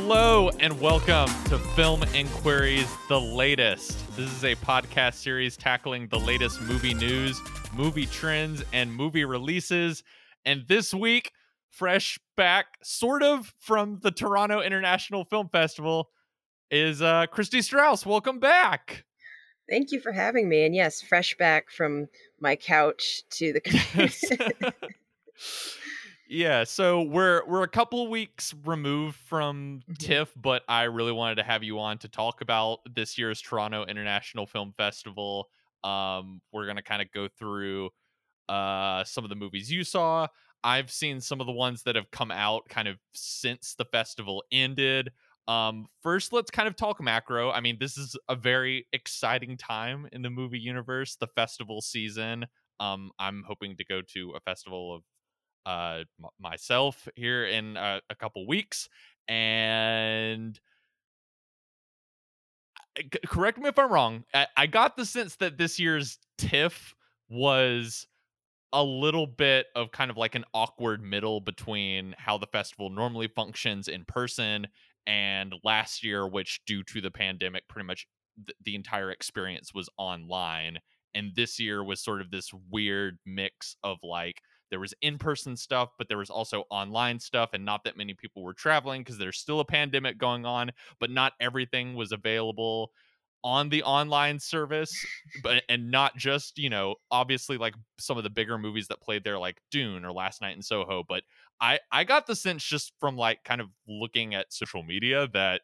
Hello 0.00 0.48
and 0.60 0.80
welcome 0.80 1.26
to 1.46 1.58
Film 1.74 2.04
Inquiries, 2.14 2.88
the 3.08 3.20
latest. 3.20 3.98
This 4.16 4.30
is 4.30 4.44
a 4.44 4.54
podcast 4.54 5.14
series 5.14 5.56
tackling 5.56 6.06
the 6.06 6.20
latest 6.20 6.62
movie 6.62 6.94
news, 6.94 7.42
movie 7.74 8.06
trends, 8.06 8.62
and 8.72 8.94
movie 8.94 9.24
releases. 9.24 10.04
And 10.44 10.62
this 10.68 10.94
week, 10.94 11.32
fresh 11.68 12.16
back, 12.36 12.78
sort 12.80 13.24
of, 13.24 13.52
from 13.58 13.98
the 14.00 14.12
Toronto 14.12 14.60
International 14.60 15.24
Film 15.24 15.48
Festival, 15.48 16.10
is 16.70 17.02
uh, 17.02 17.26
Christy 17.26 17.60
Strauss. 17.60 18.06
Welcome 18.06 18.38
back. 18.38 19.04
Thank 19.68 19.90
you 19.90 20.00
for 20.00 20.12
having 20.12 20.48
me. 20.48 20.64
And 20.64 20.76
yes, 20.76 21.02
fresh 21.02 21.36
back 21.36 21.70
from 21.72 22.06
my 22.40 22.54
couch 22.54 23.24
to 23.30 23.52
the. 23.52 24.72
Yeah, 26.30 26.64
so 26.64 27.02
we're 27.02 27.46
we're 27.46 27.62
a 27.62 27.68
couple 27.68 28.06
weeks 28.08 28.52
removed 28.64 29.16
from 29.16 29.80
Mhm. 29.86 29.98
TIFF, 29.98 30.32
but 30.36 30.62
I 30.68 30.82
really 30.84 31.12
wanted 31.12 31.36
to 31.36 31.42
have 31.42 31.62
you 31.62 31.78
on 31.78 31.96
to 31.98 32.08
talk 32.08 32.42
about 32.42 32.80
this 32.94 33.16
year's 33.16 33.40
Toronto 33.40 33.84
International 33.86 34.46
Film 34.46 34.74
Festival. 34.76 35.48
Um, 35.84 36.42
we're 36.52 36.66
gonna 36.66 36.82
kind 36.82 37.00
of 37.00 37.10
go 37.12 37.28
through 37.28 37.90
uh 38.48 39.04
some 39.04 39.24
of 39.24 39.30
the 39.30 39.36
movies 39.36 39.72
you 39.72 39.84
saw. 39.84 40.28
I've 40.64 40.90
seen 40.90 41.20
some 41.20 41.40
of 41.40 41.46
the 41.46 41.52
ones 41.54 41.84
that 41.84 41.96
have 41.96 42.10
come 42.10 42.30
out 42.32 42.68
kind 42.68 42.88
of 42.88 42.98
since 43.14 43.74
the 43.76 43.86
festival 43.86 44.44
ended. 44.52 45.12
Um, 45.48 45.86
first, 46.02 46.32
let's 46.32 46.50
kind 46.50 46.68
of 46.68 46.76
talk 46.76 47.00
macro. 47.02 47.50
I 47.52 47.60
mean, 47.60 47.78
this 47.80 47.98
is 47.98 48.16
a 48.28 48.36
very 48.36 48.86
exciting 48.92 49.56
time 49.56 50.08
in 50.12 50.22
the 50.22 50.30
movie 50.30 50.58
universe, 50.60 51.16
the 51.16 51.28
festival 51.28 51.80
season. 51.82 52.46
Um, 52.80 53.12
I'm 53.18 53.44
hoping 53.44 53.76
to 53.78 53.84
go 53.84 54.02
to 54.02 54.32
a 54.32 54.40
festival 54.40 54.94
of 54.94 55.04
uh 55.68 56.02
m- 56.18 56.30
myself 56.40 57.06
here 57.14 57.44
in 57.44 57.76
uh, 57.76 58.00
a 58.08 58.14
couple 58.14 58.46
weeks 58.46 58.88
and 59.28 60.58
c- 62.98 63.20
correct 63.26 63.58
me 63.58 63.68
if 63.68 63.78
i'm 63.78 63.92
wrong 63.92 64.24
I-, 64.34 64.46
I 64.56 64.66
got 64.66 64.96
the 64.96 65.04
sense 65.04 65.36
that 65.36 65.58
this 65.58 65.78
year's 65.78 66.18
tiff 66.38 66.94
was 67.28 68.06
a 68.72 68.82
little 68.82 69.26
bit 69.26 69.66
of 69.76 69.92
kind 69.92 70.10
of 70.10 70.16
like 70.16 70.34
an 70.34 70.44
awkward 70.54 71.02
middle 71.02 71.40
between 71.40 72.14
how 72.18 72.38
the 72.38 72.46
festival 72.46 72.90
normally 72.90 73.28
functions 73.28 73.88
in 73.88 74.04
person 74.04 74.66
and 75.06 75.54
last 75.64 76.02
year 76.02 76.26
which 76.26 76.60
due 76.66 76.82
to 76.84 77.00
the 77.00 77.10
pandemic 77.10 77.68
pretty 77.68 77.86
much 77.86 78.06
th- 78.46 78.56
the 78.64 78.74
entire 78.74 79.10
experience 79.10 79.74
was 79.74 79.88
online 79.98 80.78
and 81.14 81.32
this 81.34 81.58
year 81.58 81.82
was 81.82 82.02
sort 82.02 82.20
of 82.20 82.30
this 82.30 82.50
weird 82.70 83.18
mix 83.26 83.76
of 83.82 83.98
like 84.02 84.40
there 84.70 84.80
was 84.80 84.94
in-person 85.02 85.56
stuff 85.56 85.90
but 85.98 86.08
there 86.08 86.18
was 86.18 86.30
also 86.30 86.64
online 86.70 87.18
stuff 87.18 87.50
and 87.52 87.64
not 87.64 87.84
that 87.84 87.96
many 87.96 88.14
people 88.14 88.42
were 88.42 88.54
traveling 88.54 89.02
because 89.02 89.18
there's 89.18 89.38
still 89.38 89.60
a 89.60 89.64
pandemic 89.64 90.18
going 90.18 90.44
on 90.44 90.70
but 91.00 91.10
not 91.10 91.32
everything 91.40 91.94
was 91.94 92.12
available 92.12 92.90
on 93.44 93.68
the 93.68 93.82
online 93.84 94.38
service 94.38 94.92
but 95.42 95.62
and 95.68 95.90
not 95.90 96.16
just 96.16 96.58
you 96.58 96.68
know 96.68 96.96
obviously 97.10 97.56
like 97.56 97.74
some 97.98 98.18
of 98.18 98.24
the 98.24 98.30
bigger 98.30 98.58
movies 98.58 98.88
that 98.88 99.00
played 99.00 99.22
there 99.22 99.38
like 99.38 99.60
dune 99.70 100.04
or 100.04 100.12
last 100.12 100.40
night 100.40 100.56
in 100.56 100.62
soho 100.62 101.04
but 101.08 101.22
i 101.60 101.78
i 101.92 102.02
got 102.02 102.26
the 102.26 102.34
sense 102.34 102.64
just 102.64 102.92
from 102.98 103.16
like 103.16 103.42
kind 103.44 103.60
of 103.60 103.68
looking 103.86 104.34
at 104.34 104.52
social 104.52 104.82
media 104.82 105.28
that 105.28 105.62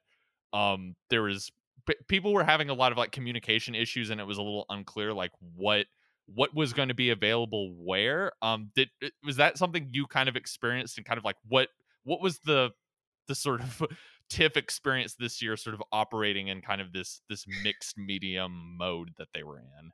um 0.52 0.94
there 1.10 1.22
was 1.22 1.50
p- 1.86 1.96
people 2.06 2.32
were 2.32 2.44
having 2.44 2.70
a 2.70 2.74
lot 2.74 2.92
of 2.92 2.98
like 2.98 3.10
communication 3.10 3.74
issues 3.74 4.10
and 4.10 4.20
it 4.20 4.26
was 4.26 4.38
a 4.38 4.42
little 4.42 4.66
unclear 4.70 5.12
like 5.12 5.32
what 5.56 5.86
what 6.26 6.54
was 6.54 6.72
going 6.72 6.88
to 6.88 6.94
be 6.94 7.10
available 7.10 7.74
where 7.78 8.32
um 8.42 8.70
did 8.74 8.88
uh, 9.04 9.08
was 9.24 9.36
that 9.36 9.58
something 9.58 9.88
you 9.92 10.06
kind 10.06 10.28
of 10.28 10.36
experienced 10.36 10.96
and 10.96 11.06
kind 11.06 11.18
of 11.18 11.24
like 11.24 11.36
what 11.48 11.68
what 12.04 12.20
was 12.20 12.38
the 12.40 12.70
the 13.28 13.34
sort 13.34 13.60
of 13.60 13.82
tiff 14.30 14.56
experience 14.56 15.14
this 15.18 15.42
year 15.42 15.56
sort 15.56 15.74
of 15.74 15.82
operating 15.92 16.48
in 16.48 16.62
kind 16.62 16.80
of 16.80 16.92
this 16.92 17.20
this 17.28 17.44
mixed 17.62 17.98
medium 17.98 18.76
mode 18.78 19.10
that 19.18 19.28
they 19.34 19.42
were 19.42 19.58
in 19.58 19.90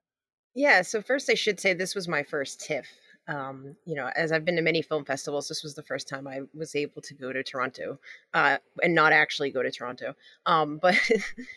yeah. 0.54 0.82
So 0.82 1.00
first, 1.00 1.30
I 1.30 1.34
should 1.34 1.60
say 1.60 1.74
this 1.74 1.94
was 1.94 2.08
my 2.08 2.22
first 2.22 2.60
TIFF. 2.60 2.86
Um, 3.30 3.76
you 3.86 3.94
know, 3.94 4.10
as 4.16 4.32
I've 4.32 4.44
been 4.44 4.56
to 4.56 4.62
many 4.62 4.82
film 4.82 5.04
festivals, 5.04 5.46
this 5.46 5.62
was 5.62 5.74
the 5.74 5.84
first 5.84 6.08
time 6.08 6.26
I 6.26 6.40
was 6.52 6.74
able 6.74 7.00
to 7.02 7.14
go 7.14 7.32
to 7.32 7.44
Toronto, 7.44 8.00
uh, 8.34 8.58
and 8.82 8.92
not 8.92 9.12
actually 9.12 9.52
go 9.52 9.62
to 9.62 9.70
Toronto. 9.70 10.16
Um, 10.46 10.78
but 10.82 10.96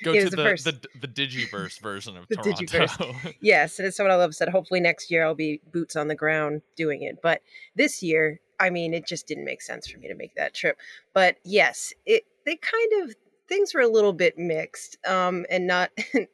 go 0.03 0.13
to 0.13 0.29
the 0.29 0.35
the 0.35 0.88
the, 0.94 1.07
the 1.07 1.07
digiverse 1.07 1.79
version 1.79 2.16
of 2.16 2.28
toronto 2.31 2.51
Digiverse. 2.51 3.35
yes, 3.41 3.79
and 3.79 3.88
it's 3.88 3.97
what 3.97 4.12
I 4.12 4.16
love 4.16 4.35
said. 4.35 4.50
Hopefully 4.50 4.81
next 4.81 5.09
year 5.09 5.25
I'll 5.25 5.33
be 5.33 5.62
boots 5.72 5.95
on 5.95 6.09
the 6.09 6.16
ground 6.16 6.62
doing 6.75 7.01
it. 7.01 7.22
But 7.23 7.41
this 7.75 8.03
year, 8.03 8.39
I 8.59 8.69
mean, 8.69 8.94
it 8.94 9.07
just 9.07 9.25
didn't 9.25 9.45
make 9.45 9.63
sense 9.63 9.88
for 9.88 9.97
me 9.97 10.07
to 10.07 10.16
make 10.16 10.35
that 10.35 10.53
trip. 10.53 10.78
But 11.13 11.38
yes, 11.44 11.91
it 12.06 12.23
they 12.45 12.56
kind 12.57 13.03
of 13.03 13.16
things 13.47 13.73
were 13.73 13.81
a 13.81 13.88
little 13.88 14.13
bit 14.13 14.38
mixed, 14.38 14.97
um, 15.07 15.47
and 15.50 15.66
not 15.66 15.89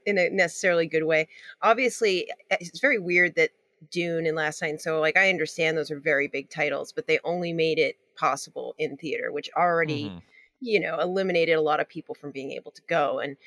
in 0.05 0.17
a 0.17 0.29
necessarily 0.29 0.85
good 0.85 1.05
way. 1.05 1.29
Obviously, 1.61 2.29
eh, 2.51 2.57
it's 2.59 2.81
very 2.81 2.99
weird 2.99 3.35
that 3.35 3.51
Dune 3.91 4.25
and 4.25 4.35
Last 4.35 4.61
Night, 4.61 4.69
and 4.69 4.81
so 4.81 4.99
like 4.99 5.17
I 5.17 5.29
understand 5.29 5.77
those 5.77 5.91
are 5.91 5.99
very 5.99 6.27
big 6.27 6.49
titles, 6.49 6.91
but 6.91 7.07
they 7.07 7.19
only 7.23 7.53
made 7.53 7.79
it 7.79 7.97
possible 8.15 8.75
in 8.77 8.97
theater, 8.97 9.31
which 9.31 9.49
already 9.55 10.09
Mhm. 10.09 10.21
you 10.61 10.79
know 10.79 10.99
eliminated 10.99 11.55
a 11.55 11.61
lot 11.61 11.79
of 11.79 11.87
people 11.89 12.15
from 12.15 12.31
being 12.31 12.51
able 12.51 12.71
to 12.71 12.81
go 12.87 13.19
and 13.19 13.37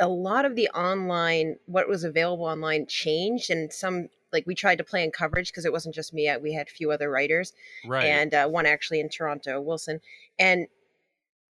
a 0.00 0.08
lot 0.08 0.44
of 0.44 0.54
the 0.56 0.68
online 0.70 1.56
what 1.66 1.88
was 1.88 2.04
available 2.04 2.44
online 2.44 2.86
changed 2.86 3.50
and 3.50 3.72
some 3.72 4.08
like 4.32 4.46
we 4.46 4.54
tried 4.54 4.78
to 4.78 4.84
plan 4.84 5.10
coverage 5.10 5.48
because 5.48 5.64
it 5.64 5.72
wasn't 5.72 5.94
just 5.94 6.12
me 6.14 6.30
we 6.40 6.52
had 6.52 6.68
a 6.68 6.70
few 6.70 6.90
other 6.92 7.10
writers 7.10 7.52
right 7.84 8.04
and 8.04 8.34
uh, 8.34 8.46
one 8.48 8.66
actually 8.66 9.00
in 9.00 9.08
toronto 9.08 9.60
wilson 9.60 10.00
and 10.38 10.68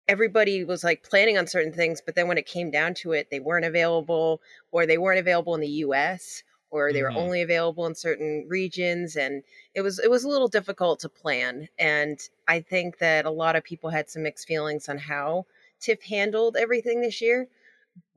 everybody 0.08 0.64
was 0.64 0.84
like 0.84 1.04
planning 1.04 1.38
on 1.38 1.48
certain 1.48 1.72
things 1.74 2.02
but 2.06 2.16
then 2.16 2.28
when 2.28 2.38
it 2.38 2.46
came 2.46 2.72
down 2.72 2.94
to 2.94 3.12
it 3.12 3.30
they 3.30 3.40
weren't 3.40 3.66
available 3.66 4.42
or 4.72 4.86
they 4.86 4.98
weren't 4.98 5.20
available 5.20 5.56
in 5.56 5.62
the 5.62 5.68
us 5.70 6.44
or 6.72 6.94
they 6.94 7.04
were 7.04 7.12
only 7.12 7.42
available 7.42 7.86
in 7.86 7.94
certain 7.94 8.46
regions 8.48 9.16
and 9.16 9.44
it 9.76 9.82
was 9.82 10.00
it 10.00 10.10
was 10.10 10.24
a 10.24 10.30
little 10.30 10.48
difficult 10.48 11.00
to 11.00 11.10
plan 11.10 11.68
and 11.78 12.30
i 12.48 12.60
think 12.60 12.98
that 12.98 13.26
a 13.26 13.30
lot 13.30 13.56
of 13.56 13.64
people 13.64 13.90
had 13.90 14.10
some 14.10 14.24
mixed 14.24 14.48
feelings 14.48 14.90
on 14.90 14.98
how 14.98 15.46
tiff 15.80 16.02
handled 16.04 16.58
everything 16.58 17.02
this 17.02 17.22
year 17.22 17.48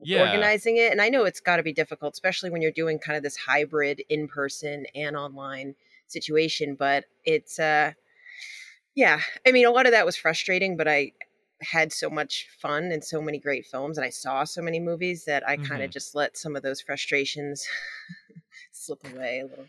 yeah. 0.01 0.21
organizing 0.21 0.77
it 0.77 0.91
and 0.91 1.01
i 1.01 1.09
know 1.09 1.25
it's 1.25 1.41
got 1.41 1.57
to 1.57 1.63
be 1.63 1.73
difficult 1.73 2.13
especially 2.13 2.49
when 2.49 2.61
you're 2.61 2.71
doing 2.71 2.97
kind 2.97 3.17
of 3.17 3.23
this 3.23 3.35
hybrid 3.35 4.01
in 4.09 4.27
person 4.27 4.85
and 4.95 5.15
online 5.15 5.75
situation 6.07 6.75
but 6.75 7.05
it's 7.25 7.59
uh 7.59 7.91
yeah 8.95 9.19
i 9.45 9.51
mean 9.51 9.65
a 9.65 9.71
lot 9.71 9.85
of 9.85 9.91
that 9.91 10.05
was 10.05 10.15
frustrating 10.15 10.77
but 10.77 10.87
i 10.87 11.11
had 11.61 11.91
so 11.91 12.09
much 12.09 12.47
fun 12.61 12.91
and 12.91 13.03
so 13.03 13.21
many 13.21 13.39
great 13.39 13.65
films 13.65 13.97
and 13.97 14.05
i 14.05 14.09
saw 14.09 14.43
so 14.43 14.61
many 14.61 14.79
movies 14.79 15.25
that 15.25 15.47
i 15.47 15.57
kind 15.57 15.81
of 15.81 15.89
just 15.89 16.13
let 16.13 16.37
some 16.37 16.55
of 16.55 16.61
those 16.61 16.81
frustrations 16.81 17.67
slip 18.85 19.05
away 19.13 19.39
a 19.39 19.45
little. 19.45 19.65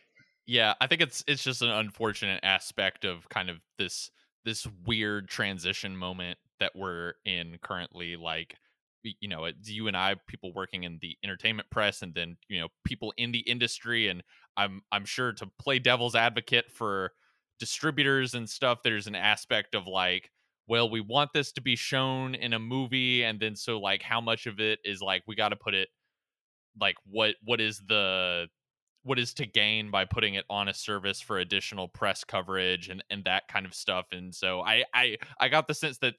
Yeah 0.46 0.74
i 0.80 0.86
think 0.86 1.00
it's 1.00 1.24
it's 1.26 1.42
just 1.42 1.62
an 1.62 1.70
unfortunate 1.70 2.40
aspect 2.42 3.04
of 3.04 3.28
kind 3.28 3.50
of 3.50 3.56
this 3.78 4.10
this 4.44 4.66
weird 4.86 5.28
transition 5.28 5.96
moment 5.96 6.38
that 6.60 6.72
we're 6.74 7.14
in 7.24 7.58
currently 7.62 8.16
like 8.16 8.54
you 9.02 9.28
know 9.28 9.48
you 9.64 9.88
and 9.88 9.96
i 9.96 10.14
people 10.26 10.52
working 10.54 10.84
in 10.84 10.98
the 11.00 11.16
entertainment 11.22 11.68
press 11.70 12.02
and 12.02 12.14
then 12.14 12.36
you 12.48 12.60
know 12.60 12.68
people 12.84 13.12
in 13.16 13.32
the 13.32 13.40
industry 13.40 14.08
and 14.08 14.22
i'm 14.56 14.82
i'm 14.92 15.04
sure 15.04 15.32
to 15.32 15.46
play 15.58 15.78
devil's 15.78 16.14
advocate 16.14 16.70
for 16.72 17.12
distributors 17.58 18.34
and 18.34 18.48
stuff 18.48 18.78
there's 18.82 19.06
an 19.06 19.14
aspect 19.14 19.74
of 19.74 19.86
like 19.86 20.30
well 20.68 20.90
we 20.90 21.00
want 21.00 21.32
this 21.32 21.52
to 21.52 21.60
be 21.60 21.76
shown 21.76 22.34
in 22.34 22.52
a 22.52 22.58
movie 22.58 23.24
and 23.24 23.40
then 23.40 23.54
so 23.54 23.78
like 23.78 24.02
how 24.02 24.20
much 24.20 24.46
of 24.46 24.60
it 24.60 24.78
is 24.84 25.00
like 25.00 25.22
we 25.26 25.34
got 25.34 25.50
to 25.50 25.56
put 25.56 25.74
it 25.74 25.88
like 26.80 26.96
what 27.06 27.34
what 27.44 27.60
is 27.60 27.80
the 27.88 28.46
what 29.06 29.20
is 29.20 29.32
to 29.32 29.46
gain 29.46 29.90
by 29.90 30.04
putting 30.04 30.34
it 30.34 30.44
on 30.50 30.66
a 30.66 30.74
service 30.74 31.20
for 31.20 31.38
additional 31.38 31.86
press 31.86 32.24
coverage 32.24 32.88
and 32.88 33.02
and 33.08 33.24
that 33.24 33.46
kind 33.48 33.64
of 33.64 33.72
stuff 33.72 34.06
and 34.12 34.34
so 34.34 34.60
i 34.60 34.84
i 34.92 35.16
i 35.40 35.48
got 35.48 35.68
the 35.68 35.74
sense 35.74 35.98
that 35.98 36.14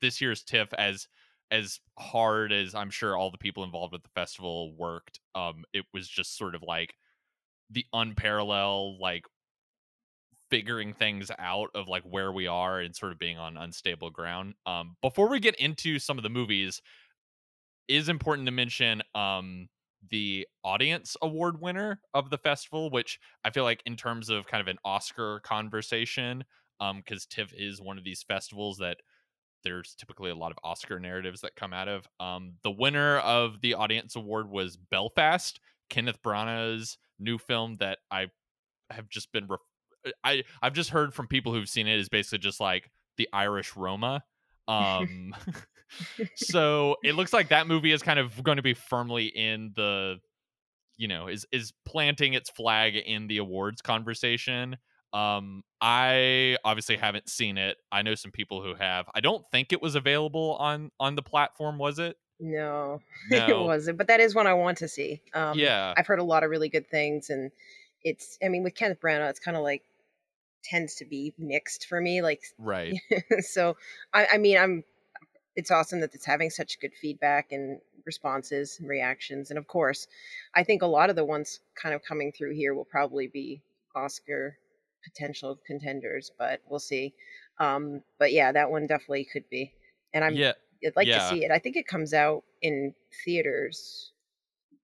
this 0.00 0.20
year's 0.20 0.42
tiff 0.42 0.68
as 0.74 1.08
as 1.50 1.80
hard 1.98 2.52
as 2.52 2.74
i'm 2.74 2.90
sure 2.90 3.16
all 3.16 3.30
the 3.30 3.38
people 3.38 3.64
involved 3.64 3.92
with 3.92 4.02
the 4.02 4.10
festival 4.14 4.74
worked 4.76 5.18
um 5.34 5.64
it 5.72 5.84
was 5.94 6.06
just 6.06 6.36
sort 6.36 6.54
of 6.54 6.62
like 6.62 6.94
the 7.70 7.86
unparalleled 7.92 9.00
like 9.00 9.24
figuring 10.50 10.92
things 10.92 11.30
out 11.38 11.70
of 11.74 11.88
like 11.88 12.02
where 12.02 12.32
we 12.32 12.46
are 12.46 12.80
and 12.80 12.94
sort 12.94 13.12
of 13.12 13.18
being 13.18 13.38
on 13.38 13.56
unstable 13.56 14.10
ground 14.10 14.54
um 14.66 14.94
before 15.00 15.28
we 15.28 15.40
get 15.40 15.54
into 15.56 15.98
some 15.98 16.18
of 16.18 16.22
the 16.22 16.28
movies 16.28 16.82
is 17.88 18.08
important 18.08 18.46
to 18.46 18.52
mention 18.52 19.00
um 19.14 19.68
the 20.08 20.46
audience 20.64 21.16
award 21.22 21.60
winner 21.60 22.00
of 22.14 22.30
the 22.30 22.38
festival 22.38 22.90
which 22.90 23.18
i 23.44 23.50
feel 23.50 23.64
like 23.64 23.82
in 23.86 23.96
terms 23.96 24.28
of 24.28 24.46
kind 24.46 24.60
of 24.60 24.68
an 24.68 24.78
oscar 24.84 25.40
conversation 25.40 26.44
um 26.80 26.98
because 26.98 27.26
tiff 27.26 27.52
is 27.54 27.80
one 27.80 27.98
of 27.98 28.04
these 28.04 28.22
festivals 28.22 28.78
that 28.78 28.98
there's 29.62 29.94
typically 29.94 30.30
a 30.30 30.34
lot 30.34 30.50
of 30.50 30.58
oscar 30.64 30.98
narratives 30.98 31.42
that 31.42 31.54
come 31.54 31.72
out 31.72 31.88
of 31.88 32.06
um 32.18 32.54
the 32.62 32.70
winner 32.70 33.18
of 33.18 33.60
the 33.60 33.74
audience 33.74 34.16
award 34.16 34.48
was 34.48 34.76
belfast 34.76 35.60
kenneth 35.90 36.22
branagh's 36.22 36.96
new 37.18 37.36
film 37.36 37.76
that 37.78 37.98
i 38.10 38.26
have 38.90 39.08
just 39.08 39.32
been 39.32 39.46
ref- 39.46 40.14
i 40.24 40.42
i've 40.62 40.72
just 40.72 40.90
heard 40.90 41.12
from 41.12 41.26
people 41.26 41.52
who've 41.52 41.68
seen 41.68 41.86
it 41.86 41.98
is 41.98 42.08
basically 42.08 42.38
just 42.38 42.60
like 42.60 42.90
the 43.16 43.28
irish 43.32 43.76
roma 43.76 44.24
Um, 44.68 45.34
so 46.36 46.96
it 47.02 47.14
looks 47.14 47.32
like 47.32 47.48
that 47.48 47.66
movie 47.66 47.92
is 47.92 48.02
kind 48.02 48.18
of 48.18 48.42
going 48.42 48.56
to 48.56 48.62
be 48.62 48.74
firmly 48.74 49.26
in 49.26 49.72
the, 49.76 50.16
you 50.96 51.08
know, 51.08 51.28
is 51.28 51.46
is 51.52 51.72
planting 51.86 52.34
its 52.34 52.50
flag 52.50 52.96
in 52.96 53.26
the 53.26 53.38
awards 53.38 53.82
conversation. 53.82 54.76
Um, 55.12 55.62
I 55.80 56.56
obviously 56.64 56.96
haven't 56.96 57.28
seen 57.28 57.58
it. 57.58 57.76
I 57.90 58.02
know 58.02 58.14
some 58.14 58.30
people 58.30 58.62
who 58.62 58.74
have. 58.74 59.06
I 59.14 59.20
don't 59.20 59.44
think 59.50 59.72
it 59.72 59.82
was 59.82 59.94
available 59.94 60.56
on 60.60 60.90
on 61.00 61.16
the 61.16 61.22
platform. 61.22 61.78
Was 61.78 61.98
it? 61.98 62.16
No, 62.38 63.00
No. 63.30 63.46
it 63.46 63.64
wasn't. 63.66 63.98
But 63.98 64.06
that 64.08 64.20
is 64.20 64.34
one 64.34 64.46
I 64.46 64.54
want 64.54 64.78
to 64.78 64.88
see. 64.88 65.20
Um, 65.34 65.58
yeah. 65.58 65.92
I've 65.96 66.06
heard 66.06 66.20
a 66.20 66.24
lot 66.24 66.42
of 66.44 66.50
really 66.50 66.68
good 66.68 66.88
things, 66.88 67.28
and 67.28 67.50
it's. 68.02 68.38
I 68.42 68.48
mean, 68.48 68.62
with 68.62 68.74
Kenneth 68.74 69.00
Branagh, 69.00 69.28
it's 69.30 69.40
kind 69.40 69.56
of 69.56 69.62
like 69.62 69.82
tends 70.62 70.94
to 70.96 71.04
be 71.04 71.34
mixed 71.38 71.86
for 71.86 72.00
me. 72.00 72.22
Like, 72.22 72.42
Right. 72.58 72.94
so 73.40 73.76
I, 74.12 74.26
I 74.34 74.38
mean, 74.38 74.58
I'm. 74.58 74.84
It's 75.56 75.70
awesome 75.70 76.00
that 76.00 76.14
it's 76.14 76.24
having 76.24 76.50
such 76.50 76.80
good 76.80 76.92
feedback 77.00 77.52
and 77.52 77.80
responses 78.06 78.78
and 78.78 78.88
reactions, 78.88 79.50
and 79.50 79.58
of 79.58 79.66
course, 79.66 80.06
I 80.54 80.64
think 80.64 80.82
a 80.82 80.86
lot 80.86 81.10
of 81.10 81.16
the 81.16 81.24
ones 81.24 81.60
kind 81.80 81.94
of 81.94 82.02
coming 82.02 82.32
through 82.32 82.54
here 82.54 82.74
will 82.74 82.84
probably 82.84 83.26
be 83.26 83.62
Oscar 83.94 84.56
potential 85.04 85.58
contenders, 85.66 86.30
but 86.38 86.60
we'll 86.68 86.78
see. 86.78 87.14
Um, 87.58 88.02
but 88.18 88.32
yeah, 88.32 88.52
that 88.52 88.70
one 88.70 88.86
definitely 88.86 89.26
could 89.32 89.48
be, 89.50 89.72
and 90.14 90.24
I'm. 90.24 90.34
yeah. 90.34 90.52
I'd 90.82 90.96
like 90.96 91.08
yeah. 91.08 91.18
to 91.18 91.28
see 91.28 91.44
it. 91.44 91.50
I 91.50 91.58
think 91.58 91.76
it 91.76 91.86
comes 91.86 92.14
out 92.14 92.42
in 92.62 92.94
theaters 93.22 94.12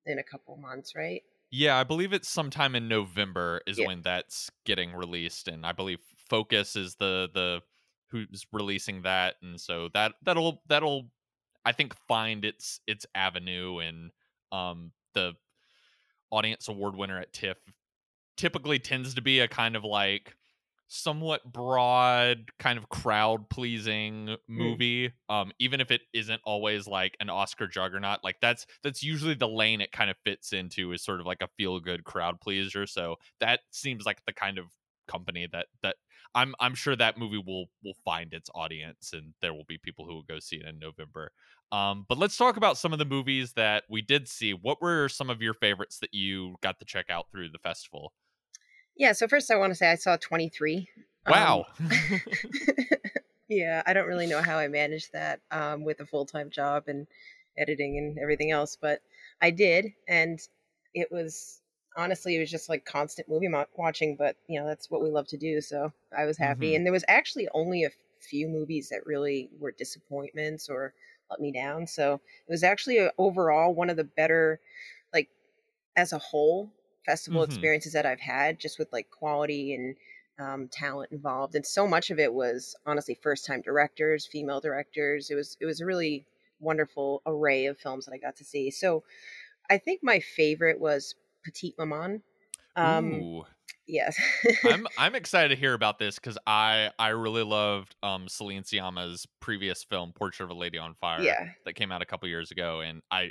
in 0.04 0.18
a 0.18 0.22
couple 0.22 0.54
months, 0.56 0.94
right? 0.94 1.22
Yeah, 1.50 1.78
I 1.78 1.84
believe 1.84 2.12
it's 2.12 2.28
sometime 2.28 2.74
in 2.74 2.86
November 2.86 3.62
is 3.66 3.78
Yeah. 3.78 3.86
when 3.86 4.02
that's 4.02 4.50
getting 4.64 4.92
released, 4.92 5.48
and 5.48 5.64
I 5.64 5.72
believe 5.72 6.00
Focus 6.28 6.76
is 6.76 6.96
the 6.96 7.30
the 7.32 7.62
who's 8.10 8.46
releasing 8.52 9.02
that, 9.02 9.36
and 9.42 9.60
so 9.60 9.88
that 9.94 10.14
that'll 10.22 10.62
that'll 10.68 11.10
I 11.64 11.72
think 11.72 11.94
find 12.08 12.44
its 12.44 12.80
its 12.86 13.06
avenue, 13.14 13.78
and 13.78 14.10
um 14.52 14.92
the 15.14 15.34
audience 16.30 16.68
award 16.68 16.96
winner 16.96 17.18
at 17.18 17.32
TIFF 17.32 17.58
typically 18.36 18.78
tends 18.78 19.14
to 19.14 19.22
be 19.22 19.40
a 19.40 19.48
kind 19.48 19.76
of 19.76 19.84
like 19.84 20.36
somewhat 20.88 21.52
broad 21.52 22.48
kind 22.60 22.78
of 22.78 22.88
crowd 22.88 23.50
pleasing 23.50 24.36
movie 24.46 25.12
um 25.28 25.50
even 25.58 25.80
if 25.80 25.90
it 25.90 26.02
isn't 26.12 26.40
always 26.44 26.86
like 26.86 27.16
an 27.18 27.28
oscar 27.28 27.66
juggernaut 27.66 28.20
like 28.22 28.36
that's 28.40 28.66
that's 28.84 29.02
usually 29.02 29.34
the 29.34 29.48
lane 29.48 29.80
it 29.80 29.90
kind 29.90 30.10
of 30.10 30.16
fits 30.24 30.52
into 30.52 30.92
is 30.92 31.02
sort 31.02 31.18
of 31.18 31.26
like 31.26 31.42
a 31.42 31.48
feel 31.56 31.80
good 31.80 32.04
crowd 32.04 32.40
pleaser 32.40 32.86
so 32.86 33.16
that 33.40 33.60
seems 33.72 34.06
like 34.06 34.24
the 34.26 34.32
kind 34.32 34.58
of 34.58 34.66
company 35.06 35.48
that 35.50 35.66
that 35.82 35.96
i'm 36.34 36.54
i'm 36.60 36.74
sure 36.74 36.96
that 36.96 37.18
movie 37.18 37.42
will 37.44 37.66
will 37.84 37.96
find 38.04 38.32
its 38.32 38.50
audience 38.54 39.12
and 39.12 39.34
there 39.40 39.54
will 39.54 39.64
be 39.68 39.78
people 39.78 40.04
who 40.04 40.14
will 40.14 40.22
go 40.22 40.38
see 40.38 40.56
it 40.56 40.66
in 40.66 40.78
november 40.78 41.30
um 41.72 42.04
but 42.08 42.18
let's 42.18 42.36
talk 42.36 42.56
about 42.56 42.78
some 42.78 42.92
of 42.92 42.98
the 42.98 43.04
movies 43.04 43.52
that 43.54 43.84
we 43.88 44.02
did 44.02 44.28
see 44.28 44.52
what 44.52 44.80
were 44.80 45.08
some 45.08 45.30
of 45.30 45.42
your 45.42 45.54
favorites 45.54 45.98
that 45.98 46.12
you 46.12 46.56
got 46.62 46.78
to 46.78 46.84
check 46.84 47.06
out 47.10 47.26
through 47.30 47.48
the 47.48 47.58
festival 47.58 48.12
Yeah. 48.96 49.12
So 49.12 49.28
first, 49.28 49.50
I 49.50 49.56
want 49.56 49.72
to 49.72 49.74
say 49.74 49.90
I 49.90 49.96
saw 49.96 50.16
23. 50.16 50.88
Um, 51.26 51.32
wow 51.32 51.66
yeah, 53.48 53.82
I 53.84 53.92
don't 53.92 54.06
really 54.06 54.26
know 54.26 54.42
how 54.42 54.58
I 54.58 54.68
managed 54.68 55.12
that 55.12 55.40
um, 55.50 55.84
with 55.84 56.00
a 56.00 56.06
full 56.06 56.24
time 56.24 56.50
job 56.50 56.84
and 56.86 57.06
editing 57.58 57.98
and 57.98 58.18
everything 58.18 58.50
else, 58.50 58.76
but 58.80 59.00
I 59.40 59.50
did, 59.50 59.92
and 60.08 60.38
it 60.94 61.08
was 61.10 61.60
honestly 61.96 62.36
it 62.36 62.40
was 62.40 62.50
just 62.50 62.68
like 62.68 62.84
constant 62.84 63.28
movie 63.28 63.48
mo- 63.48 63.66
watching. 63.76 64.16
But 64.16 64.36
you 64.48 64.60
know 64.60 64.66
that's 64.66 64.90
what 64.90 65.02
we 65.02 65.10
love 65.10 65.26
to 65.28 65.36
do, 65.38 65.60
so 65.60 65.92
I 66.16 66.24
was 66.26 66.38
happy. 66.38 66.74
Mhm. 66.74 66.76
And 66.76 66.84
there 66.86 66.92
was 66.92 67.04
actually 67.08 67.48
only 67.54 67.84
a 67.84 67.90
few 68.20 68.48
movies 68.48 68.88
that 68.90 69.06
really 69.06 69.50
were 69.58 69.72
disappointments 69.72 70.68
or 70.68 70.94
let 71.30 71.40
me 71.40 71.52
down. 71.52 71.86
So 71.86 72.14
it 72.14 72.50
was 72.50 72.62
actually 72.64 72.98
a, 72.98 73.12
overall 73.18 73.74
one 73.74 73.90
of 73.90 73.96
the 73.96 74.04
better, 74.04 74.60
like 75.12 75.30
as 75.96 76.12
a 76.12 76.18
whole, 76.18 76.72
festival 77.04 77.42
Mhm. 77.42 77.42
experiences 77.42 77.92
that 77.92 78.06
I've 78.06 78.20
had, 78.20 78.58
just 78.58 78.78
with 78.78 78.92
like 78.92 79.10
quality 79.10 79.74
and 79.74 79.96
um, 80.38 80.68
talent 80.68 81.12
involved, 81.12 81.54
and 81.54 81.64
so 81.66 81.86
much 81.86 82.10
of 82.10 82.18
it 82.18 82.34
was 82.34 82.76
honestly 82.86 83.14
first 83.14 83.46
time 83.46 83.62
directors, 83.62 84.26
female 84.26 84.60
directors. 84.60 85.30
It 85.30 85.34
was 85.34 85.56
it 85.60 85.66
was 85.66 85.80
a 85.80 85.86
really 85.86 86.26
wonderful 86.60 87.22
array 87.26 87.66
of 87.66 87.78
films 87.78 88.06
that 88.06 88.12
I 88.12 88.18
got 88.18 88.36
to 88.36 88.44
see. 88.44 88.70
So 88.70 89.04
I 89.70 89.78
think 89.78 90.02
my 90.02 90.20
favorite 90.20 90.80
was 90.80 91.14
Petite 91.46 91.74
Maman. 91.78 92.22
Um, 92.74 93.12
Ooh. 93.14 93.44
yes, 93.86 94.20
I'm 94.64 94.86
I'm 94.98 95.14
excited 95.14 95.48
to 95.54 95.56
hear 95.56 95.72
about 95.74 95.98
this 95.98 96.16
because 96.16 96.36
I 96.46 96.90
I 96.98 97.08
really 97.08 97.44
loved 97.44 97.94
um 98.02 98.28
Celine 98.28 98.64
Sciamma's 98.64 99.26
previous 99.40 99.84
film 99.84 100.12
Portrait 100.12 100.44
of 100.44 100.50
a 100.50 100.54
Lady 100.58 100.76
on 100.76 100.94
Fire 101.00 101.22
yeah, 101.22 101.48
that 101.64 101.74
came 101.74 101.92
out 101.92 102.02
a 102.02 102.06
couple 102.06 102.28
years 102.28 102.50
ago 102.50 102.80
and 102.80 103.00
I 103.10 103.30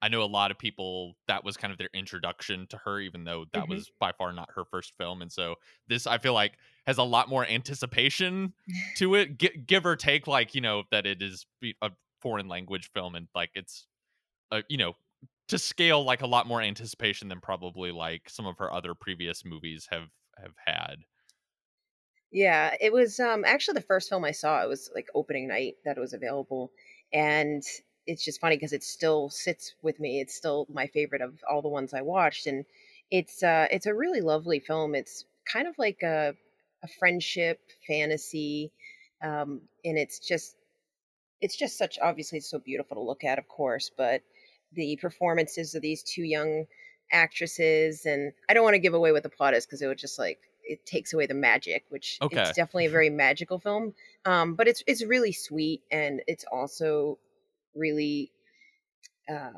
I 0.00 0.08
know 0.08 0.22
a 0.22 0.24
lot 0.26 0.50
of 0.50 0.58
people 0.58 1.14
that 1.26 1.42
was 1.44 1.56
kind 1.56 1.72
of 1.72 1.78
their 1.78 1.88
introduction 1.92 2.66
to 2.68 2.76
her 2.84 3.00
even 3.00 3.24
though 3.24 3.46
that 3.52 3.64
Mhm. 3.64 3.68
was 3.68 3.90
by 3.98 4.12
far 4.12 4.32
not 4.32 4.48
her 4.54 4.64
first 4.70 4.94
film 4.96 5.22
and 5.22 5.32
so 5.32 5.56
this 5.88 6.06
I 6.06 6.18
feel 6.18 6.34
like 6.34 6.52
has 6.86 6.98
a 6.98 7.02
lot 7.02 7.28
more 7.28 7.44
anticipation 7.46 8.54
to 8.96 9.14
it 9.16 9.38
Gi- 9.38 9.62
give 9.66 9.84
or 9.84 9.96
take 9.96 10.26
like 10.26 10.54
you 10.54 10.60
know 10.60 10.84
that 10.90 11.04
it 11.06 11.22
is 11.22 11.46
a 11.82 11.90
foreign 12.22 12.48
language 12.48 12.90
film 12.94 13.14
and 13.14 13.28
like 13.34 13.50
it's 13.54 13.86
uh, 14.52 14.62
you 14.68 14.78
know 14.78 14.94
to 15.48 15.58
scale 15.58 16.02
like 16.04 16.22
a 16.22 16.26
lot 16.26 16.46
more 16.46 16.60
anticipation 16.62 17.28
than 17.28 17.40
probably 17.40 17.92
like 17.92 18.28
some 18.28 18.46
of 18.46 18.58
her 18.58 18.72
other 18.72 18.94
previous 18.94 19.44
movies 19.44 19.88
have 19.90 20.08
have 20.38 20.54
had 20.66 20.96
Yeah, 22.30 22.76
it 22.80 22.92
was 22.92 23.20
um 23.20 23.44
actually 23.44 23.74
the 23.74 23.80
first 23.86 24.08
film 24.08 24.24
I 24.24 24.32
saw. 24.32 24.62
It 24.62 24.68
was 24.68 24.90
like 24.94 25.08
opening 25.14 25.48
night 25.48 25.76
that 25.84 25.96
it 25.96 26.00
was 26.00 26.12
available, 26.12 26.72
and 27.12 27.62
it's 28.06 28.24
just 28.24 28.40
funny 28.40 28.56
because 28.56 28.72
it 28.72 28.82
still 28.84 29.30
sits 29.30 29.74
with 29.82 29.98
me. 30.00 30.20
It's 30.20 30.34
still 30.34 30.66
my 30.68 30.86
favorite 30.88 31.22
of 31.22 31.42
all 31.48 31.62
the 31.62 31.68
ones 31.68 31.94
I 31.94 32.02
watched, 32.02 32.46
and 32.46 32.64
it's 33.10 33.42
uh 33.42 33.68
it's 33.70 33.86
a 33.86 33.94
really 33.94 34.20
lovely 34.20 34.60
film. 34.60 34.94
It's 34.94 35.24
kind 35.44 35.68
of 35.68 35.78
like 35.78 36.02
a 36.02 36.36
a 36.82 36.88
friendship 36.88 37.60
fantasy, 37.86 38.72
um, 39.22 39.68
and 39.84 39.96
it's 39.98 40.18
just 40.18 40.56
it's 41.40 41.56
just 41.56 41.76
such 41.78 41.98
obviously 41.98 42.40
so 42.40 42.58
beautiful 42.58 42.96
to 42.96 43.02
look 43.02 43.24
at, 43.24 43.38
of 43.38 43.48
course, 43.48 43.90
but 43.96 44.22
the 44.72 44.96
performances 44.96 45.74
of 45.74 45.82
these 45.82 46.02
two 46.02 46.22
young 46.22 46.66
actresses 47.12 48.04
and 48.04 48.32
I 48.48 48.54
don't 48.54 48.64
want 48.64 48.74
to 48.74 48.80
give 48.80 48.94
away 48.94 49.12
what 49.12 49.22
the 49.22 49.28
plot 49.28 49.54
is 49.54 49.64
because 49.64 49.80
it 49.82 49.86
would 49.86 49.98
just 49.98 50.18
like 50.18 50.40
it 50.64 50.84
takes 50.84 51.12
away 51.12 51.26
the 51.26 51.34
magic, 51.34 51.84
which 51.90 52.20
Okay. 52.20 52.30
it's 52.30 52.52
definitely 52.52 52.86
a 52.86 52.90
very 52.90 53.10
magical 53.10 53.60
film. 53.60 53.94
Um, 54.24 54.54
but 54.54 54.66
it's 54.68 54.82
it's 54.86 55.04
really 55.04 55.32
sweet 55.32 55.82
and 55.90 56.22
it's 56.26 56.44
also 56.50 57.18
really 57.74 58.32
uh, 59.28 59.52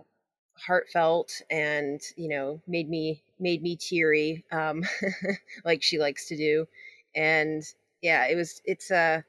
heartfelt 0.59 1.43
and 1.51 2.01
you 2.17 2.29
know 2.29 2.63
made 2.67 2.89
me 2.89 3.25
made 3.39 3.63
me 3.63 3.77
teary 3.77 4.45
um, 4.53 4.85
like 5.65 5.83
she 5.83 5.99
likes 5.99 6.29
to 6.29 6.37
do. 6.37 6.67
And 7.15 7.63
yeah, 8.03 8.27
it 8.29 8.37
was 8.37 8.63
it's 8.65 8.91
uh 8.91 9.23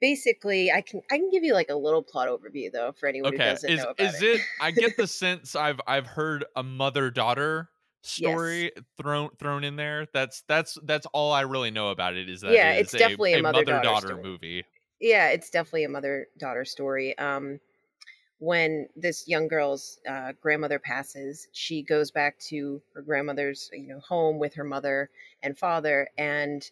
basically 0.00 0.70
I 0.72 0.80
can 0.82 1.02
I 1.10 1.18
can 1.18 1.30
give 1.30 1.44
you 1.44 1.54
like 1.54 1.70
a 1.70 1.74
little 1.76 2.02
plot 2.02 2.28
overview 2.28 2.70
though 2.72 2.92
for 2.92 3.08
anyone 3.08 3.32
who 3.32 3.40
doesn't 3.40 3.74
is 3.74 3.86
know 3.86 3.90
about 3.90 4.14
is 4.14 4.22
it. 4.22 4.42
i 4.58 4.70
get 4.70 4.96
the 4.96 5.06
sense 5.06 5.54
i've 5.54 5.80
i've 5.86 6.06
heard 6.06 6.44
a 6.56 6.62
mother 6.62 7.10
daughter 7.10 7.70
story 8.02 8.72
thrown 8.96 9.28
thrown 9.38 9.62
in 9.62 9.76
there. 9.76 10.06
That's 10.14 10.42
that's 10.48 10.78
that's 10.84 11.04
all 11.12 11.32
i 11.32 11.42
really 11.42 11.70
know 11.70 11.90
about 11.90 12.16
it 12.16 12.30
is 12.30 12.40
that 12.40 12.62
Yeah, 12.62 12.72
it 12.72 12.72
it's 12.72 12.94
definitely 12.94 13.34
a 13.34 13.38
a 13.38 13.38
mother-daughter 13.38 14.16
movie. 14.16 14.64
Yeah 15.00 15.28
it's 15.30 15.50
definitely 15.50 15.84
a 15.84 15.88
mother 15.88 16.28
daughter 16.38 16.64
story. 16.64 17.16
Um 17.18 17.60
when 18.40 18.88
this 18.96 19.28
young 19.28 19.48
girl's 19.48 20.00
uh, 20.08 20.32
grandmother 20.40 20.78
passes 20.78 21.48
she 21.52 21.82
goes 21.82 22.10
back 22.10 22.38
to 22.40 22.82
her 22.94 23.02
grandmother's 23.02 23.70
you 23.72 23.86
know 23.86 24.00
home 24.00 24.38
with 24.38 24.54
her 24.54 24.64
mother 24.64 25.10
and 25.42 25.58
father 25.58 26.08
and 26.18 26.70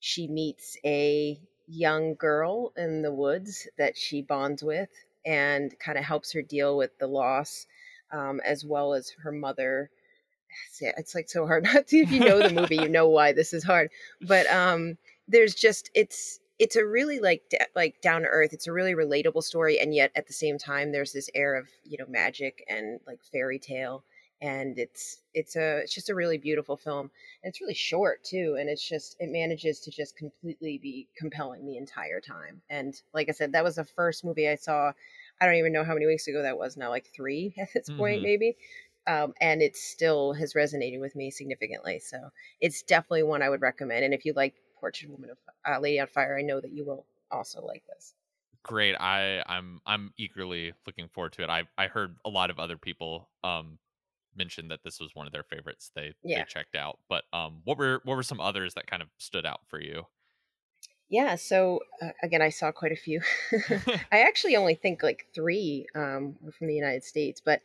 she 0.00 0.28
meets 0.28 0.76
a 0.84 1.40
young 1.70 2.14
girl 2.14 2.72
in 2.76 3.02
the 3.02 3.12
woods 3.12 3.68
that 3.78 3.96
she 3.96 4.22
bonds 4.22 4.62
with 4.62 4.90
and 5.24 5.78
kind 5.78 5.98
of 5.98 6.04
helps 6.04 6.32
her 6.32 6.42
deal 6.42 6.76
with 6.76 6.98
the 6.98 7.06
loss 7.06 7.66
um, 8.12 8.40
as 8.44 8.64
well 8.64 8.94
as 8.94 9.10
her 9.22 9.32
mother. 9.32 9.90
It's, 10.80 11.14
like 11.14 11.28
so 11.28 11.46
hard 11.46 11.64
not 11.74 11.86
to 11.88 11.98
if 11.98 12.10
you 12.10 12.20
know 12.20 12.40
the 12.40 12.52
movie 12.52 12.76
you 12.76 12.88
know 12.88 13.08
why 13.08 13.32
this 13.32 13.52
is 13.52 13.62
hard. 13.62 13.90
But 14.20 14.50
um 14.52 14.96
there's 15.28 15.54
just 15.54 15.90
it's 15.94 16.40
it's 16.58 16.76
a 16.76 16.84
really 16.84 17.20
like 17.20 17.42
like 17.74 18.00
down 18.02 18.22
to 18.22 18.28
earth 18.28 18.52
it's 18.52 18.66
a 18.66 18.72
really 18.72 18.94
relatable 18.94 19.42
story 19.42 19.78
and 19.80 19.94
yet 19.94 20.10
at 20.14 20.26
the 20.26 20.32
same 20.32 20.58
time 20.58 20.92
there's 20.92 21.12
this 21.12 21.30
air 21.34 21.54
of 21.54 21.68
you 21.84 21.96
know 21.96 22.04
magic 22.08 22.64
and 22.68 23.00
like 23.06 23.20
fairy 23.32 23.58
tale 23.58 24.02
and 24.42 24.78
it's 24.78 25.22
it's 25.34 25.54
a 25.56 25.78
it's 25.80 25.94
just 25.94 26.08
a 26.08 26.14
really 26.14 26.38
beautiful 26.38 26.76
film 26.76 27.10
and 27.42 27.50
it's 27.50 27.60
really 27.60 27.74
short 27.74 28.24
too 28.24 28.56
and 28.58 28.70
it's 28.70 28.86
just 28.86 29.16
it 29.20 29.28
manages 29.28 29.80
to 29.80 29.90
just 29.90 30.16
completely 30.16 30.78
be 30.78 31.08
compelling 31.16 31.66
the 31.66 31.76
entire 31.76 32.20
time 32.20 32.62
and 32.70 33.02
like 33.12 33.28
i 33.28 33.32
said 33.32 33.52
that 33.52 33.64
was 33.64 33.76
the 33.76 33.84
first 33.84 34.24
movie 34.24 34.48
i 34.48 34.54
saw 34.54 34.92
i 35.40 35.46
don't 35.46 35.56
even 35.56 35.72
know 35.72 35.84
how 35.84 35.94
many 35.94 36.06
weeks 36.06 36.26
ago 36.26 36.42
that 36.42 36.56
was 36.58 36.76
now 36.76 36.88
like 36.88 37.06
three 37.06 37.54
at 37.58 37.72
this 37.74 37.90
point 37.90 38.22
Mhm. 38.22 38.24
maybe 38.24 38.56
um, 39.06 39.32
and 39.40 39.62
it 39.62 39.76
still 39.76 40.34
has 40.34 40.52
resonated 40.54 41.00
with 41.00 41.14
me 41.16 41.30
significantly 41.30 41.98
so 41.98 42.30
it's 42.60 42.82
definitely 42.82 43.22
one 43.22 43.42
i 43.42 43.48
would 43.48 43.60
recommend 43.60 44.04
and 44.04 44.14
if 44.14 44.24
you 44.24 44.32
like 44.32 44.54
portrait 44.76 45.06
of 45.06 45.10
a 45.10 45.12
woman 45.14 45.30
of 45.30 45.38
uh, 45.68 45.78
lady 45.80 46.00
on 46.00 46.06
fire 46.06 46.36
i 46.38 46.42
know 46.42 46.60
that 46.60 46.72
you 46.72 46.84
will 46.84 47.06
also 47.30 47.60
like 47.64 47.84
this 47.86 48.14
great. 48.62 48.94
I 48.94 49.42
I'm 49.46 49.80
I'm 49.86 50.12
eagerly 50.16 50.72
looking 50.86 51.08
forward 51.08 51.32
to 51.34 51.42
it. 51.42 51.50
I 51.50 51.64
I 51.78 51.86
heard 51.88 52.16
a 52.24 52.30
lot 52.30 52.50
of 52.50 52.58
other 52.58 52.78
people 52.78 53.30
um 53.44 53.78
mention 54.36 54.68
that 54.68 54.80
this 54.84 55.00
was 55.00 55.14
one 55.14 55.26
of 55.26 55.32
their 55.32 55.42
favorites 55.42 55.90
they 55.94 56.12
Yeah. 56.22 56.38
they 56.40 56.44
checked 56.44 56.76
out. 56.76 56.98
But 57.08 57.24
um 57.32 57.60
what 57.64 57.78
were 57.78 58.00
what 58.04 58.16
were 58.16 58.22
some 58.22 58.40
others 58.40 58.74
that 58.74 58.86
kind 58.86 59.02
of 59.02 59.08
stood 59.18 59.46
out 59.46 59.60
for 59.68 59.80
you? 59.80 60.06
Yeah, 61.08 61.34
so 61.34 61.80
uh, 62.00 62.10
again, 62.22 62.40
I 62.40 62.50
saw 62.50 62.70
quite 62.70 62.92
a 62.92 62.96
few. 62.96 63.20
I 64.12 64.20
actually 64.20 64.56
only 64.56 64.76
think 64.76 65.02
like 65.02 65.26
three 65.34 65.86
um, 65.94 66.36
were 66.40 66.52
from 66.52 66.68
the 66.68 66.74
United 66.74 67.02
States, 67.04 67.40
but 67.44 67.60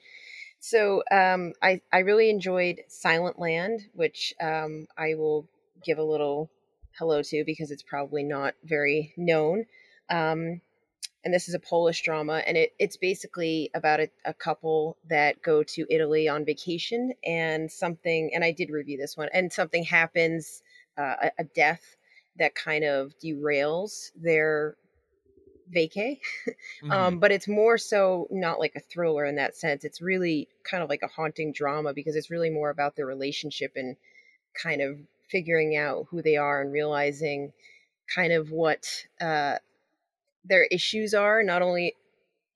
so 0.60 1.03
um, 1.12 1.53
I 1.62 1.81
I 1.93 2.00
really 2.00 2.29
enjoyed 2.31 2.81
Silent 2.88 3.38
Land, 3.38 3.81
which 3.93 4.34
um, 4.41 4.88
I 4.98 5.13
will 5.13 5.48
give 5.84 6.00
a 6.00 6.03
little 6.03 6.50
hello 6.98 7.22
to 7.22 7.43
because 7.45 7.69
it's 7.69 7.84
probably 7.84 8.24
not 8.24 8.55
very 8.63 9.13
known. 9.15 9.65
Um, 10.10 10.62
and 11.25 11.34
this 11.34 11.50
is 11.50 11.55
a 11.55 11.60
Polish 11.60 12.03
drama, 12.03 12.44
and 12.46 12.55
it, 12.55 12.74
it's 12.77 12.98
basically 12.98 13.72
about 13.74 14.00
a, 14.00 14.10
a 14.24 14.34
couple 14.34 14.96
that 15.10 15.41
go 15.41 15.63
to 15.63 15.86
Italy 15.89 16.29
on 16.29 16.46
vacation, 16.46 17.13
and 17.25 17.70
something. 17.70 18.32
And 18.34 18.44
I 18.44 18.51
did 18.51 18.70
review 18.70 18.98
this 18.98 19.17
one, 19.17 19.29
and 19.34 19.51
something 19.51 19.84
happens, 19.84 20.62
uh, 20.98 21.15
a, 21.24 21.32
a 21.39 21.44
death 21.44 21.98
that 22.38 22.53
kind 22.53 22.84
of 22.86 23.13
derails 23.24 24.12
their 24.15 24.75
vacay. 25.74 26.20
Mhm. 26.84 26.91
Um, 26.91 27.20
but 27.20 27.32
it's 27.32 27.48
more 27.48 27.77
so 27.79 28.27
not 28.29 28.60
like 28.60 28.74
a 28.75 28.79
thriller 28.79 29.25
in 29.25 29.36
that 29.36 29.55
sense. 29.55 29.84
It's 29.84 30.01
really 30.01 30.48
kind 30.63 30.84
of 30.84 30.89
like 30.89 31.01
a 31.01 31.08
haunting 31.08 31.51
drama 31.51 31.94
because 31.94 32.15
it's 32.15 32.29
really 32.29 32.51
more 32.51 32.70
about 32.70 32.96
their 32.96 33.08
relationship 33.08 33.72
and 33.75 33.98
kind 34.53 34.82
of 34.82 35.00
figuring 35.27 35.75
out 35.75 36.05
who 36.12 36.22
they 36.22 36.38
are 36.38 36.62
and 36.62 36.72
realizing 36.72 37.51
kind 38.13 38.32
of 38.32 38.51
what 38.51 38.88
uh, 39.20 39.58
their 40.48 40.66
issues 40.66 41.14
are, 41.14 41.44
not 41.44 41.62
only 41.62 41.96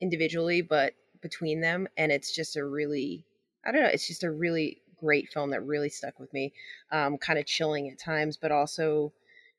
individually 0.01 0.61
but 0.61 0.93
between 1.21 1.61
them. 1.61 1.87
And 1.97 2.11
it's 2.11 2.33
just 2.33 2.55
a 2.55 2.65
really, 2.65 3.25
I 3.65 3.71
don't 3.71 3.81
know, 3.81 3.89
it's 3.89 4.07
just 4.07 4.23
a 4.23 4.31
really 4.31 4.81
great 4.99 5.29
film 5.29 5.51
that 5.51 5.65
really 5.65 5.89
stuck 5.89 6.19
with 6.19 6.33
me. 6.33 6.53
Um, 6.91 7.17
kind 7.17 7.39
of 7.39 7.45
chilling 7.45 7.89
at 7.89 7.99
times, 7.99 8.37
but 8.37 8.51
also 8.51 9.11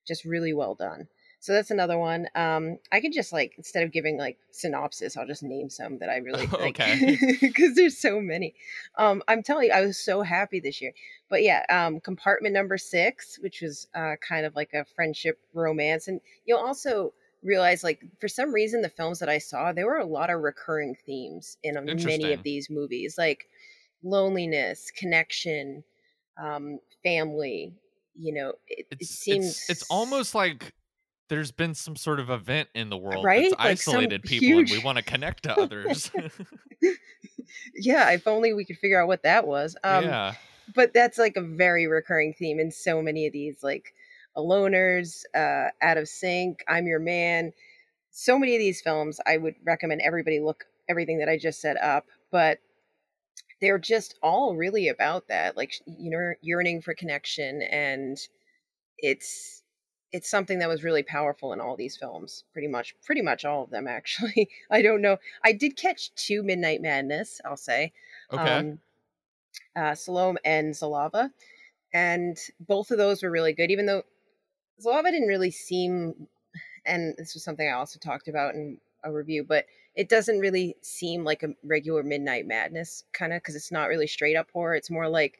just 0.07 0.25
really 0.25 0.53
well 0.53 0.75
done. 0.75 1.09
So 1.43 1.55
that's 1.55 1.71
another 1.71 1.97
one. 1.97 2.29
Um, 2.35 2.79
I 2.93 3.01
could 3.01 3.15
just 3.15 3.33
like 3.33 3.55
instead 3.57 3.83
of 3.83 3.93
giving 3.93 4.19
like 4.19 4.37
synopsis, 4.51 5.17
I'll 5.17 5.27
just 5.27 5.43
name 5.43 5.71
some 5.71 5.99
that 5.99 6.11
I 6.11 6.17
really 6.19 6.47
like 6.47 6.79
Okay. 6.79 7.19
because 7.41 7.75
there's 7.75 7.97
so 7.97 8.21
many. 8.21 8.55
Um, 8.97 9.23
I'm 9.27 9.43
telling 9.43 9.69
you, 9.69 9.73
I 9.73 9.81
was 9.81 9.99
so 9.99 10.21
happy 10.21 10.61
this 10.61 10.83
year. 10.83 10.93
But 11.31 11.43
yeah, 11.43 11.65
um, 11.71 12.01
compartment 12.01 12.53
number 12.53 12.77
six, 12.77 13.39
which 13.39 13.63
was 13.63 13.89
uh, 13.95 14.17
kind 14.21 14.45
of 14.45 14.55
like 14.55 14.75
a 14.75 14.85
friendship 14.85 15.39
romance, 15.55 16.09
and 16.09 16.21
you'll 16.45 16.59
also 16.59 17.15
realize 17.43 17.83
like 17.83 18.01
for 18.21 18.29
some 18.29 18.53
reason 18.53 18.83
the 18.83 18.89
films 18.89 19.19
that 19.19 19.29
I 19.29 19.39
saw 19.39 19.73
there 19.73 19.87
were 19.87 19.97
a 19.99 20.05
lot 20.05 20.31
of 20.31 20.41
recurring 20.41 20.95
themes 21.07 21.57
in 21.63 21.77
uh, 21.77 21.83
many 21.83 22.33
of 22.33 22.43
these 22.43 22.69
movies, 22.71 23.17
like 23.17 23.47
loneliness, 24.03 24.91
connection, 24.91 25.83
um, 26.43 26.79
family. 27.03 27.75
You 28.15 28.35
know, 28.35 28.53
it, 28.69 28.87
it 28.91 29.05
seems 29.05 29.47
it's 29.47 29.71
it's 29.71 29.83
almost 29.91 30.35
like 30.35 30.75
there's 31.31 31.53
been 31.53 31.75
some 31.75 31.97
sort 31.97 32.21
of 32.21 32.29
event 32.29 32.69
in 32.75 32.91
the 32.91 32.97
world 32.97 33.25
Right? 33.25 33.51
that's 33.51 33.59
Like 33.59 33.71
isolated 33.71 34.23
people 34.25 34.59
and 34.59 34.69
we 34.69 34.79
want 34.81 34.99
to 34.99 35.05
connect 35.05 35.45
to 35.45 35.59
others. 35.59 36.11
yeah. 37.75 38.11
If 38.11 38.27
only 38.27 38.53
we 38.53 38.65
could 38.65 38.77
figure 38.79 39.01
out 39.01 39.07
what 39.07 39.23
that 39.23 39.47
was. 39.47 39.77
Um, 39.85 40.05
yeah. 40.05 40.35
but 40.75 40.93
that's 40.93 41.19
like 41.19 41.37
a 41.37 41.41
very 41.41 41.87
recurring 41.87 42.35
theme 42.35 42.59
in 42.59 42.73
so 42.73 43.01
many 43.01 43.27
of 43.27 43.33
these 43.33 43.63
like 43.63 43.95
aloners 44.37 45.25
uh 45.35 45.69
out 45.83 45.99
of 45.99 46.09
sync 46.09 46.65
i'm 46.69 46.87
your 46.87 47.01
man 47.01 47.53
so 48.11 48.39
many 48.39 48.55
of 48.55 48.61
these 48.61 48.81
films 48.81 49.21
i 49.27 49.37
would 49.37 49.55
recommend 49.65 50.01
everybody 50.03 50.41
look 50.41 50.65
everything 50.89 51.19
that 51.19 51.29
i 51.29 51.37
just 51.37 51.61
set 51.61 51.77
up 51.81 52.07
but 52.31 52.59
they're 53.61 53.79
just 53.79 54.15
all 54.23 54.57
really 54.57 54.89
about 54.89 55.29
that 55.29 55.57
like 55.57 55.75
you 55.87 56.11
know 56.11 56.33
yearning 56.43 56.81
for 56.81 56.95
connection 56.95 57.63
and 57.63 58.19
it's 58.99 59.63
it's 60.13 60.29
something 60.31 60.59
that 60.59 60.69
was 60.69 60.83
really 60.83 61.03
powerful 61.05 61.53
in 61.53 61.61
all 61.61 61.77
these 61.77 61.97
films 61.97 62.45
pretty 62.53 62.69
much 62.69 62.95
pretty 63.05 63.23
much 63.23 63.45
all 63.45 63.65
of 63.65 63.71
them 63.71 63.87
actually 63.89 64.49
i 64.71 64.83
don't 64.83 65.03
know 65.03 65.17
i 65.45 65.53
did 65.53 65.77
catch 65.77 66.15
two 66.15 66.43
midnight 66.43 66.81
madness 66.81 67.41
i'll 67.45 67.57
say 67.57 67.93
Okay. 68.33 68.59
um, 68.59 68.79
uh, 69.77 69.93
Saloum 69.93 70.37
and 70.45 70.75
Zalava, 70.75 71.31
and 71.93 72.37
both 72.61 72.91
of 72.91 72.99
those 72.99 73.23
were 73.23 73.31
really 73.31 73.53
good. 73.53 73.71
Even 73.71 73.87
though 73.87 74.03
Zalava 74.81 75.11
didn't 75.11 75.29
really 75.29 75.51
seem, 75.51 76.27
and 76.87 77.15
this 77.19 77.35
was 77.35 77.45
something 77.45 77.69
I 77.69 77.73
also 77.73 77.99
talked 77.99 78.29
about 78.29 78.55
in 78.55 78.79
a 79.05 79.13
review, 79.13 79.45
but 79.45 79.67
it 79.95 80.09
doesn't 80.09 80.39
really 80.39 80.77
seem 80.83 81.25
like 81.25 81.43
a 81.43 81.55
regular 81.65 82.03
Midnight 82.03 82.47
Madness 82.47 83.05
kind 83.13 83.33
of 83.33 83.43
because 83.43 83.57
it's 83.57 83.73
not 83.73 83.89
really 83.89 84.07
straight 84.07 84.37
up 84.37 84.49
horror. 84.53 84.75
It's 84.75 84.91
more 84.91 85.09
like 85.09 85.39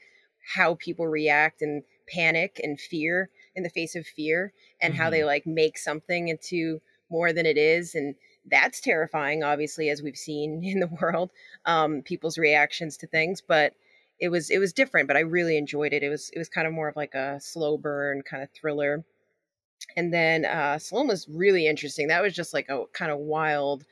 how 0.55 0.75
people 0.75 1.07
react 1.07 1.63
and 1.63 1.83
panic 2.09 2.61
and 2.63 2.81
fear 2.81 3.31
in 3.55 3.63
the 3.63 3.71
face 3.71 3.95
of 3.95 4.07
fear, 4.07 4.53
and 4.81 4.95
how 4.95 5.11
they 5.11 5.25
like 5.25 5.47
make 5.47 5.79
something 5.79 6.29
into 6.29 6.81
more 7.11 7.33
than 7.33 7.47
it 7.47 7.59
is, 7.59 7.95
and 7.95 8.15
that's 8.47 8.81
terrifying. 8.81 9.43
Obviously, 9.43 9.91
as 9.91 10.03
we've 10.03 10.17
seen 10.17 10.63
in 10.65 10.81
the 10.81 10.91
world 11.01 11.31
um, 11.65 12.03
people's 12.03 12.39
reactions 12.39 12.97
to 12.99 13.07
things, 13.07 13.41
but 13.41 13.75
it 14.19 14.29
was 14.29 14.51
it 14.51 14.59
was 14.59 14.73
different. 14.73 15.09
But 15.09 15.17
I 15.17 15.21
really 15.21 15.57
enjoyed 15.57 15.93
it. 15.93 16.03
It 16.03 16.09
was 16.09 16.31
it 16.31 16.39
was 16.39 16.49
kind 16.49 16.67
of 16.67 16.73
more 16.73 16.89
of 16.89 16.97
like 16.97 17.15
a 17.15 17.41
slow 17.41 17.79
burn 17.79 18.23
kind 18.23 18.43
of 18.43 18.51
thriller. 18.51 19.05
And 19.97 20.13
then 20.13 20.45
uh, 20.45 20.77
Saloum 20.79 21.09
was 21.09 21.29
really 21.29 21.67
interesting. 21.67 22.09
That 22.09 22.23
was 22.23 22.35
just 22.35 22.55
like 22.55 22.69
a 22.69 22.85
kind 22.93 23.11
of 23.11 23.19
wild 23.19 23.85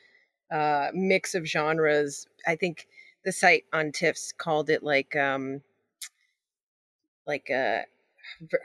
uh, 0.51 0.89
mix 0.95 1.35
of 1.35 1.47
genres. 1.47 2.27
I 2.47 2.57
think 2.57 2.89
the 3.25 3.33
site 3.33 3.65
on 3.73 3.93
TIFFs 3.93 4.37
called 4.37 4.71
it 4.71 4.83
like 4.83 5.15
um, 5.17 5.61
like 7.27 7.51
a 7.51 7.85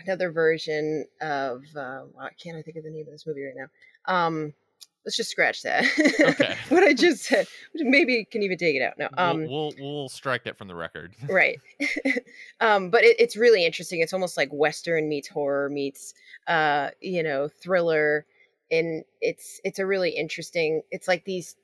another 0.06 0.32
version 0.32 1.06
of 1.22 1.64
uh, 1.76 2.04
can't 2.42 2.58
I 2.58 2.62
think 2.62 2.78
of 2.78 2.84
the 2.84 2.92
name 2.92 3.08
of 3.08 3.12
this 3.12 3.26
movie 3.26 3.44
right 3.44 3.56
now? 3.56 4.14
Um, 4.14 4.54
let's 5.06 5.18
just 5.18 5.30
scratch 5.30 5.62
that. 5.64 5.86
Okay. 6.20 6.56
what 6.70 6.84
I 6.84 6.94
just 6.94 7.24
said. 7.24 7.48
Maybe 7.74 8.26
can 8.26 8.44
even 8.44 8.58
take 8.58 8.76
it 8.76 8.82
out. 8.82 8.98
No. 8.98 9.10
Um, 9.18 9.40
we'll, 9.42 9.74
we'll 9.78 9.94
we'll 9.94 10.10
strike 10.10 10.44
that 10.46 10.58
from 10.58 10.68
the 10.68 10.76
record. 10.76 11.14
right. 11.28 11.60
um, 12.60 12.90
but 12.90 13.04
it, 13.04 13.20
it's 13.20 13.36
really 13.36 13.66
interesting. 13.66 14.02
It's 14.02 14.14
almost 14.14 14.38
like 14.38 14.50
Western 14.52 15.10
meets 15.10 15.28
horror 15.28 15.70
meets, 15.70 16.14
uh, 16.48 16.90
you 17.02 17.24
know, 17.24 17.48
thriller, 17.48 18.26
and 18.72 19.04
it's 19.22 19.60
it's 19.64 19.80
a 19.80 19.86
really 19.86 20.12
interesting. 20.12 20.82
It's 20.92 21.08
like 21.08 21.26
these 21.26 21.56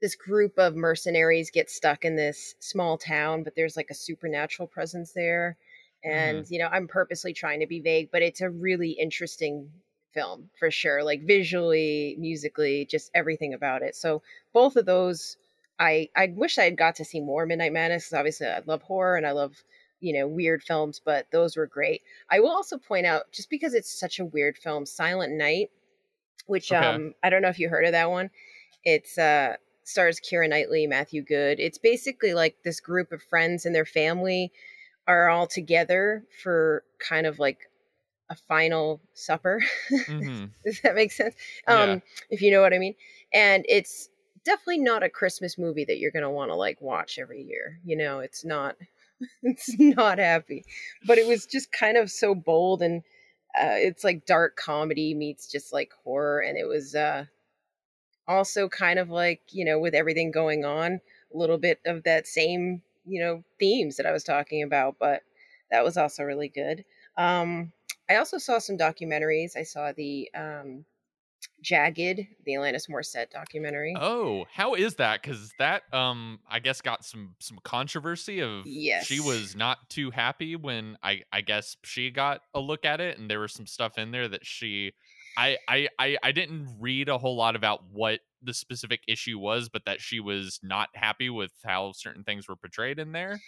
this 0.00 0.14
group 0.16 0.58
of 0.58 0.74
mercenaries 0.74 1.50
get 1.50 1.70
stuck 1.70 2.04
in 2.04 2.16
this 2.16 2.54
small 2.58 2.98
town, 2.98 3.44
but 3.44 3.54
there's 3.54 3.76
like 3.76 3.90
a 3.90 3.94
supernatural 3.94 4.66
presence 4.66 5.12
there. 5.12 5.56
And 6.04 6.44
you 6.50 6.58
know, 6.58 6.68
I'm 6.70 6.88
purposely 6.88 7.32
trying 7.32 7.60
to 7.60 7.66
be 7.66 7.80
vague, 7.80 8.10
but 8.10 8.22
it's 8.22 8.40
a 8.40 8.50
really 8.50 8.90
interesting 8.90 9.70
film 10.12 10.50
for 10.58 10.70
sure. 10.70 11.04
Like 11.04 11.22
visually, 11.22 12.16
musically, 12.18 12.84
just 12.84 13.10
everything 13.14 13.54
about 13.54 13.82
it. 13.82 13.94
So 13.94 14.22
both 14.52 14.76
of 14.76 14.86
those 14.86 15.36
I 15.78 16.08
I 16.16 16.32
wish 16.34 16.58
I 16.58 16.64
had 16.64 16.76
got 16.76 16.96
to 16.96 17.04
see 17.04 17.20
more 17.20 17.46
Midnight 17.46 17.72
Madness 17.72 18.12
obviously 18.12 18.46
I 18.46 18.62
love 18.66 18.82
horror 18.82 19.16
and 19.16 19.26
I 19.26 19.32
love 19.32 19.62
you 20.02 20.12
know 20.14 20.28
weird 20.28 20.62
films, 20.64 21.00
but 21.04 21.30
those 21.32 21.56
were 21.56 21.68
great. 21.68 22.02
I 22.30 22.40
will 22.40 22.50
also 22.50 22.78
point 22.78 23.06
out 23.06 23.32
just 23.32 23.50
because 23.50 23.74
it's 23.74 23.92
such 23.92 24.20
a 24.20 24.26
weird 24.26 24.58
film, 24.58 24.86
Silent 24.86 25.34
Night, 25.34 25.70
which 26.46 26.72
Okay. 26.72 26.98
um 26.98 27.14
I 27.22 27.30
don't 27.30 27.42
know 27.42 27.48
if 27.48 27.58
you 27.58 27.68
heard 27.68 27.84
of 27.86 27.92
that 27.92 28.10
one. 28.10 28.30
It's 28.84 29.18
uh 29.18 29.56
stars 29.84 30.20
Keira 30.20 30.48
Knightley, 30.50 30.86
Matthew 30.88 31.22
Goode. 31.22 31.60
It's 31.60 31.78
basically 31.78 32.34
like 32.34 32.62
this 32.64 32.80
group 32.80 33.12
of 33.12 33.22
friends 33.22 33.66
and 33.66 33.74
their 33.74 33.86
family 33.86 34.52
are 35.08 35.30
all 35.30 35.46
together 35.48 36.26
for 36.42 36.84
kind 37.00 37.26
of 37.26 37.38
like 37.40 37.70
a 38.30 38.36
final 38.36 39.00
supper. 39.14 39.60
hmm 40.06 40.44
Does 40.64 40.80
that 40.82 40.94
make 40.94 41.12
sense? 41.12 41.34
Yeah. 41.66 41.96
Um, 41.96 42.02
if 42.30 42.40
you 42.42 42.50
know 42.50 42.60
what 42.62 42.74
I 42.74 42.78
mean. 42.78 42.94
And 43.34 43.64
it's 43.68 44.10
definitely 44.44 44.78
not 44.78 45.02
a 45.02 45.10
Christmas 45.10 45.58
movie 45.58 45.84
that 45.84 45.98
you're 45.98 46.10
gonna 46.12 46.30
want 46.30 46.50
to 46.50 46.54
like 46.56 46.80
watch 46.80 47.18
every 47.18 47.42
year. 47.42 47.80
You 47.84 47.96
know, 47.96 48.20
it's 48.20 48.44
not. 48.44 48.76
It's 49.42 49.74
not 49.78 50.18
happy, 50.18 50.64
but 51.06 51.18
it 51.18 51.26
was 51.26 51.46
just 51.46 51.72
kind 51.72 51.96
of 51.96 52.10
so 52.10 52.34
bold 52.34 52.82
and 52.82 53.02
uh, 53.54 53.76
it's 53.76 54.02
like 54.02 54.24
dark 54.24 54.56
comedy 54.56 55.14
meets 55.14 55.46
just 55.46 55.72
like 55.72 55.92
horror, 56.04 56.40
and 56.40 56.56
it 56.56 56.66
was 56.66 56.94
uh, 56.94 57.26
also 58.26 58.68
kind 58.68 58.98
of 58.98 59.10
like 59.10 59.42
you 59.50 59.64
know 59.64 59.78
with 59.78 59.94
everything 59.94 60.30
going 60.30 60.64
on, 60.64 61.00
a 61.34 61.36
little 61.36 61.58
bit 61.58 61.78
of 61.84 62.02
that 62.04 62.26
same 62.26 62.82
you 63.04 63.20
know 63.20 63.44
themes 63.58 63.96
that 63.96 64.06
I 64.06 64.12
was 64.12 64.24
talking 64.24 64.62
about, 64.62 64.96
but 64.98 65.22
that 65.70 65.84
was 65.84 65.96
also 65.96 66.22
really 66.22 66.48
good. 66.48 66.84
Um, 67.16 67.72
I 68.08 68.16
also 68.16 68.38
saw 68.38 68.58
some 68.58 68.78
documentaries. 68.78 69.56
I 69.56 69.64
saw 69.64 69.92
the 69.92 70.30
um, 70.34 70.84
Jagged, 71.62 72.26
the 72.44 72.52
Alanis 72.52 72.88
Morissette 72.88 73.30
documentary. 73.30 73.94
Oh, 73.98 74.46
how 74.52 74.74
is 74.74 74.96
that? 74.96 75.22
Because 75.22 75.52
that, 75.58 75.82
um, 75.92 76.40
I 76.50 76.58
guess 76.58 76.80
got 76.80 77.04
some 77.04 77.34
some 77.38 77.58
controversy 77.62 78.40
of 78.40 78.66
Yes. 78.66 79.06
she 79.06 79.20
was 79.20 79.54
not 79.56 79.88
too 79.88 80.10
happy 80.10 80.56
when 80.56 80.96
I 81.02 81.22
I 81.32 81.40
guess 81.40 81.76
she 81.84 82.10
got 82.10 82.42
a 82.54 82.60
look 82.60 82.84
at 82.84 83.00
it, 83.00 83.18
and 83.18 83.30
there 83.30 83.40
was 83.40 83.52
some 83.52 83.66
stuff 83.66 83.98
in 83.98 84.10
there 84.10 84.28
that 84.28 84.44
she, 84.44 84.92
I 85.36 85.58
I 85.68 85.88
I, 85.98 86.16
I 86.22 86.32
didn't 86.32 86.76
read 86.80 87.08
a 87.08 87.18
whole 87.18 87.36
lot 87.36 87.56
about 87.56 87.84
what 87.90 88.20
the 88.42 88.54
specific 88.54 89.00
issue 89.06 89.38
was, 89.38 89.68
but 89.68 89.84
that 89.86 90.00
she 90.00 90.20
was 90.20 90.58
not 90.62 90.88
happy 90.94 91.30
with 91.30 91.52
how 91.64 91.92
certain 91.92 92.24
things 92.24 92.48
were 92.48 92.56
portrayed 92.56 92.98
in 92.98 93.12
there. 93.12 93.40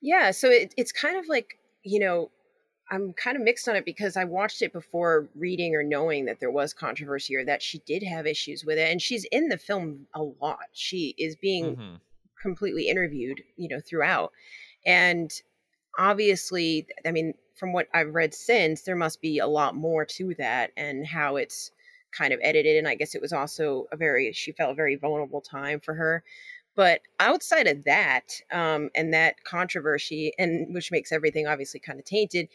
Yeah, 0.00 0.30
so 0.32 0.48
it, 0.48 0.74
it's 0.76 0.92
kind 0.92 1.16
of 1.16 1.28
like 1.28 1.58
you 1.82 2.00
know 2.00 2.30
I'm 2.90 3.12
kind 3.12 3.36
of 3.36 3.42
mixed 3.42 3.68
on 3.68 3.76
it 3.76 3.84
because 3.84 4.16
I 4.16 4.24
watched 4.24 4.62
it 4.62 4.72
before 4.72 5.28
reading 5.36 5.74
or 5.76 5.82
knowing 5.82 6.24
that 6.24 6.40
there 6.40 6.50
was 6.50 6.72
controversy 6.72 7.36
or 7.36 7.44
that 7.44 7.62
she 7.62 7.78
did 7.86 8.02
have 8.02 8.26
issues 8.26 8.64
with 8.64 8.78
it. 8.78 8.90
And 8.90 9.00
she's 9.00 9.24
in 9.30 9.48
the 9.48 9.58
film 9.58 10.06
a 10.14 10.22
lot. 10.22 10.66
She 10.72 11.14
is 11.16 11.36
being 11.36 11.76
mm-hmm. 11.76 11.94
completely 12.42 12.88
interviewed, 12.88 13.42
you 13.56 13.68
know, 13.68 13.80
throughout. 13.80 14.32
And 14.84 15.30
obviously, 15.98 16.88
I 17.06 17.12
mean, 17.12 17.34
from 17.54 17.72
what 17.72 17.86
I've 17.94 18.14
read 18.14 18.34
since, 18.34 18.82
there 18.82 18.96
must 18.96 19.20
be 19.20 19.38
a 19.38 19.46
lot 19.46 19.76
more 19.76 20.04
to 20.06 20.34
that 20.38 20.72
and 20.76 21.06
how 21.06 21.36
it's 21.36 21.70
kind 22.10 22.32
of 22.32 22.40
edited. 22.42 22.76
And 22.76 22.88
I 22.88 22.96
guess 22.96 23.14
it 23.14 23.22
was 23.22 23.32
also 23.32 23.86
a 23.92 23.96
very, 23.96 24.32
she 24.32 24.50
felt 24.50 24.72
a 24.72 24.74
very 24.74 24.96
vulnerable 24.96 25.40
time 25.40 25.78
for 25.78 25.94
her. 25.94 26.24
But 26.74 27.02
outside 27.18 27.66
of 27.66 27.84
that, 27.84 28.40
um, 28.50 28.90
and 28.94 29.12
that 29.12 29.44
controversy, 29.44 30.32
and 30.38 30.72
which 30.72 30.90
makes 30.90 31.12
everything 31.12 31.46
obviously 31.46 31.80
kind 31.80 31.98
of 31.98 32.04
tainted, 32.04 32.48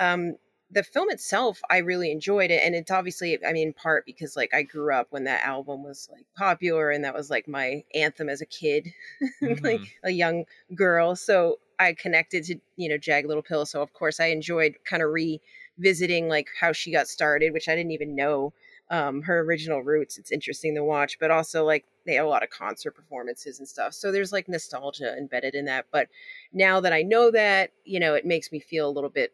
um, 0.00 0.36
the 0.72 0.82
film 0.82 1.10
itself, 1.10 1.60
I 1.68 1.78
really 1.78 2.12
enjoyed 2.12 2.50
it, 2.50 2.62
and 2.64 2.74
it's 2.74 2.90
obviously, 2.90 3.38
I 3.44 3.52
mean, 3.52 3.68
in 3.68 3.74
part 3.74 4.06
because 4.06 4.36
like 4.36 4.54
I 4.54 4.62
grew 4.62 4.94
up 4.94 5.08
when 5.10 5.24
that 5.24 5.44
album 5.44 5.82
was 5.82 6.08
like 6.12 6.26
popular, 6.36 6.90
and 6.90 7.04
that 7.04 7.14
was 7.14 7.30
like 7.30 7.48
my 7.48 7.84
anthem 7.94 8.28
as 8.28 8.40
a 8.40 8.46
kid, 8.46 8.92
mm-hmm. 9.42 9.64
like 9.64 9.80
a 10.04 10.10
young 10.10 10.44
girl. 10.74 11.16
So 11.16 11.58
I 11.78 11.94
connected 11.94 12.44
to 12.44 12.56
you 12.76 12.88
know 12.88 12.98
Jagged 12.98 13.26
Little 13.26 13.42
Pill. 13.42 13.66
So 13.66 13.82
of 13.82 13.92
course 13.92 14.20
I 14.20 14.26
enjoyed 14.26 14.76
kind 14.84 15.02
of 15.02 15.10
revisiting 15.10 16.28
like 16.28 16.48
how 16.60 16.72
she 16.72 16.92
got 16.92 17.08
started, 17.08 17.52
which 17.52 17.68
I 17.68 17.74
didn't 17.74 17.92
even 17.92 18.14
know 18.14 18.52
um, 18.90 19.22
her 19.22 19.40
original 19.40 19.82
roots. 19.82 20.18
It's 20.18 20.32
interesting 20.32 20.74
to 20.74 20.84
watch, 20.84 21.18
but 21.18 21.30
also 21.30 21.64
like 21.64 21.84
they 22.06 22.14
have 22.14 22.26
a 22.26 22.28
lot 22.28 22.42
of 22.42 22.50
concert 22.50 22.92
performances 22.92 23.58
and 23.58 23.66
stuff. 23.66 23.94
So 23.94 24.12
there's 24.12 24.32
like 24.32 24.48
nostalgia 24.48 25.16
embedded 25.16 25.54
in 25.54 25.64
that. 25.66 25.86
But 25.92 26.08
now 26.52 26.80
that 26.80 26.92
I 26.92 27.02
know 27.02 27.30
that, 27.30 27.70
you 27.84 28.00
know, 28.00 28.14
it 28.14 28.26
makes 28.26 28.52
me 28.52 28.60
feel 28.60 28.88
a 28.88 28.90
little 28.90 29.10
bit 29.10 29.32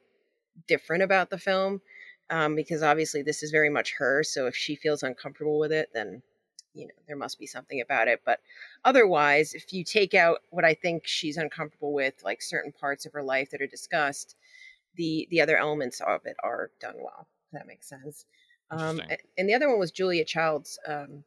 different 0.66 1.02
about 1.02 1.30
the 1.30 1.38
film 1.38 1.80
um, 2.30 2.54
because 2.54 2.82
obviously 2.82 3.22
this 3.22 3.42
is 3.42 3.50
very 3.50 3.70
much 3.70 3.94
her. 3.98 4.22
So 4.22 4.46
if 4.46 4.56
she 4.56 4.76
feels 4.76 5.02
uncomfortable 5.02 5.58
with 5.58 5.72
it, 5.72 5.90
then 5.94 6.22
you 6.75 6.86
know 6.86 6.94
there 7.06 7.16
must 7.16 7.38
be 7.38 7.46
something 7.46 7.80
about 7.80 8.08
it. 8.08 8.20
But 8.25 8.40
otherwise, 8.84 9.54
if 9.54 9.72
you 9.72 9.84
take 9.84 10.14
out 10.14 10.38
what 10.50 10.64
I 10.64 10.75
think 10.75 11.06
she's 11.06 11.36
uncomfortable 11.36 11.92
with, 11.92 12.14
like 12.25 12.42
certain 12.42 12.72
parts 12.72 13.06
of 13.06 13.12
her 13.12 13.22
life 13.22 13.50
that 13.50 13.62
are 13.62 13.66
discussed, 13.66 14.36
the 14.96 15.28
the 15.30 15.40
other 15.40 15.56
elements 15.56 16.00
of 16.00 16.26
it 16.26 16.36
are 16.42 16.70
done 16.80 16.96
well. 16.96 17.26
If 17.46 17.58
that 17.58 17.66
makes 17.66 17.88
sense. 17.88 18.25
Um, 18.68 19.00
and 19.38 19.48
the 19.48 19.54
other 19.54 19.68
one 19.68 19.78
was 19.78 19.92
Julia 19.92 20.25
Child's 20.25 20.76
um, 20.88 21.22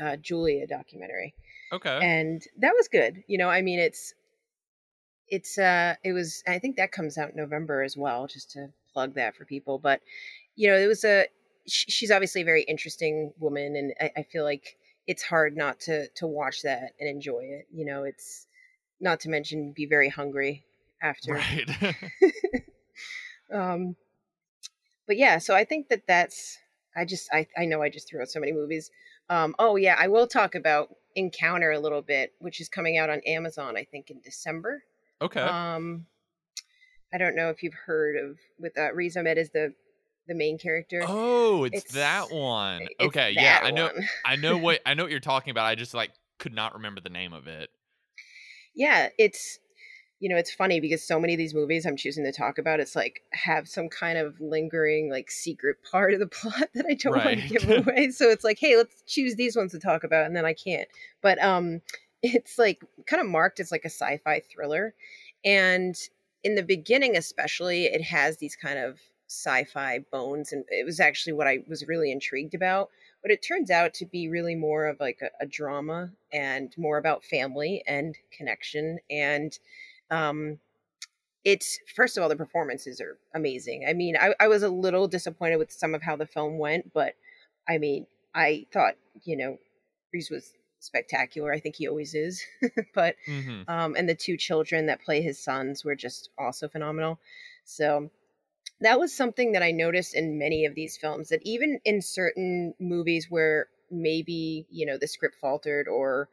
uh, 0.00 0.16
Julia 0.16 0.66
documentary. 0.66 1.34
Okay. 1.70 1.98
And 2.02 2.42
that 2.58 2.72
was 2.74 2.88
good. 2.88 3.22
You 3.26 3.36
know, 3.36 3.50
I 3.50 3.60
mean, 3.60 3.78
it's 3.78 4.14
it's 5.30 5.58
uh 5.58 5.94
it 6.04 6.12
was 6.12 6.42
I 6.46 6.58
think 6.58 6.76
that 6.76 6.92
comes 6.92 7.18
out 7.18 7.30
in 7.30 7.36
November 7.36 7.82
as 7.82 7.96
well, 7.96 8.26
just 8.26 8.50
to 8.52 8.68
plug 8.92 9.14
that 9.14 9.36
for 9.36 9.44
people. 9.44 9.78
But 9.78 10.00
you 10.56 10.68
know, 10.68 10.76
it 10.76 10.86
was 10.86 11.04
a 11.04 11.26
she's 11.66 12.10
obviously 12.10 12.42
a 12.42 12.46
very 12.46 12.62
interesting 12.62 13.32
woman, 13.38 13.76
and 13.76 13.94
I, 14.00 14.20
I 14.20 14.22
feel 14.22 14.44
like 14.44 14.76
it's 15.06 15.22
hard 15.22 15.56
not 15.56 15.80
to 15.80 16.08
to 16.08 16.26
watch 16.26 16.62
that 16.62 16.92
and 17.00 17.08
enjoy 17.08 17.40
it. 17.40 17.66
You 17.72 17.84
know, 17.84 18.04
it's 18.04 18.46
not 19.00 19.20
to 19.20 19.28
mention 19.28 19.72
be 19.72 19.86
very 19.86 20.08
hungry 20.08 20.64
after. 21.02 21.34
Right. 21.34 21.70
um 23.52 23.96
but 25.06 25.16
yeah, 25.16 25.38
so 25.38 25.54
I 25.54 25.64
think 25.64 25.88
that 25.88 26.06
that's 26.06 26.58
I 26.94 27.04
just 27.04 27.28
I 27.32 27.46
I 27.56 27.64
know 27.64 27.82
I 27.82 27.88
just 27.88 28.08
threw 28.08 28.20
out 28.20 28.28
so 28.28 28.40
many 28.40 28.52
movies. 28.52 28.90
Um, 29.30 29.54
oh 29.58 29.76
yeah, 29.76 29.96
I 29.98 30.08
will 30.08 30.26
talk 30.26 30.54
about 30.54 30.94
Encounter 31.14 31.72
a 31.72 31.78
little 31.80 32.02
bit, 32.02 32.32
which 32.38 32.60
is 32.60 32.68
coming 32.68 32.96
out 32.96 33.10
on 33.10 33.20
Amazon, 33.26 33.76
I 33.76 33.84
think 33.84 34.10
in 34.10 34.20
December. 34.20 34.84
Okay. 35.20 35.40
Um, 35.40 36.06
I 37.12 37.18
don't 37.18 37.34
know 37.34 37.50
if 37.50 37.62
you've 37.62 37.74
heard 37.74 38.16
of 38.16 38.38
with 38.58 38.76
uh, 38.78 38.92
Riz 38.92 39.16
Ahmed 39.16 39.38
is 39.38 39.50
the 39.50 39.74
the 40.26 40.34
main 40.34 40.58
character. 40.58 41.02
Oh, 41.06 41.64
it's, 41.64 41.84
it's 41.84 41.94
that 41.94 42.30
one. 42.30 42.82
It's 42.82 43.00
okay, 43.00 43.34
that 43.34 43.42
yeah, 43.42 43.60
I 43.62 43.70
know. 43.70 43.90
I 44.24 44.36
know 44.36 44.58
what 44.58 44.80
I 44.84 44.94
know 44.94 45.04
what 45.04 45.10
you're 45.10 45.20
talking 45.20 45.50
about. 45.50 45.66
I 45.66 45.74
just 45.74 45.94
like 45.94 46.10
could 46.38 46.54
not 46.54 46.74
remember 46.74 47.00
the 47.00 47.10
name 47.10 47.32
of 47.32 47.46
it. 47.46 47.70
Yeah, 48.74 49.08
it's 49.18 49.58
you 50.20 50.28
know, 50.28 50.36
it's 50.36 50.52
funny 50.52 50.80
because 50.80 51.06
so 51.06 51.20
many 51.20 51.34
of 51.34 51.38
these 51.38 51.54
movies 51.54 51.86
I'm 51.86 51.96
choosing 51.96 52.24
to 52.24 52.32
talk 52.32 52.58
about, 52.58 52.80
it's 52.80 52.96
like 52.96 53.22
have 53.32 53.68
some 53.68 53.88
kind 53.88 54.18
of 54.18 54.34
lingering, 54.40 55.10
like 55.10 55.30
secret 55.30 55.76
part 55.90 56.12
of 56.12 56.20
the 56.20 56.26
plot 56.26 56.68
that 56.74 56.86
I 56.88 56.94
don't 56.94 57.12
right. 57.12 57.38
want 57.38 57.48
to 57.48 57.48
give 57.48 57.70
away. 57.86 58.10
so 58.10 58.28
it's 58.28 58.44
like, 58.44 58.58
hey, 58.58 58.76
let's 58.76 59.02
choose 59.06 59.36
these 59.36 59.56
ones 59.56 59.72
to 59.72 59.78
talk 59.78 60.04
about, 60.04 60.26
and 60.26 60.36
then 60.36 60.44
I 60.44 60.54
can't. 60.54 60.88
But 61.22 61.42
um, 61.42 61.80
it's 62.22 62.58
like 62.58 62.84
kind 63.06 63.20
of 63.20 63.28
marked 63.28 63.60
as 63.60 63.72
like 63.72 63.84
a 63.84 63.90
sci-fi 63.90 64.40
thriller, 64.40 64.94
and 65.44 65.96
in 66.44 66.54
the 66.54 66.62
beginning, 66.62 67.16
especially, 67.16 67.86
it 67.86 68.02
has 68.02 68.36
these 68.38 68.56
kind 68.56 68.78
of 68.78 68.98
sci-fi 69.28 70.00
bones, 70.10 70.52
and 70.52 70.64
it 70.68 70.84
was 70.84 71.00
actually 71.00 71.32
what 71.34 71.46
I 71.46 71.58
was 71.68 71.86
really 71.86 72.12
intrigued 72.12 72.54
about. 72.54 72.90
But 73.22 73.32
it 73.32 73.42
turns 73.42 73.70
out 73.70 73.94
to 73.94 74.06
be 74.06 74.28
really 74.28 74.54
more 74.54 74.86
of 74.86 75.00
like 75.00 75.18
a, 75.22 75.44
a 75.44 75.46
drama 75.46 76.10
and 76.32 76.72
more 76.78 76.98
about 76.98 77.24
family 77.24 77.82
and 77.86 78.16
connection 78.30 78.98
and 79.10 79.58
um, 80.10 80.58
it's 81.44 81.78
first 81.94 82.16
of 82.16 82.22
all 82.22 82.28
the 82.28 82.36
performances 82.36 83.00
are 83.00 83.18
amazing. 83.34 83.84
I 83.88 83.92
mean, 83.92 84.16
I, 84.16 84.34
I 84.40 84.48
was 84.48 84.62
a 84.62 84.68
little 84.68 85.08
disappointed 85.08 85.56
with 85.56 85.72
some 85.72 85.94
of 85.94 86.02
how 86.02 86.16
the 86.16 86.26
film 86.26 86.58
went, 86.58 86.92
but 86.92 87.14
I 87.68 87.78
mean, 87.78 88.06
I 88.34 88.66
thought 88.72 88.94
you 89.24 89.36
know 89.36 89.58
riz 90.12 90.30
was 90.30 90.52
spectacular. 90.80 91.52
I 91.52 91.60
think 91.60 91.76
he 91.76 91.88
always 91.88 92.14
is. 92.14 92.42
but 92.94 93.16
mm-hmm. 93.26 93.68
um, 93.68 93.94
and 93.96 94.08
the 94.08 94.14
two 94.14 94.36
children 94.36 94.86
that 94.86 95.02
play 95.02 95.22
his 95.22 95.38
sons 95.38 95.84
were 95.84 95.96
just 95.96 96.30
also 96.38 96.68
phenomenal. 96.68 97.18
So 97.64 98.10
that 98.80 98.98
was 98.98 99.14
something 99.14 99.52
that 99.52 99.62
I 99.62 99.72
noticed 99.72 100.14
in 100.14 100.38
many 100.38 100.64
of 100.64 100.74
these 100.74 100.96
films 100.96 101.28
that 101.28 101.40
even 101.44 101.80
in 101.84 102.00
certain 102.00 102.74
movies 102.78 103.26
where 103.28 103.68
maybe 103.90 104.66
you 104.70 104.86
know 104.86 104.98
the 104.98 105.06
script 105.06 105.36
faltered 105.40 105.88
or 105.88 106.28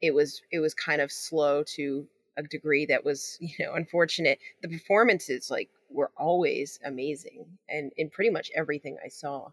it 0.00 0.12
was 0.12 0.42
it 0.52 0.60
was 0.60 0.74
kind 0.74 1.00
of 1.00 1.10
slow 1.10 1.62
to 1.62 2.06
a 2.36 2.42
degree 2.42 2.86
that 2.86 3.04
was 3.04 3.38
you 3.40 3.54
know 3.58 3.74
unfortunate 3.74 4.38
the 4.62 4.68
performances 4.68 5.50
like 5.50 5.68
were 5.90 6.10
always 6.16 6.78
amazing 6.84 7.46
and 7.68 7.92
in 7.96 8.10
pretty 8.10 8.30
much 8.30 8.50
everything 8.54 8.96
i 9.04 9.08
saw 9.08 9.48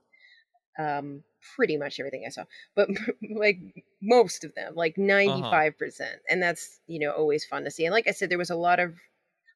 um 0.77 1.23
pretty 1.55 1.77
much 1.77 1.99
everything 1.99 2.23
i 2.25 2.29
saw 2.29 2.43
but 2.75 2.89
like 3.36 3.60
most 4.01 4.43
of 4.43 4.53
them 4.55 4.73
like 4.75 4.95
95% 4.95 6.01
uh-huh. 6.01 6.05
and 6.29 6.41
that's 6.41 6.79
you 6.88 6.99
know 6.99 7.12
always 7.12 7.45
fun 7.45 7.63
to 7.63 7.71
see 7.71 7.86
and 7.86 7.93
like 7.93 8.08
i 8.08 8.12
said 8.12 8.29
there 8.29 8.38
was 8.38 8.49
a 8.49 8.55
lot 8.55 8.79
of 8.79 8.93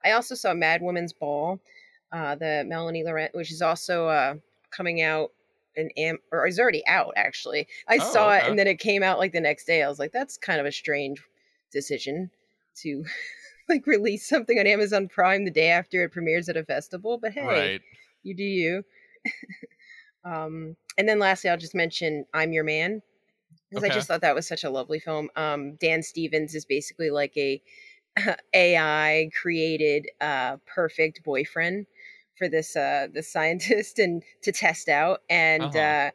i 0.03 0.11
also 0.11 0.35
saw 0.35 0.53
mad 0.53 0.81
woman's 0.81 1.13
ball 1.13 1.59
uh 2.11 2.35
the 2.35 2.63
melanie 2.67 3.03
laurent 3.03 3.33
which 3.35 3.51
is 3.51 3.61
also 3.61 4.07
uh 4.07 4.35
coming 4.71 5.01
out 5.01 5.31
an 5.77 5.89
am 5.97 6.17
or 6.31 6.45
is 6.47 6.59
already 6.59 6.85
out 6.87 7.13
actually 7.15 7.67
i 7.87 7.97
oh, 7.97 8.11
saw 8.11 8.27
okay. 8.29 8.37
it 8.37 8.49
and 8.49 8.59
then 8.59 8.67
it 8.67 8.79
came 8.79 9.03
out 9.03 9.19
like 9.19 9.31
the 9.31 9.39
next 9.39 9.65
day 9.65 9.83
i 9.83 9.87
was 9.87 9.99
like 9.99 10.11
that's 10.11 10.37
kind 10.37 10.59
of 10.59 10.65
a 10.65 10.71
strange 10.71 11.23
decision 11.71 12.29
to 12.75 13.03
like 13.69 13.85
release 13.85 14.27
something 14.27 14.59
on 14.59 14.67
Amazon 14.67 15.07
Prime 15.07 15.45
the 15.45 15.51
day 15.51 15.69
after 15.69 16.03
it 16.03 16.11
premieres 16.11 16.49
at 16.49 16.57
a 16.57 16.63
festival. 16.63 17.17
But 17.17 17.33
hey, 17.33 17.45
right. 17.45 17.81
you 18.23 18.35
do 18.35 18.43
you. 18.43 18.83
um, 20.25 20.75
and 20.99 21.07
then 21.07 21.17
lastly, 21.17 21.49
I'll 21.49 21.57
just 21.57 21.73
mention 21.73 22.25
I'm 22.33 22.51
Your 22.51 22.65
Man 22.65 23.01
because 23.69 23.85
okay. 23.85 23.91
I 23.91 23.95
just 23.95 24.07
thought 24.07 24.21
that 24.21 24.35
was 24.35 24.45
such 24.45 24.65
a 24.65 24.69
lovely 24.69 24.99
film. 24.99 25.29
Um, 25.37 25.77
Dan 25.77 26.03
Stevens 26.03 26.53
is 26.53 26.65
basically 26.65 27.09
like 27.09 27.35
a 27.37 27.61
AI 28.53 29.29
created 29.39 30.09
uh, 30.19 30.57
perfect 30.67 31.23
boyfriend 31.23 31.87
for 32.37 32.49
this 32.49 32.75
uh, 32.75 33.07
the 33.13 33.23
scientist 33.23 33.97
and 33.99 34.21
to 34.43 34.51
test 34.51 34.89
out 34.89 35.21
and. 35.29 35.63
Uh-huh. 35.63 35.79
Uh, 35.79 36.09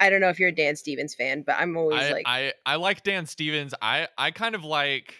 I 0.00 0.10
don't 0.10 0.20
know 0.20 0.28
if 0.28 0.38
you're 0.38 0.50
a 0.50 0.54
Dan 0.54 0.76
Stevens 0.76 1.16
fan, 1.16 1.42
but 1.44 1.56
I'm 1.58 1.76
always 1.76 2.00
I, 2.00 2.12
like 2.12 2.22
I 2.24 2.52
I 2.64 2.76
like 2.76 3.02
Dan 3.02 3.26
Stevens. 3.26 3.74
I 3.82 4.06
I 4.16 4.30
kind 4.30 4.54
of 4.54 4.62
like 4.62 5.12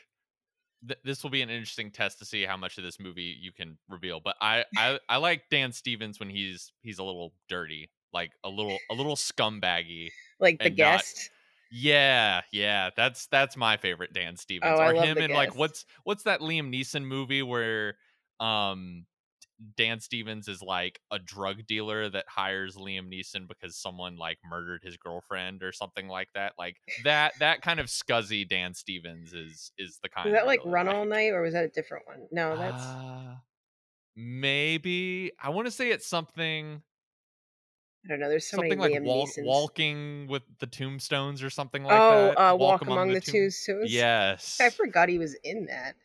th- 0.87 1.01
this 1.05 1.25
will 1.25 1.31
be 1.31 1.43
an 1.43 1.51
interesting 1.51 1.91
test 1.91 2.21
to 2.21 2.25
see 2.25 2.45
how 2.45 2.57
much 2.57 2.79
of 2.79 2.85
this 2.85 3.01
movie 3.01 3.37
you 3.41 3.51
can 3.51 3.77
reveal. 3.89 4.21
But 4.21 4.37
I, 4.41 4.65
I 4.77 5.01
I 5.09 5.17
like 5.17 5.43
Dan 5.51 5.73
Stevens 5.73 6.21
when 6.21 6.31
he's 6.31 6.71
he's 6.83 7.01
a 7.01 7.03
little 7.03 7.33
dirty, 7.49 7.91
like 8.19 8.33
a 8.43 8.49
little 8.49 8.79
a 8.91 8.95
little 8.95 9.15
scumbaggy, 9.15 10.11
like 10.41 10.59
the 10.59 10.71
guest. 10.71 11.31
Not, 11.71 11.79
yeah, 11.81 12.41
yeah, 12.53 12.91
that's 12.97 13.27
that's 13.27 13.57
my 13.57 13.77
favorite 13.77 14.13
Dan 14.13 14.37
Stevens. 14.37 14.73
Oh, 14.75 14.81
or 14.81 14.87
I 14.87 14.93
love 14.93 15.05
him 15.05 15.19
in 15.19 15.31
like 15.31 15.55
what's 15.55 15.85
what's 16.03 16.25
that 16.25 16.41
Liam 16.41 16.75
Neeson 16.75 17.05
movie 17.05 17.43
where 17.43 17.95
um 18.41 19.07
Dan 19.77 20.01
Stevens 20.01 20.49
is 20.49 20.63
like 20.63 21.01
a 21.11 21.19
drug 21.19 21.67
dealer 21.67 22.09
that 22.09 22.25
hires 22.29 22.77
Liam 22.77 23.13
Neeson 23.13 23.47
because 23.47 23.77
someone 23.77 24.17
like 24.17 24.39
murdered 24.49 24.83
his 24.83 24.97
girlfriend 24.97 25.63
or 25.63 25.73
something 25.73 26.09
like 26.09 26.29
that. 26.35 26.55
Like 26.59 26.77
that 27.05 27.35
that 27.39 27.63
kind 27.63 27.79
of 27.79 27.87
scuzzy 27.87 28.49
Dan 28.49 28.75
Stevens 28.75 29.33
is 29.33 29.71
is 29.79 29.99
the 30.03 30.09
kind. 30.09 30.31
Was 30.31 30.35
that 30.35 30.47
like 30.47 30.61
really 30.61 30.73
Run 30.73 30.87
like. 30.87 30.95
All 30.97 31.05
Night 31.05 31.33
or 31.33 31.43
was 31.43 31.55
that 31.55 31.65
a 31.65 31.69
different 31.69 32.07
one? 32.07 32.27
No, 32.33 32.57
that's 32.57 32.83
uh, 32.83 33.35
maybe 34.17 35.33
I 35.41 35.51
want 35.51 35.67
to 35.67 35.73
say 35.73 35.91
it's 35.91 36.07
something. 36.07 36.83
I 38.05 38.09
don't 38.09 38.21
know. 38.21 38.29
There's 38.29 38.47
so 38.49 38.57
something 38.57 38.79
many 38.79 38.95
like 38.95 39.03
Liam 39.03 39.07
walk, 39.07 39.29
walking 39.39 40.27
with 40.29 40.43
the 40.61 40.67
tombstones 40.67 41.43
or 41.43 41.51
something 41.51 41.83
like 41.83 42.01
oh, 42.01 42.29
that. 42.29 42.39
uh, 42.39 42.57
Walk, 42.57 42.83
Among, 42.83 43.13
the, 43.13 43.21
Tomb- 43.21 43.35
Tombstones. 43.35 43.93
Yes. 43.93 44.59
I 44.61 44.71
forgot 44.71 45.09
he 45.09 45.19
was 45.19 45.35
in 45.45 45.67
that. 45.67 45.97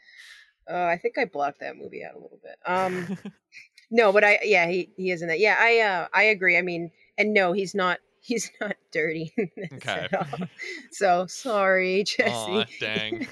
Uh, 0.70 0.86
I 0.86 0.98
think 0.98 1.18
I 1.18 1.26
blocked 1.26 1.60
that 1.60 1.78
movie 1.78 2.04
out 2.04 2.16
a 2.16 2.20
little 2.20 2.40
bit. 2.42 2.58
Um, 2.66 3.18
no, 3.92 4.12
but 4.12 4.24
I 4.24 4.40
yeah 4.44 4.68
he 4.68 4.90
he 4.96 5.12
is 5.12 5.22
in 5.22 5.28
that. 5.28 5.40
Yeah, 5.40 5.56
I 5.60 5.80
uh 5.80 6.08
I 6.14 6.24
agree. 6.24 6.58
I 6.58 6.62
mean, 6.62 6.92
and 7.18 7.34
no, 7.34 7.52
he's 7.52 7.76
not 7.76 8.00
he's 8.22 8.50
not 8.62 8.76
dirty. 8.92 9.34
in 9.38 9.50
this 9.58 9.70
Okay. 9.74 10.08
at 10.12 10.14
all. 10.14 10.48
So 10.92 11.28
sorry, 11.28 12.04
Jesse. 12.06 12.32
Aw, 12.32 12.66
dang. 12.80 13.28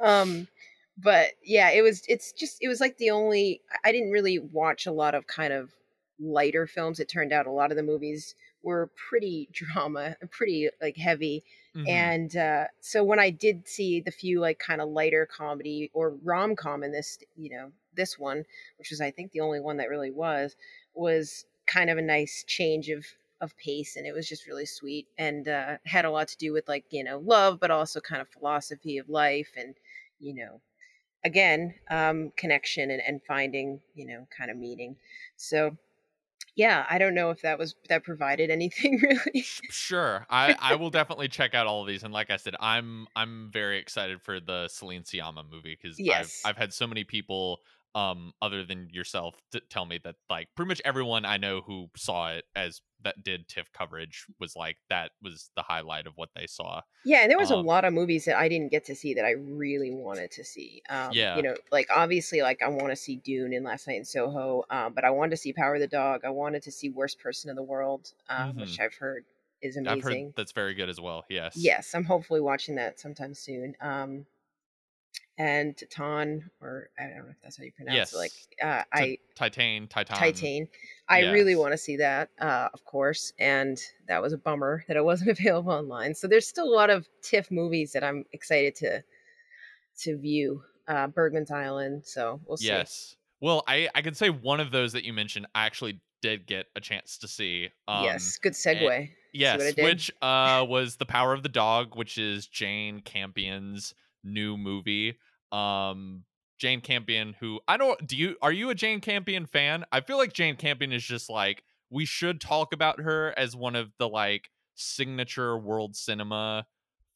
um, 0.00 0.48
but 0.98 1.28
yeah, 1.42 1.70
it 1.70 1.82
was. 1.82 2.02
It's 2.08 2.32
just 2.32 2.58
it 2.60 2.68
was 2.68 2.80
like 2.80 2.98
the 2.98 3.10
only. 3.10 3.60
I 3.84 3.92
didn't 3.92 4.10
really 4.10 4.38
watch 4.38 4.86
a 4.86 4.92
lot 4.92 5.14
of 5.14 5.26
kind 5.26 5.52
of 5.52 5.70
lighter 6.18 6.66
films. 6.66 7.00
It 7.00 7.08
turned 7.08 7.32
out 7.32 7.46
a 7.46 7.50
lot 7.50 7.70
of 7.70 7.76
the 7.76 7.82
movies 7.82 8.34
were 8.62 8.90
pretty 8.96 9.48
drama, 9.52 10.16
pretty 10.30 10.70
like 10.80 10.96
heavy. 10.96 11.44
Mhm. 11.74 11.88
And 11.88 12.36
uh, 12.36 12.66
so 12.80 13.02
when 13.04 13.18
I 13.18 13.30
did 13.30 13.66
see 13.68 14.00
the 14.00 14.10
few 14.10 14.40
like 14.40 14.58
kind 14.58 14.80
of 14.80 14.88
lighter 14.88 15.26
comedy 15.26 15.90
or 15.92 16.10
rom 16.22 16.56
com 16.56 16.82
in 16.84 16.92
this, 16.92 17.18
you 17.36 17.50
know, 17.50 17.72
this 17.94 18.18
one, 18.18 18.44
which 18.78 18.90
was 18.90 19.00
I 19.00 19.10
think 19.10 19.32
the 19.32 19.40
only 19.40 19.60
one 19.60 19.76
that 19.78 19.88
really 19.88 20.10
was, 20.10 20.56
was 20.94 21.46
kind 21.66 21.90
of 21.90 21.98
a 21.98 22.02
nice 22.02 22.44
change 22.46 22.88
of 22.90 23.06
of 23.40 23.56
pace, 23.56 23.96
and 23.96 24.06
it 24.06 24.12
was 24.14 24.28
just 24.28 24.46
really 24.46 24.64
sweet 24.66 25.06
and 25.18 25.48
uh, 25.48 25.76
had 25.84 26.04
a 26.04 26.10
lot 26.10 26.28
to 26.28 26.36
do 26.36 26.52
with 26.52 26.68
like 26.68 26.84
you 26.90 27.04
know 27.04 27.18
love, 27.18 27.60
but 27.60 27.70
also 27.70 28.00
kind 28.00 28.22
of 28.22 28.28
philosophy 28.28 28.98
of 28.98 29.08
life 29.08 29.52
and 29.56 29.74
you 30.20 30.34
know 30.34 30.60
again 31.24 31.74
um, 31.90 32.32
connection 32.36 32.90
and, 32.90 33.02
and 33.06 33.22
finding 33.24 33.80
you 33.94 34.06
know 34.06 34.26
kind 34.36 34.50
of 34.50 34.56
meaning. 34.56 34.96
So 35.36 35.76
yeah, 36.56 36.86
I 36.88 36.98
don't 36.98 37.14
know 37.14 37.30
if 37.30 37.42
that 37.42 37.58
was 37.58 37.74
that 37.88 38.04
provided 38.04 38.50
anything 38.50 38.98
really. 39.02 39.44
Sure 39.70 40.26
i 40.28 40.54
i 40.60 40.74
will 40.74 40.90
definitely 40.90 41.26
check 41.28 41.54
out 41.54 41.66
all 41.66 41.80
of 41.80 41.86
these 41.88 42.02
and 42.04 42.12
like 42.12 42.30
i 42.30 42.36
said 42.36 42.54
i'm 42.60 43.06
i'm 43.16 43.50
very 43.50 43.78
excited 43.78 44.20
for 44.20 44.38
the 44.38 44.68
celine 44.68 45.02
sciamma 45.02 45.42
movie 45.50 45.76
because 45.80 45.98
Yes. 45.98 46.40
i've 46.44 46.50
i've 46.50 46.56
had 46.56 46.72
so 46.72 46.86
many 46.86 47.02
people 47.02 47.60
um 47.94 48.32
other 48.42 48.64
than 48.64 48.88
yourself 48.90 49.40
to 49.52 49.60
tell 49.60 49.86
me 49.86 49.98
that 50.04 50.16
like 50.28 50.48
pretty 50.54 50.68
much 50.68 50.82
everyone 50.84 51.24
i 51.24 51.36
know 51.38 51.60
who 51.62 51.88
saw 51.96 52.30
it 52.32 52.44
as 52.54 52.82
that 53.04 53.22
did 53.24 53.48
tiff 53.48 53.72
coverage 53.72 54.26
was 54.40 54.56
like 54.56 54.78
that 54.90 55.12
was 55.22 55.50
the 55.56 55.62
highlight 55.62 56.06
of 56.06 56.16
what 56.16 56.30
they 56.34 56.46
saw 56.46 56.80
Yeah, 57.06 57.18
and 57.20 57.30
there 57.30 57.38
was 57.38 57.50
a 57.50 57.56
Um, 57.56 57.66
lot 57.72 57.84
of 57.84 57.92
movies 57.92 58.24
that 58.24 58.36
I 58.38 58.48
didn't 58.48 58.70
get 58.70 58.84
to 58.86 58.94
see 58.94 59.12
that 59.14 59.26
I 59.26 59.32
really 59.32 59.90
wanted 59.90 60.30
to 60.32 60.44
see. 60.44 60.82
Um, 60.88 61.18
Yeah. 61.18 61.34
you 61.34 61.42
know, 61.42 61.54
like 61.70 61.86
obviously, 61.94 62.40
like 62.40 62.62
I 62.62 62.68
want 62.68 62.90
to 62.90 62.96
see 62.96 63.16
Dune 63.16 63.52
and 63.52 63.64
Last 63.64 63.86
Night 63.86 63.98
in 63.98 64.04
Soho, 64.06 64.64
um, 64.70 64.94
but 64.94 65.04
I 65.04 65.10
wanted 65.10 65.30
to 65.32 65.36
see 65.36 65.52
Power 65.52 65.74
of 65.74 65.80
the 65.80 65.86
Dog. 65.86 66.24
I 66.24 66.30
wanted 66.30 66.62
to 66.62 66.72
see 66.72 66.88
Worst 66.88 67.18
Person 67.20 67.50
in 67.50 67.56
the 67.56 67.62
World, 67.62 68.14
um, 68.30 68.56
which 68.56 68.80
I've 68.80 68.94
heard 68.94 69.26
is 69.60 69.76
Mm-hmm. 69.76 69.90
i've 69.90 70.00
amazing. 70.00 70.32
heard 70.32 70.34
that's 70.36 70.52
very 70.52 70.74
good 70.74 70.88
as 70.88 71.00
well 71.00 71.24
yes 71.28 71.70
Yes, 71.70 71.94
I'm 71.94 72.04
hopefully 72.04 72.40
watching 72.40 72.74
that 72.76 72.98
sometime 73.00 73.34
soon. 73.34 73.76
Um, 73.80 74.26
and 75.38 75.76
Titan, 75.90 76.50
or 76.60 76.90
I 76.98 77.04
don't 77.04 77.16
know 77.16 77.24
if 77.30 77.36
that's 77.42 77.56
how 77.56 77.64
you 77.64 77.72
pronounce 77.72 78.12
it. 78.12 78.16
Like, 78.16 78.32
uh, 78.62 78.82
I 78.92 79.18
titan 79.34 79.88
titan 79.88 80.16
Titan. 80.16 80.68
I 81.08 81.20
really 81.32 81.56
want 81.56 81.72
to 81.72 81.78
see 81.78 81.96
that, 81.96 82.30
uh, 82.40 82.68
of 82.72 82.84
course, 82.84 83.32
and 83.38 83.78
that 84.08 84.22
was 84.22 84.32
a 84.32 84.38
bummer 84.38 84.84
that 84.88 84.96
it 84.96 85.04
wasn't 85.04 85.30
available 85.38 85.72
online. 85.72 86.14
So 86.14 86.28
there's 86.28 86.46
still 86.46 86.68
a 86.68 86.74
lot 86.74 86.90
of 86.90 87.06
TIFF 87.22 87.50
movies 87.50 87.92
that 87.92 88.04
I'm 88.04 88.24
excited 88.32 88.74
to 88.76 89.02
to 90.02 90.18
view. 90.18 90.62
Uh, 90.86 91.06
Bergman's 91.06 91.50
Island, 91.50 92.02
so 92.04 92.40
we'll 92.46 92.58
see. 92.58 92.66
yes 92.66 93.16
well 93.40 93.64
i 93.66 93.88
i 93.96 94.02
could 94.02 94.16
say 94.16 94.28
one 94.30 94.60
of 94.60 94.70
those 94.70 94.92
that 94.92 95.02
you 95.02 95.12
mentioned 95.12 95.44
i 95.54 95.66
actually 95.66 95.98
did 96.24 96.46
get 96.46 96.66
a 96.76 96.80
chance 96.80 97.18
to 97.18 97.28
see 97.28 97.68
um 97.86 98.04
yes, 98.04 98.38
good 98.38 98.54
segue. 98.54 99.10
Yes, 99.34 99.58
what 99.58 99.66
I 99.66 99.72
did? 99.72 99.84
which 99.84 100.10
uh 100.22 100.64
was 100.66 100.96
The 100.96 101.04
Power 101.04 101.34
of 101.34 101.42
the 101.42 101.50
Dog, 101.50 101.96
which 101.96 102.16
is 102.16 102.46
Jane 102.46 103.00
Campion's 103.00 103.94
new 104.24 104.56
movie. 104.56 105.18
Um 105.52 106.24
Jane 106.58 106.80
Campion 106.80 107.34
who 107.40 107.60
I 107.68 107.76
don't 107.76 108.06
do 108.06 108.16
you 108.16 108.36
are 108.42 108.52
you 108.52 108.70
a 108.70 108.74
Jane 108.74 109.00
Campion 109.00 109.46
fan? 109.46 109.84
I 109.92 110.00
feel 110.00 110.16
like 110.18 110.32
Jane 110.32 110.56
Campion 110.56 110.92
is 110.92 111.04
just 111.04 111.28
like 111.30 111.62
we 111.90 112.04
should 112.04 112.40
talk 112.40 112.72
about 112.72 113.00
her 113.00 113.32
as 113.36 113.54
one 113.54 113.76
of 113.76 113.92
the 113.98 114.08
like 114.08 114.50
signature 114.74 115.56
world 115.58 115.94
cinema 115.96 116.66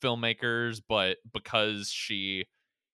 filmmakers, 0.02 0.80
but 0.86 1.18
because 1.32 1.90
she 1.90 2.46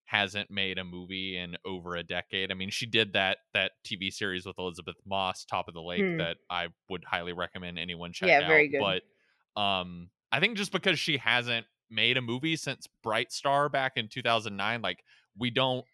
hasn't 0.07 0.51
made 0.51 0.79
a 0.79 0.85
movie 0.85 1.37
in 1.37 1.57
over 1.65 1.97
a 1.97 2.03
decade. 2.03 2.51
I 2.51 2.55
mean, 2.55 2.71
she 2.71 2.87
did 2.87 3.15
that 3.15 3.39
that 3.55 3.73
TV 3.85 4.11
series 4.13 4.47
with 4.47 4.59
Elisabeth 4.59 4.97
Moss, 5.07 5.45
Top 5.45 5.67
of 5.69 5.75
the 5.75 5.83
Lake, 5.83 6.03
Hmm. 6.03 6.19
that 6.19 6.37
I 6.51 6.69
would 6.89 7.05
highly 7.05 7.33
recommend 7.33 7.79
anyone 7.79 8.13
check 8.13 8.29
Yeah, 8.29 8.41
out. 8.43 8.49
very 8.49 8.69
good. 8.69 8.81
But 8.81 9.61
um, 9.61 10.11
I 10.31 10.41
think 10.41 10.57
just 10.57 10.73
because 10.73 10.99
she 10.99 11.17
hasn't 11.17 11.67
made 11.91 12.17
a 12.17 12.23
movie 12.23 12.57
since 12.57 12.87
Bright 13.03 13.33
Star 13.33 13.69
back 13.69 13.93
in 13.97 14.09
2009, 14.09 14.83
like 14.83 15.05
we 15.37 15.51
don't 15.51 15.85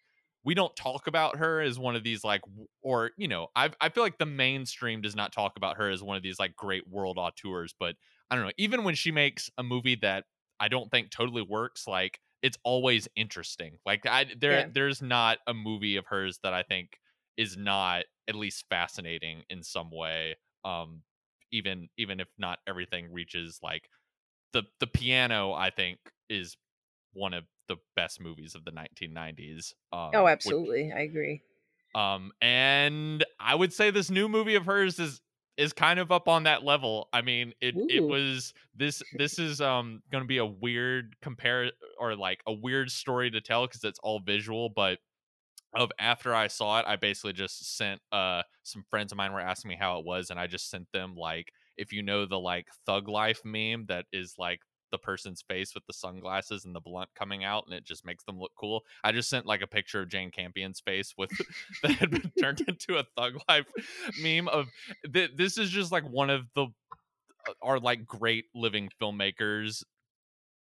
we 0.45 0.55
don't 0.55 0.75
talk 0.75 1.07
about 1.07 1.37
her 1.37 1.61
as 1.61 1.79
one 1.79 1.97
of 1.97 2.03
these 2.03 2.25
like 2.25 2.43
or 2.83 3.11
you 3.17 3.29
know 3.29 3.49
I 3.55 3.71
I 3.81 3.89
feel 3.91 4.03
like 4.03 4.19
the 4.19 4.27
mainstream 4.27 5.03
does 5.03 5.15
not 5.17 5.33
talk 5.33 5.57
about 5.57 5.77
her 5.77 5.91
as 5.91 6.03
one 6.03 6.17
of 6.17 6.23
these 6.23 6.39
like 6.39 6.57
great 6.57 6.89
world 6.89 7.19
auteurs 7.19 7.75
but 7.79 7.97
I 8.31 8.37
don't 8.37 8.45
know 8.45 8.53
even 8.57 8.85
when 8.85 8.95
she 8.95 9.13
makes 9.13 9.51
a 9.59 9.63
movie 9.63 9.97
that 9.97 10.25
I 10.59 10.69
don't 10.69 10.91
think 10.91 11.11
totally 11.11 11.43
works 11.43 11.87
like 11.87 12.21
it's 12.43 12.59
always 12.65 13.07
interesting 13.17 13.79
like 13.85 14.07
I 14.07 14.27
there 14.39 14.65
Yeah. 14.65 14.71
there's 14.73 15.03
not 15.03 15.39
a 15.47 15.53
movie 15.55 15.97
of 15.97 16.07
hers 16.07 16.39
that 16.43 16.55
I 16.55 16.63
think 16.63 16.99
is 17.37 17.57
not 17.57 18.05
at 18.29 18.35
least 18.35 18.65
fascinating 18.71 19.45
in 19.51 19.63
some 19.63 19.91
way 19.91 20.37
um 20.65 21.03
even 21.53 21.89
even 21.97 22.21
if 22.21 22.29
not 22.39 22.61
everything 22.67 23.13
reaches 23.13 23.59
like 23.63 23.89
the 24.53 24.63
the 24.81 24.87
piano 24.87 25.53
I 25.53 25.71
think 25.71 25.99
is 26.29 26.57
one 27.13 27.35
of 27.35 27.45
the 27.69 27.77
best 27.97 28.21
movies 28.21 28.55
of 28.55 28.65
the 28.65 28.73
1990s 28.73 29.75
um 29.93 30.11
oh, 30.15 30.25
which- 30.25 30.33
absolutely, 30.33 30.93
I 30.93 31.01
agree. 31.01 31.43
um, 31.95 32.33
and 32.41 33.25
I 33.39 33.55
would 33.55 33.73
say 33.73 33.91
this 33.91 34.11
new 34.11 34.29
movie 34.29 34.55
of 34.55 34.67
hers 34.67 34.99
is 34.99 35.21
is 35.57 35.73
kind 35.75 36.01
of 36.01 36.11
up 36.11 36.27
on 36.27 36.45
that 36.45 36.65
level. 36.65 37.09
I 37.13 37.21
mean, 37.21 37.53
it 37.61 37.75
it 37.89 38.01
was 38.03 38.55
this 38.75 39.03
this 39.19 39.39
is 39.39 39.61
um 39.61 40.03
going 40.11 40.25
to 40.25 40.29
be 40.29 40.39
a 40.39 40.47
weird 40.47 41.17
compare 41.21 41.71
or 41.99 42.17
like 42.17 42.41
a 42.47 42.53
weird 42.53 42.91
story 42.91 43.31
to 43.31 43.41
tell 43.41 43.67
because 43.67 43.85
it's 43.85 43.99
all 44.03 44.21
visual, 44.21 44.71
but 44.71 44.99
of 45.75 45.93
after 46.01 46.35
I 46.35 46.49
saw 46.49 46.81
it, 46.81 46.87
I 46.89 46.97
basically 46.97 47.35
just 47.35 47.77
sent 47.77 48.01
uh 48.11 48.43
some 48.63 48.85
friends 48.91 49.13
of 49.13 49.19
mine 49.19 49.33
were 49.33 49.41
asking 49.41 49.69
me 49.69 49.77
how 49.77 49.99
it 49.99 50.05
was, 50.05 50.31
and 50.31 50.41
I 50.41 50.47
just 50.47 50.71
sent 50.71 50.87
them 50.93 51.15
like 51.15 51.53
if 51.81 51.93
you 51.93 52.03
know 52.03 52.27
the 52.27 52.39
like 52.39 52.69
thug 52.85 53.09
life 53.09 53.41
meme 53.45 53.87
that 53.89 54.05
is 54.13 54.35
like 54.39 54.61
the 54.91 54.99
person's 54.99 55.43
face 55.43 55.75
with 55.75 55.87
the 55.87 55.93
sunglasses 55.93 56.65
and 56.65 56.75
the 56.75 56.81
blunt 56.81 57.09
coming 57.15 57.43
out 57.43 57.65
and 57.67 57.75
it 57.75 57.85
just 57.85 58.05
makes 58.05 58.25
them 58.25 58.39
look 58.39 58.53
cool. 58.59 58.83
I 59.03 59.13
just 59.13 59.31
sent 59.31 59.47
like 59.47 59.63
a 59.63 59.67
picture 59.67 60.03
of 60.03 60.09
Jane 60.09 60.31
Campion's 60.31 60.81
face 60.81 61.15
with 61.17 61.31
that 61.83 61.93
had 61.93 62.11
been 62.11 62.33
turned 62.39 62.61
into 62.69 62.99
a 62.99 63.05
thug 63.17 63.41
life 63.49 63.67
meme 64.23 64.49
of 64.49 64.67
th- 65.13 65.33
this 65.37 65.59
is 65.59 65.71
just 65.71 65.91
like 65.91 66.05
one 66.05 66.31
of 66.31 66.47
the 66.55 66.67
uh, 67.49 67.53
our 67.63 67.81
like 67.81 68.07
great 68.07 68.47
living 68.55 68.91
filmmakers 69.01 69.83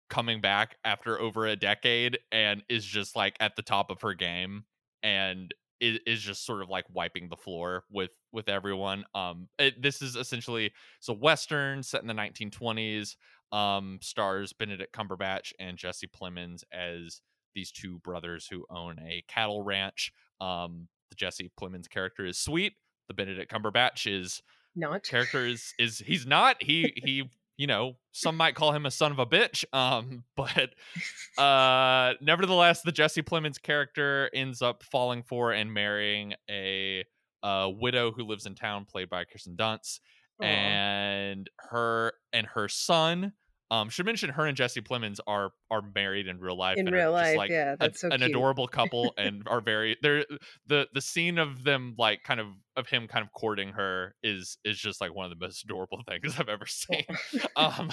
coming 0.09 0.40
back 0.40 0.77
after 0.85 1.21
over 1.21 1.47
a 1.47 1.57
decade 1.57 2.19
and 2.31 2.62
is 2.69 2.85
just 2.85 3.17
like 3.17 3.37
at 3.40 3.57
the 3.57 3.62
top 3.62 3.90
of 3.90 4.01
her 4.03 4.14
game 4.14 4.64
and 5.03 5.53
is, 5.81 5.99
is 6.07 6.21
just 6.21 6.45
sort 6.45 6.63
of 6.63 6.69
like 6.69 6.85
wiping 6.93 7.29
the 7.29 7.37
floor 7.37 7.85
with 7.91 8.11
with 8.33 8.49
everyone 8.49 9.05
um 9.15 9.49
it, 9.59 9.81
this 9.81 10.03
is 10.03 10.17
essentially 10.17 10.73
so 11.01 11.13
western 11.13 11.83
set 11.83 12.03
in 12.03 12.07
the 12.07 12.15
1920s 12.15 13.17
um 13.53 13.99
stars 14.03 14.53
benedict 14.53 14.95
cumberbatch 14.95 15.53
and 15.59 15.77
jesse 15.77 16.09
plemons 16.09 16.63
as 16.73 17.21
these 17.55 17.71
two 17.71 17.99
brothers 18.01 18.47
who 18.51 18.65
own 18.71 18.99
a 19.01 19.23
cattle 19.29 19.63
ranch 19.63 20.13
um 20.41 20.89
the 21.11 21.17
jesse 21.17 21.51
plemons 21.61 21.89
character 21.89 22.27
is 22.27 22.39
sweet 22.39 22.75
the 23.09 23.15
benedict 23.15 23.53
cumberbatch 23.53 24.11
is 24.11 24.43
Not. 24.75 25.03
character 25.05 25.47
is 25.47 25.75
is 25.79 25.99
he's 25.99 26.27
not 26.27 26.63
he 26.63 26.93
he 27.05 27.31
you 27.57 27.67
know 27.67 27.97
some 28.12 28.37
might 28.37 28.55
call 28.55 28.73
him 28.73 28.87
a 28.87 28.90
son 28.90 29.12
of 29.12 29.19
a 29.19 29.27
bitch 29.27 29.64
um 29.73 30.25
but 30.37 30.75
uh 31.43 32.14
nevertheless 32.21 32.83
the 32.83 32.93
jesse 32.93 33.23
plemons 33.23 33.61
character 33.61 34.31
ends 34.35 34.62
up 34.62 34.83
falling 34.83 35.23
for 35.23 35.53
and 35.53 35.73
marrying 35.73 36.35
a 36.51 37.05
uh 37.43 37.69
widow 37.69 38.12
who 38.12 38.25
lives 38.25 38.47
in 38.47 38.55
town 38.55 38.85
played 38.85 39.09
by 39.09 39.25
kirsten 39.25 39.57
dunst 39.57 40.01
Aw. 40.40 40.45
and 40.45 41.51
her 41.59 42.14
and 42.33 42.47
her 42.47 42.69
son 42.69 43.33
um 43.70 43.88
should 43.88 44.05
mention 44.07 44.31
her 44.31 44.46
and 44.46 44.57
jesse 44.57 44.81
plemons 44.81 45.18
are 45.27 45.50
are 45.70 45.83
married 45.94 46.27
in 46.27 46.38
real 46.38 46.57
life 46.57 46.77
in 46.77 46.87
and 46.87 46.94
real 46.94 47.11
life. 47.12 47.37
like 47.37 47.50
yeah, 47.50 47.72
a- 47.72 47.77
that's 47.77 48.00
so 48.00 48.09
an 48.11 48.22
adorable 48.22 48.66
couple 48.79 49.14
and 49.16 49.42
are 49.46 49.61
very 49.61 49.96
they're 50.03 50.24
the 50.66 50.87
the 50.92 51.00
scene 51.00 51.38
of 51.38 51.64
them 51.64 51.94
like 51.98 52.22
kind 52.24 52.40
of 52.40 52.48
of 52.77 52.88
him 52.88 53.07
kind 53.09 53.24
of 53.24 53.33
courting 53.33 53.70
her 53.70 54.14
is 54.22 54.59
is 54.64 54.79
just 54.79 55.00
like 55.00 55.14
one 55.14 55.24
of 55.24 55.31
the 55.31 55.44
most 55.44 55.64
adorable 55.64 55.98
things 56.09 56.35
I've 56.38 56.48
ever 56.48 56.66
seen. 56.66 57.05
um 57.57 57.90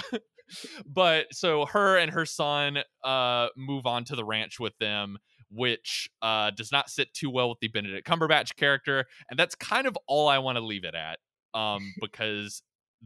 but 0.86 1.26
so 1.32 1.66
her 1.66 1.96
and 1.98 2.10
her 2.12 2.26
son 2.26 2.78
uh 3.04 3.48
move 3.56 3.86
on 3.86 4.04
to 4.04 4.16
the 4.16 4.24
ranch 4.24 4.60
with 4.60 4.76
them 4.78 5.18
which 5.50 6.10
uh 6.22 6.50
does 6.50 6.72
not 6.72 6.90
sit 6.90 7.12
too 7.14 7.30
well 7.30 7.48
with 7.48 7.58
the 7.60 7.68
Benedict 7.68 8.06
Cumberbatch 8.06 8.56
character 8.56 9.06
and 9.30 9.38
that's 9.38 9.54
kind 9.54 9.86
of 9.86 9.96
all 10.06 10.28
I 10.28 10.38
want 10.38 10.56
to 10.56 10.64
leave 10.64 10.84
it 10.84 10.94
at 10.94 11.18
um 11.58 11.92
because 12.00 12.62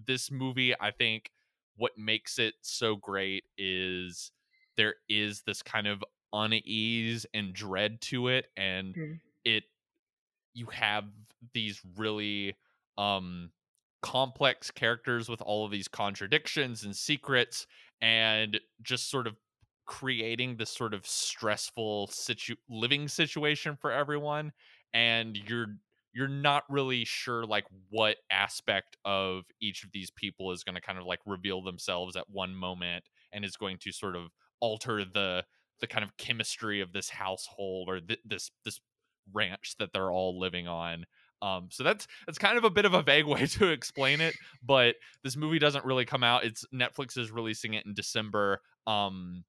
this 0.06 0.30
movie 0.30 0.74
I 0.78 0.90
think 0.90 1.30
what 1.76 1.96
makes 1.98 2.38
it 2.38 2.54
so 2.62 2.96
great 2.96 3.44
is 3.58 4.30
there 4.76 4.96
is 5.08 5.42
this 5.42 5.62
kind 5.62 5.86
of 5.86 6.02
unease 6.32 7.24
and 7.34 7.52
dread 7.54 8.00
to 8.00 8.28
it 8.28 8.48
and 8.56 8.94
Mm. 8.94 9.20
it 9.44 9.64
you 10.54 10.66
have 10.66 11.04
these 11.52 11.80
really 11.96 12.54
um 12.98 13.50
complex 14.02 14.70
characters 14.70 15.28
with 15.28 15.40
all 15.42 15.64
of 15.64 15.70
these 15.70 15.88
contradictions 15.88 16.84
and 16.84 16.94
secrets 16.96 17.66
and 18.00 18.60
just 18.82 19.10
sort 19.10 19.26
of 19.26 19.36
creating 19.86 20.56
this 20.56 20.70
sort 20.70 20.92
of 20.94 21.06
stressful 21.06 22.06
situ- 22.08 22.56
living 22.68 23.08
situation 23.08 23.76
for 23.76 23.90
everyone 23.92 24.52
and 24.94 25.36
you're 25.36 25.76
you're 26.16 26.28
not 26.28 26.64
really 26.70 27.04
sure 27.04 27.44
like 27.44 27.66
what 27.90 28.16
aspect 28.30 28.96
of 29.04 29.44
each 29.60 29.84
of 29.84 29.92
these 29.92 30.10
people 30.10 30.50
is 30.50 30.64
going 30.64 30.74
to 30.74 30.80
kind 30.80 30.98
of 30.98 31.04
like 31.04 31.20
reveal 31.26 31.62
themselves 31.62 32.16
at 32.16 32.24
one 32.30 32.54
moment 32.54 33.04
and 33.34 33.44
is 33.44 33.58
going 33.58 33.76
to 33.76 33.92
sort 33.92 34.16
of 34.16 34.30
alter 34.60 35.04
the 35.04 35.44
the 35.80 35.86
kind 35.86 36.02
of 36.02 36.16
chemistry 36.16 36.80
of 36.80 36.94
this 36.94 37.10
household 37.10 37.90
or 37.90 38.00
th- 38.00 38.20
this 38.24 38.50
this 38.64 38.80
ranch 39.34 39.74
that 39.78 39.92
they're 39.92 40.10
all 40.10 40.40
living 40.40 40.66
on. 40.66 41.04
Um 41.42 41.68
so 41.70 41.84
that's 41.84 42.06
that's 42.24 42.38
kind 42.38 42.56
of 42.56 42.64
a 42.64 42.70
bit 42.70 42.86
of 42.86 42.94
a 42.94 43.02
vague 43.02 43.26
way 43.34 43.44
to 43.44 43.68
explain 43.68 44.22
it 44.22 44.34
but 44.64 44.94
this 45.22 45.36
movie 45.36 45.58
doesn't 45.58 45.84
really 45.84 46.06
come 46.06 46.24
out. 46.24 46.44
It's 46.44 46.64
netflix 46.74 47.18
is 47.18 47.30
releasing 47.30 47.74
it 47.74 47.84
in 47.84 47.92
december. 47.92 48.62
Um 48.86 49.44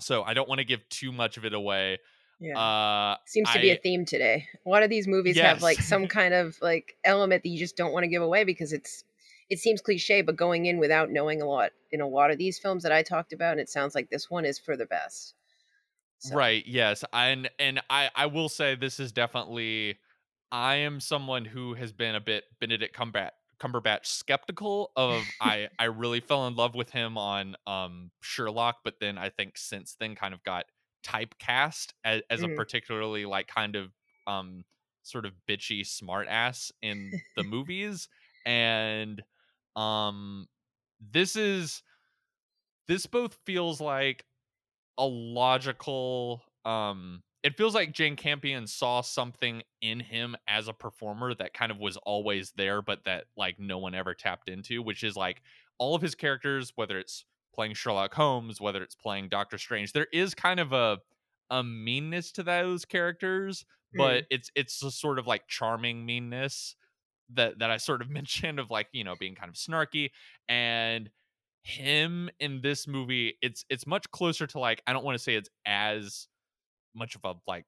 so 0.00 0.22
i 0.24 0.34
don't 0.34 0.48
want 0.48 0.58
to 0.58 0.64
give 0.64 0.88
too 0.88 1.12
much 1.12 1.36
of 1.36 1.44
it 1.44 1.52
away 1.54 1.98
Yeah. 2.42 2.58
uh 2.58 3.16
Seems 3.24 3.50
to 3.52 3.60
be 3.60 3.70
a 3.70 3.76
theme 3.76 4.04
today. 4.04 4.48
A 4.66 4.68
lot 4.68 4.82
of 4.82 4.90
these 4.90 5.06
movies 5.06 5.38
have 5.38 5.62
like 5.62 5.80
some 5.80 6.08
kind 6.08 6.34
of 6.34 6.58
like 6.60 6.96
element 7.04 7.44
that 7.44 7.48
you 7.48 7.58
just 7.58 7.76
don't 7.76 7.92
want 7.92 8.02
to 8.02 8.08
give 8.08 8.22
away 8.22 8.42
because 8.42 8.72
it's 8.72 9.04
it 9.48 9.58
seems 9.58 9.80
cliche, 9.80 10.22
but 10.22 10.34
going 10.34 10.66
in 10.66 10.78
without 10.78 11.10
knowing 11.10 11.40
a 11.40 11.46
lot 11.46 11.70
in 11.92 12.00
a 12.00 12.08
lot 12.08 12.30
of 12.30 12.38
these 12.38 12.58
films 12.58 12.82
that 12.82 12.90
I 12.90 13.02
talked 13.02 13.32
about, 13.32 13.52
and 13.52 13.60
it 13.60 13.68
sounds 13.68 13.94
like 13.94 14.10
this 14.10 14.28
one 14.28 14.44
is 14.44 14.58
for 14.58 14.76
the 14.76 14.86
best. 14.86 15.34
So, 16.18 16.34
Right. 16.34 16.64
Yes. 16.66 17.04
And 17.12 17.48
and 17.60 17.80
I 17.88 18.10
I 18.14 18.26
will 18.26 18.48
say 18.48 18.74
this 18.74 18.98
is 18.98 19.12
definitely 19.12 19.98
I 20.50 20.76
am 20.76 20.98
someone 20.98 21.44
who 21.44 21.74
has 21.74 21.92
been 21.92 22.16
a 22.16 22.20
bit 22.20 22.44
Benedict 22.60 22.96
Cumberbatch 22.96 23.30
Cumberbatch 23.60 24.06
skeptical 24.06 24.90
of 24.96 25.22
I 25.40 25.68
I 25.78 25.84
really 25.84 26.20
fell 26.20 26.48
in 26.48 26.56
love 26.56 26.74
with 26.74 26.90
him 26.90 27.16
on 27.16 27.54
um 27.68 28.10
Sherlock, 28.20 28.78
but 28.82 28.98
then 29.00 29.16
I 29.16 29.28
think 29.28 29.56
since 29.56 29.96
then 30.00 30.16
kind 30.16 30.34
of 30.34 30.42
got 30.42 30.64
typecast 31.02 31.92
as, 32.04 32.22
as 32.30 32.42
a 32.42 32.48
Mhm. 32.48 32.56
particularly 32.56 33.24
like 33.26 33.46
kind 33.48 33.76
of 33.76 33.92
um 34.26 34.64
sort 35.02 35.26
of 35.26 35.34
bitchy 35.48 35.86
smart 35.86 36.28
ass 36.28 36.70
in 36.82 37.20
the 37.36 37.42
movies 37.44 38.08
and 38.46 39.22
um 39.76 40.46
this 41.00 41.36
is 41.36 41.82
this 42.88 43.06
both 43.06 43.34
feels 43.46 43.80
like 43.80 44.24
a 44.98 45.06
logical 45.06 46.42
um 46.64 47.22
it 47.44 47.56
feels 47.56 47.74
like 47.74 47.92
Jane 47.92 48.16
Campion 48.16 48.66
saw 48.66 49.00
something 49.00 49.62
in 49.80 50.00
him 50.00 50.36
as 50.48 50.68
a 50.68 50.74
performer 50.74 51.34
that 51.34 51.54
kind 51.54 51.72
of 51.72 51.78
was 51.78 51.96
always 51.98 52.52
there 52.52 52.82
but 52.82 53.04
that 53.04 53.26
like 53.36 53.58
no 53.60 53.78
one 53.78 53.94
ever 53.94 54.14
tapped 54.14 54.48
into 54.50 54.82
which 54.82 55.04
is 55.04 55.16
like 55.16 55.42
all 55.78 55.94
of 55.94 56.02
his 56.02 56.14
characters 56.16 56.72
whether 56.76 56.98
it's 56.98 57.24
playing 57.54 57.74
Sherlock 57.74 58.14
Holmes 58.14 58.60
whether 58.60 58.82
it's 58.82 58.94
playing 58.94 59.28
Doctor 59.28 59.58
Strange 59.58 59.92
there 59.92 60.08
is 60.12 60.34
kind 60.34 60.60
of 60.60 60.72
a 60.72 60.98
a 61.50 61.62
meanness 61.62 62.32
to 62.32 62.42
those 62.42 62.84
characters 62.84 63.64
but 63.94 64.14
mm-hmm. 64.14 64.26
it's 64.30 64.50
it's 64.54 64.82
a 64.82 64.90
sort 64.90 65.18
of 65.18 65.26
like 65.26 65.46
charming 65.48 66.06
meanness 66.06 66.76
that 67.34 67.58
that 67.58 67.70
I 67.70 67.76
sort 67.76 68.02
of 68.02 68.10
mentioned 68.10 68.58
of 68.58 68.70
like 68.70 68.88
you 68.92 69.04
know 69.04 69.14
being 69.18 69.34
kind 69.34 69.48
of 69.48 69.54
snarky 69.54 70.10
and 70.48 71.10
him 71.64 72.28
in 72.40 72.60
this 72.60 72.88
movie 72.88 73.36
it's 73.40 73.64
it's 73.68 73.86
much 73.86 74.10
closer 74.10 74.46
to 74.48 74.58
like 74.58 74.82
I 74.86 74.92
don't 74.92 75.04
want 75.04 75.16
to 75.16 75.22
say 75.22 75.36
it's 75.36 75.50
as 75.64 76.26
much 76.94 77.14
of 77.14 77.24
a 77.24 77.34
like 77.46 77.64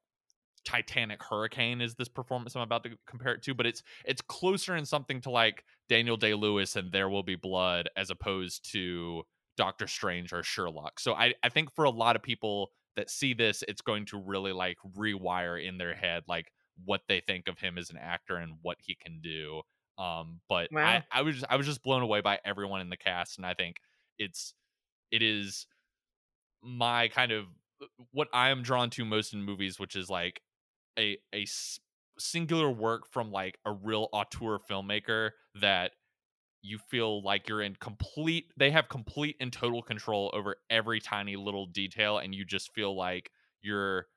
Titanic 0.65 1.21
hurricane 1.23 1.79
is 1.79 1.93
this 1.93 2.09
performance 2.09 2.55
I'm 2.55 2.61
about 2.61 2.83
to 2.83 2.89
compare 3.07 3.33
it 3.33 3.43
to 3.43 3.53
but 3.53 3.65
it's 3.65 3.83
it's 4.03 4.21
closer 4.21 4.75
in 4.75 4.85
something 4.85 5.21
to 5.21 5.29
like 5.29 5.63
Daniel 5.87 6.17
Day-Lewis 6.17 6.75
and 6.75 6.91
There 6.91 7.07
Will 7.07 7.23
Be 7.23 7.35
Blood 7.35 7.89
as 7.95 8.09
opposed 8.09 8.69
to 8.71 9.23
Doctor 9.57 9.87
Strange 9.87 10.33
or 10.33 10.43
Sherlock. 10.43 10.99
So 10.99 11.13
I 11.13 11.33
I 11.43 11.49
think 11.49 11.71
for 11.73 11.85
a 11.85 11.89
lot 11.89 12.15
of 12.15 12.23
people 12.23 12.71
that 12.95 13.09
see 13.09 13.33
this 13.33 13.63
it's 13.67 13.81
going 13.81 14.05
to 14.07 14.17
really 14.17 14.53
like 14.53 14.77
rewire 14.97 15.63
in 15.63 15.77
their 15.77 15.93
head 15.95 16.23
like 16.27 16.51
what 16.83 17.01
they 17.07 17.21
think 17.21 17.47
of 17.47 17.59
him 17.59 17.77
as 17.77 17.89
an 17.89 17.97
actor 17.97 18.37
and 18.37 18.53
what 18.61 18.77
he 18.81 18.95
can 18.95 19.19
do. 19.21 19.61
Um 19.97 20.41
but 20.49 20.71
Wow. 20.71 21.03
I 21.11 21.19
I 21.19 21.21
was 21.21 21.43
I 21.49 21.55
was 21.55 21.65
just 21.65 21.83
blown 21.83 22.01
away 22.01 22.21
by 22.21 22.39
everyone 22.45 22.81
in 22.81 22.89
the 22.89 22.97
cast 22.97 23.37
and 23.37 23.45
I 23.45 23.53
think 23.53 23.77
it's 24.17 24.53
it 25.11 25.21
is 25.21 25.67
my 26.61 27.07
kind 27.09 27.31
of 27.31 27.45
uh, 27.81 27.85
what 28.11 28.27
I 28.33 28.49
am 28.49 28.63
drawn 28.63 28.89
to 28.91 29.05
most 29.05 29.33
in 29.33 29.43
movies, 29.43 29.79
which 29.79 29.95
is 29.95 30.09
like 30.09 30.41
a 30.97 31.17
a 31.33 31.45
singular 32.17 32.69
work 32.69 33.07
from 33.07 33.31
like 33.31 33.59
a 33.65 33.71
real 33.71 34.07
auteur 34.13 34.59
filmmaker 34.59 35.31
that 35.61 35.91
you 36.65 36.77
feel 36.77 37.21
like 37.21 37.47
you're 37.47 37.61
in 37.61 37.75
complete 37.75 38.45
they 38.57 38.71
have 38.71 38.89
complete 38.89 39.35
and 39.39 39.53
total 39.53 39.81
control 39.81 40.31
over 40.33 40.55
every 40.69 40.99
tiny 40.99 41.35
little 41.35 41.67
detail 41.67 42.17
and 42.17 42.33
you 42.33 42.43
just 42.43 42.73
feel 42.73 42.95
like 42.95 43.29
you're 43.61 44.07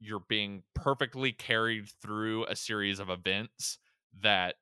you're 0.00 0.22
being 0.28 0.62
perfectly 0.74 1.30
carried 1.30 1.86
through 2.02 2.46
a 2.46 2.56
series 2.56 3.00
of 3.00 3.10
events 3.10 3.78
that 4.22 4.54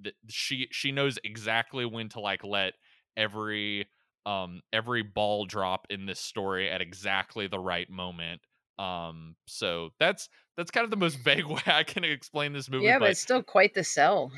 that 0.00 0.14
she 0.28 0.68
she 0.70 0.92
knows 0.92 1.18
exactly 1.24 1.84
when 1.84 2.08
to 2.08 2.20
like 2.20 2.44
let 2.44 2.74
every 3.16 3.86
um 4.24 4.60
every 4.72 5.02
ball 5.02 5.44
drop 5.44 5.86
in 5.90 6.06
this 6.06 6.20
story 6.20 6.70
at 6.70 6.80
exactly 6.80 7.48
the 7.48 7.58
right 7.58 7.90
moment 7.90 8.40
um 8.78 9.36
so 9.46 9.90
that's 9.98 10.28
that's 10.56 10.70
kind 10.70 10.84
of 10.84 10.90
the 10.90 10.96
most 10.96 11.18
vague 11.24 11.46
way 11.46 11.60
i 11.66 11.82
can 11.82 12.04
explain 12.04 12.52
this 12.52 12.68
movie 12.70 12.86
yeah, 12.86 12.98
but 12.98 13.04
but 13.04 13.10
it's 13.12 13.20
still 13.20 13.42
quite 13.42 13.74
the 13.74 13.84
sell. 13.84 14.30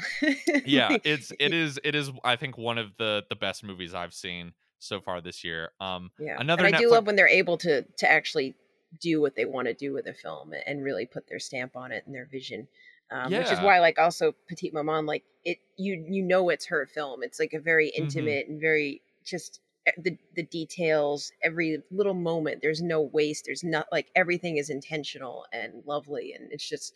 yeah 0.64 0.96
it's 1.04 1.32
it 1.38 1.52
is 1.52 1.78
it 1.84 1.94
is 1.94 2.10
i 2.24 2.36
think 2.36 2.58
one 2.58 2.78
of 2.78 2.96
the 2.98 3.24
the 3.28 3.36
best 3.36 3.64
movies 3.64 3.94
i've 3.94 4.14
seen 4.14 4.52
so 4.78 5.00
far 5.00 5.20
this 5.20 5.44
year 5.44 5.70
um 5.80 6.10
Yeah, 6.18 6.36
Another 6.38 6.64
and 6.66 6.74
I 6.74 6.78
do 6.78 6.90
love 6.90 7.06
when 7.06 7.16
they're 7.16 7.28
able 7.28 7.56
to 7.58 7.82
to 7.82 8.10
actually 8.10 8.54
do 9.00 9.20
what 9.20 9.34
they 9.34 9.44
want 9.44 9.66
to 9.68 9.74
do 9.74 9.92
with 9.92 10.06
a 10.06 10.14
film 10.14 10.52
and 10.66 10.82
really 10.82 11.06
put 11.06 11.28
their 11.28 11.38
stamp 11.38 11.76
on 11.76 11.92
it 11.92 12.04
and 12.06 12.14
their 12.14 12.26
vision. 12.26 12.68
Um, 13.10 13.32
Which 13.32 13.50
is 13.52 13.60
why, 13.60 13.80
like, 13.80 13.98
also 13.98 14.34
Petite 14.48 14.74
Maman, 14.74 15.06
like 15.06 15.24
it, 15.44 15.58
you 15.76 16.04
you 16.08 16.22
know 16.22 16.48
it's 16.50 16.66
her 16.66 16.86
film. 16.86 17.22
It's 17.22 17.38
like 17.40 17.54
a 17.54 17.58
very 17.60 17.88
Mm-hmm. 17.88 17.98
intimate 18.02 18.48
and 18.48 18.60
very 18.60 19.02
just 19.24 19.60
the 19.96 20.16
the 20.34 20.42
details, 20.42 21.32
every 21.42 21.82
little 21.90 22.14
moment. 22.14 22.60
There's 22.62 22.82
no 22.82 23.00
waste. 23.02 23.44
There's 23.46 23.64
not 23.64 23.86
like 23.92 24.08
everything 24.14 24.56
is 24.56 24.70
intentional 24.70 25.46
and 25.52 25.82
lovely, 25.86 26.32
and 26.32 26.52
it's 26.52 26.68
just 26.68 26.94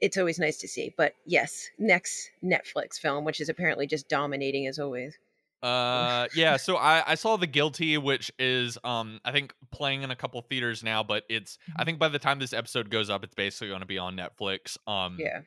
it's 0.00 0.16
always 0.16 0.38
nice 0.38 0.58
to 0.58 0.68
see. 0.68 0.94
But 0.96 1.14
yes, 1.26 1.68
next 1.78 2.30
Netflix 2.42 2.94
film, 2.98 3.24
which 3.24 3.40
is 3.40 3.48
apparently 3.48 3.86
just 3.86 4.08
dominating 4.08 4.66
as 4.66 4.78
always. 4.78 5.18
Uh 5.60 6.28
yeah, 6.36 6.56
so 6.56 6.76
I 6.76 7.02
I 7.04 7.14
saw 7.16 7.36
The 7.36 7.48
Guilty 7.48 7.98
which 7.98 8.30
is 8.38 8.78
um 8.84 9.20
I 9.24 9.32
think 9.32 9.52
playing 9.72 10.02
in 10.02 10.10
a 10.12 10.16
couple 10.16 10.40
theaters 10.42 10.84
now, 10.84 11.02
but 11.02 11.24
it's 11.28 11.58
I 11.76 11.84
think 11.84 11.98
by 11.98 12.08
the 12.08 12.18
time 12.20 12.38
this 12.38 12.52
episode 12.52 12.90
goes 12.90 13.10
up 13.10 13.24
it's 13.24 13.34
basically 13.34 13.68
going 13.68 13.80
to 13.80 13.86
be 13.86 13.98
on 13.98 14.16
Netflix. 14.16 14.76
Um 14.86 15.16
Yeah. 15.18 15.40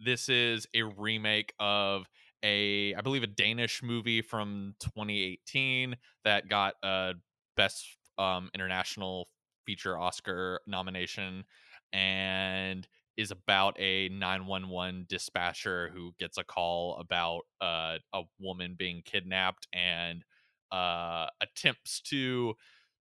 this 0.00 0.28
is 0.28 0.66
a 0.74 0.82
remake 0.82 1.52
of 1.60 2.08
a 2.42 2.94
I 2.94 3.00
believe 3.00 3.22
a 3.22 3.28
Danish 3.28 3.82
movie 3.82 4.22
from 4.22 4.74
2018 4.80 5.96
that 6.24 6.48
got 6.48 6.74
a 6.82 7.14
best 7.56 7.86
um 8.18 8.50
international 8.54 9.28
feature 9.66 9.98
Oscar 9.98 10.60
nomination 10.66 11.44
and 11.92 12.86
is 13.16 13.30
about 13.30 13.78
a 13.78 14.08
911 14.08 15.06
dispatcher 15.08 15.90
who 15.92 16.14
gets 16.18 16.38
a 16.38 16.44
call 16.44 16.96
about 16.98 17.42
uh, 17.60 17.98
a 18.14 18.22
woman 18.38 18.74
being 18.78 19.02
kidnapped 19.04 19.66
and 19.72 20.24
uh, 20.72 21.26
attempts 21.40 22.00
to 22.00 22.54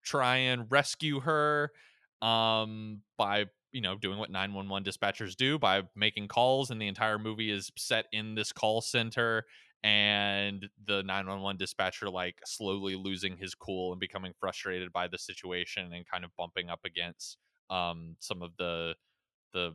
try 0.04 0.38
and 0.38 0.68
rescue 0.70 1.22
her 1.22 1.72
um, 2.22 3.02
by 3.18 3.46
you 3.76 3.82
know 3.82 3.98
doing 3.98 4.18
what 4.18 4.32
911 4.32 4.90
dispatchers 4.90 5.36
do 5.36 5.60
by 5.60 5.84
making 5.96 6.30
calls 6.30 6.72
and 6.72 6.82
the 6.82 6.88
entire 6.88 7.20
movie 7.20 7.52
is 7.52 7.70
set 7.78 8.06
in 8.14 8.34
this 8.34 8.54
call 8.54 8.80
center 8.80 9.44
and 9.84 10.70
the 10.86 11.04
911 11.04 11.58
dispatcher 11.58 12.10
like 12.10 12.40
slowly 12.46 12.96
losing 12.96 13.36
his 13.36 13.54
cool 13.54 13.92
and 13.92 14.00
becoming 14.00 14.32
frustrated 14.40 14.94
by 14.94 15.10
the 15.10 15.18
situation 15.18 15.92
and 15.94 16.08
kind 16.08 16.24
of 16.24 16.32
bumping 16.38 16.70
up 16.70 16.80
against 16.86 17.38
um 17.70 18.16
some 18.20 18.42
of 18.42 18.52
the 18.58 18.96
the 19.54 19.74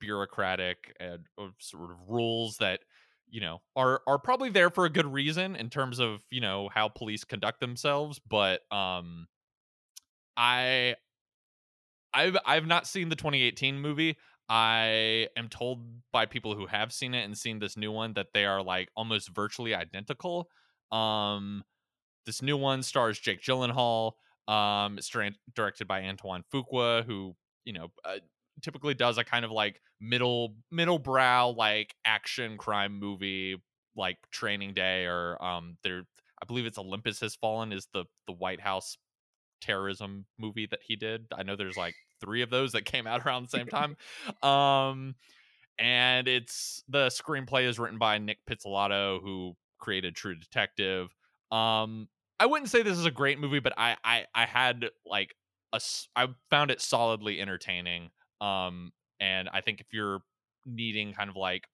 bureaucratic 0.00 0.96
and 0.98 1.26
or 1.36 1.50
sort 1.60 1.90
of 1.90 1.98
rules 2.08 2.56
that 2.56 2.80
you 3.28 3.40
know 3.40 3.60
are 3.76 4.00
are 4.06 4.18
probably 4.18 4.48
there 4.48 4.70
for 4.70 4.86
a 4.86 4.90
good 4.90 5.06
reason 5.06 5.56
in 5.56 5.68
terms 5.68 5.98
of 5.98 6.22
you 6.30 6.40
know 6.40 6.70
how 6.72 6.88
police 6.88 7.22
conduct 7.22 7.60
themselves 7.60 8.18
but 8.30 8.62
um 8.72 9.26
i 10.38 10.96
i've 12.14 12.36
i've 12.46 12.66
not 12.66 12.86
seen 12.86 13.08
the 13.08 13.16
2018 13.16 13.80
movie 13.80 14.16
I 14.48 15.28
am 15.34 15.48
told 15.48 15.82
by 16.12 16.26
people 16.26 16.54
who 16.54 16.66
have 16.66 16.92
seen 16.92 17.14
it 17.14 17.24
and 17.24 17.38
seen 17.38 17.58
this 17.58 17.74
new 17.74 17.90
one 17.90 18.12
that 18.14 18.34
they 18.34 18.44
are 18.44 18.62
like 18.62 18.90
almost 18.94 19.30
virtually 19.34 19.74
identical. 19.74 20.50
Um, 20.90 21.64
this 22.26 22.42
new 22.42 22.56
one 22.58 22.82
stars 22.82 23.18
Jake 23.18 23.40
Gyllenhaal. 23.40 24.12
Um, 24.48 24.98
it's 24.98 25.10
directed 25.54 25.86
by 25.86 26.02
Antoine 26.02 26.44
Fuqua, 26.52 27.04
who 27.04 27.34
you 27.64 27.72
know 27.72 27.88
uh, 28.04 28.16
typically 28.60 28.94
does 28.94 29.16
a 29.18 29.24
kind 29.24 29.44
of 29.44 29.50
like 29.50 29.80
middle 30.00 30.56
middle 30.70 30.98
brow 30.98 31.48
like 31.48 31.94
action 32.04 32.58
crime 32.58 32.98
movie 32.98 33.56
like 33.96 34.18
Training 34.30 34.74
Day 34.74 35.06
or 35.06 35.42
um 35.42 35.76
there 35.84 36.02
I 36.42 36.44
believe 36.44 36.66
it's 36.66 36.78
Olympus 36.78 37.20
Has 37.20 37.36
Fallen 37.36 37.72
is 37.72 37.88
the 37.94 38.04
the 38.26 38.32
White 38.32 38.60
House 38.60 38.98
terrorism 39.62 40.26
movie 40.38 40.66
that 40.66 40.80
he 40.82 40.96
did. 40.96 41.26
I 41.34 41.42
know 41.42 41.56
there's 41.56 41.76
like 41.76 41.94
three 42.20 42.42
of 42.42 42.50
those 42.50 42.72
that 42.72 42.84
came 42.84 43.06
out 43.06 43.24
around 43.26 43.44
the 43.44 43.56
same 43.56 43.66
time. 43.68 43.96
um 44.42 45.14
and 45.78 46.28
it's 46.28 46.84
the 46.88 47.06
screenplay 47.06 47.66
is 47.66 47.78
written 47.78 47.98
by 47.98 48.18
Nic 48.18 48.38
Pizzolatto 48.48 49.20
who 49.22 49.56
created 49.78 50.14
True 50.14 50.34
Detective. 50.34 51.08
Um 51.50 52.08
I 52.38 52.46
wouldn't 52.46 52.70
say 52.70 52.82
this 52.82 52.98
is 52.98 53.06
a 53.06 53.10
great 53.10 53.38
movie, 53.38 53.60
but 53.60 53.72
I 53.78 53.96
I 54.04 54.26
I 54.34 54.44
had 54.44 54.90
like 55.06 55.34
a 55.72 55.80
I 56.16 56.28
found 56.50 56.70
it 56.70 56.80
solidly 56.80 57.40
entertaining. 57.40 58.10
Um 58.40 58.92
and 59.20 59.48
I 59.48 59.60
think 59.60 59.80
if 59.80 59.86
you're 59.92 60.20
needing 60.66 61.12
kind 61.12 61.30
of 61.30 61.36
like 61.36 61.66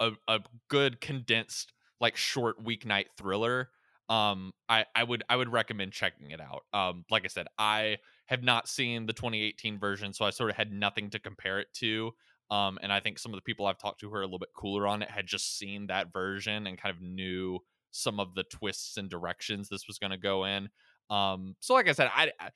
a, 0.00 0.12
a 0.26 0.40
good 0.68 1.00
condensed 1.00 1.72
like 2.00 2.16
short 2.16 2.62
weeknight 2.64 3.06
thriller 3.16 3.70
um 4.08 4.52
i 4.68 4.84
i 4.94 5.04
would 5.04 5.22
i 5.28 5.36
would 5.36 5.50
recommend 5.52 5.92
checking 5.92 6.30
it 6.30 6.40
out 6.40 6.62
um 6.72 7.04
like 7.10 7.24
i 7.24 7.28
said 7.28 7.46
i 7.58 7.96
have 8.26 8.42
not 8.42 8.68
seen 8.68 9.06
the 9.06 9.12
2018 9.12 9.78
version 9.78 10.12
so 10.12 10.24
i 10.24 10.30
sort 10.30 10.50
of 10.50 10.56
had 10.56 10.72
nothing 10.72 11.10
to 11.10 11.18
compare 11.18 11.58
it 11.60 11.68
to 11.74 12.10
um 12.50 12.78
and 12.82 12.92
i 12.92 13.00
think 13.00 13.18
some 13.18 13.32
of 13.32 13.36
the 13.36 13.42
people 13.42 13.66
i've 13.66 13.78
talked 13.78 14.00
to 14.00 14.08
who 14.08 14.14
are 14.14 14.22
a 14.22 14.26
little 14.26 14.38
bit 14.38 14.48
cooler 14.56 14.86
on 14.86 15.02
it 15.02 15.10
had 15.10 15.26
just 15.26 15.58
seen 15.58 15.86
that 15.86 16.12
version 16.12 16.66
and 16.66 16.78
kind 16.78 16.94
of 16.94 17.02
knew 17.02 17.58
some 17.90 18.20
of 18.20 18.34
the 18.34 18.44
twists 18.44 18.96
and 18.96 19.10
directions 19.10 19.68
this 19.68 19.86
was 19.86 19.98
going 19.98 20.10
to 20.10 20.16
go 20.16 20.44
in 20.44 20.68
um 21.10 21.54
so 21.60 21.74
like 21.74 21.88
i 21.88 21.92
said 21.92 22.10
I, 22.14 22.30
I 22.40 22.50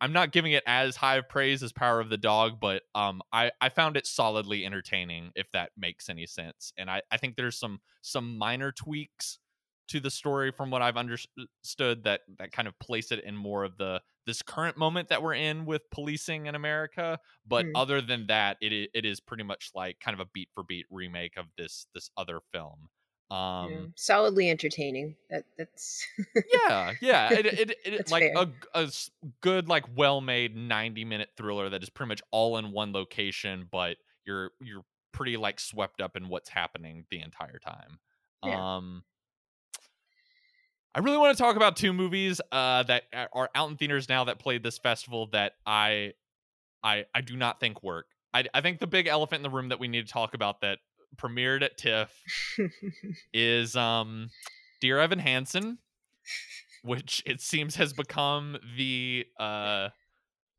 I'm 0.00 0.12
not 0.12 0.32
giving 0.32 0.52
it 0.52 0.62
as 0.66 0.96
high 0.96 1.16
of 1.16 1.28
praise 1.28 1.62
as 1.62 1.72
Power 1.72 2.00
of 2.00 2.08
the 2.08 2.16
Dog, 2.16 2.60
but 2.60 2.82
um, 2.94 3.20
I 3.32 3.50
I 3.60 3.68
found 3.68 3.96
it 3.96 4.06
solidly 4.06 4.64
entertaining, 4.64 5.32
if 5.34 5.50
that 5.52 5.70
makes 5.76 6.08
any 6.08 6.26
sense. 6.26 6.72
And 6.78 6.90
I 6.90 7.02
I 7.10 7.16
think 7.16 7.36
there's 7.36 7.58
some 7.58 7.80
some 8.02 8.38
minor 8.38 8.72
tweaks 8.72 9.38
to 9.88 10.00
the 10.00 10.10
story 10.10 10.50
from 10.50 10.70
what 10.70 10.82
I've 10.82 10.96
understood 10.96 12.04
that 12.04 12.20
that 12.38 12.52
kind 12.52 12.68
of 12.68 12.78
place 12.78 13.12
it 13.12 13.22
in 13.24 13.36
more 13.36 13.64
of 13.64 13.76
the 13.76 14.00
this 14.26 14.42
current 14.42 14.76
moment 14.76 15.08
that 15.08 15.22
we're 15.22 15.34
in 15.34 15.66
with 15.66 15.88
policing 15.90 16.46
in 16.46 16.54
America. 16.54 17.18
But 17.46 17.66
mm. 17.66 17.72
other 17.74 18.00
than 18.00 18.26
that, 18.26 18.56
it 18.60 18.90
it 18.92 19.04
is 19.04 19.20
pretty 19.20 19.44
much 19.44 19.70
like 19.74 20.00
kind 20.00 20.14
of 20.14 20.20
a 20.20 20.28
beat 20.32 20.48
for 20.54 20.64
beat 20.64 20.86
remake 20.90 21.36
of 21.36 21.46
this 21.56 21.86
this 21.94 22.10
other 22.16 22.40
film. 22.52 22.88
Um, 23.28 23.70
yeah. 23.70 23.78
solidly 23.96 24.50
entertaining. 24.50 25.16
That 25.30 25.44
that's 25.58 26.04
yeah, 26.52 26.92
yeah. 27.00 27.32
It 27.32 27.46
it, 27.46 27.78
it 27.84 28.10
like 28.10 28.32
a, 28.36 28.48
a 28.74 28.88
good 29.40 29.68
like 29.68 29.84
well 29.96 30.20
made 30.20 30.56
ninety 30.56 31.04
minute 31.04 31.30
thriller 31.36 31.68
that 31.70 31.82
is 31.82 31.90
pretty 31.90 32.08
much 32.08 32.22
all 32.30 32.58
in 32.58 32.72
one 32.72 32.92
location, 32.92 33.68
but 33.70 33.96
you're 34.24 34.50
you're 34.60 34.84
pretty 35.12 35.36
like 35.36 35.58
swept 35.58 36.00
up 36.00 36.16
in 36.16 36.28
what's 36.28 36.50
happening 36.50 37.04
the 37.10 37.20
entire 37.20 37.58
time. 37.58 37.98
Yeah. 38.44 38.76
Um 38.76 39.02
I 40.96 41.00
really 41.00 41.18
want 41.18 41.36
to 41.36 41.42
talk 41.42 41.56
about 41.56 41.76
two 41.76 41.92
movies 41.92 42.40
uh, 42.50 42.82
that 42.84 43.02
are 43.34 43.50
out 43.54 43.68
in 43.68 43.76
theaters 43.76 44.08
now 44.08 44.24
that 44.24 44.38
played 44.38 44.62
this 44.62 44.78
festival 44.78 45.28
that 45.32 45.52
I 45.66 46.14
I 46.82 47.04
I 47.14 47.20
do 47.20 47.36
not 47.36 47.60
think 47.60 47.82
work. 47.82 48.06
I 48.32 48.46
I 48.54 48.62
think 48.62 48.80
the 48.80 48.86
big 48.86 49.06
elephant 49.06 49.40
in 49.40 49.42
the 49.42 49.54
room 49.54 49.68
that 49.68 49.78
we 49.78 49.88
need 49.88 50.06
to 50.06 50.12
talk 50.12 50.32
about 50.32 50.62
that 50.62 50.78
premiered 51.16 51.62
at 51.62 51.76
TIFF 51.76 52.10
is 53.34 53.76
um 53.76 54.30
Dear 54.80 54.98
Evan 54.98 55.18
Hansen, 55.18 55.76
which 56.82 57.22
it 57.26 57.42
seems 57.42 57.76
has 57.76 57.92
become 57.92 58.56
the 58.78 59.26
uh 59.38 59.90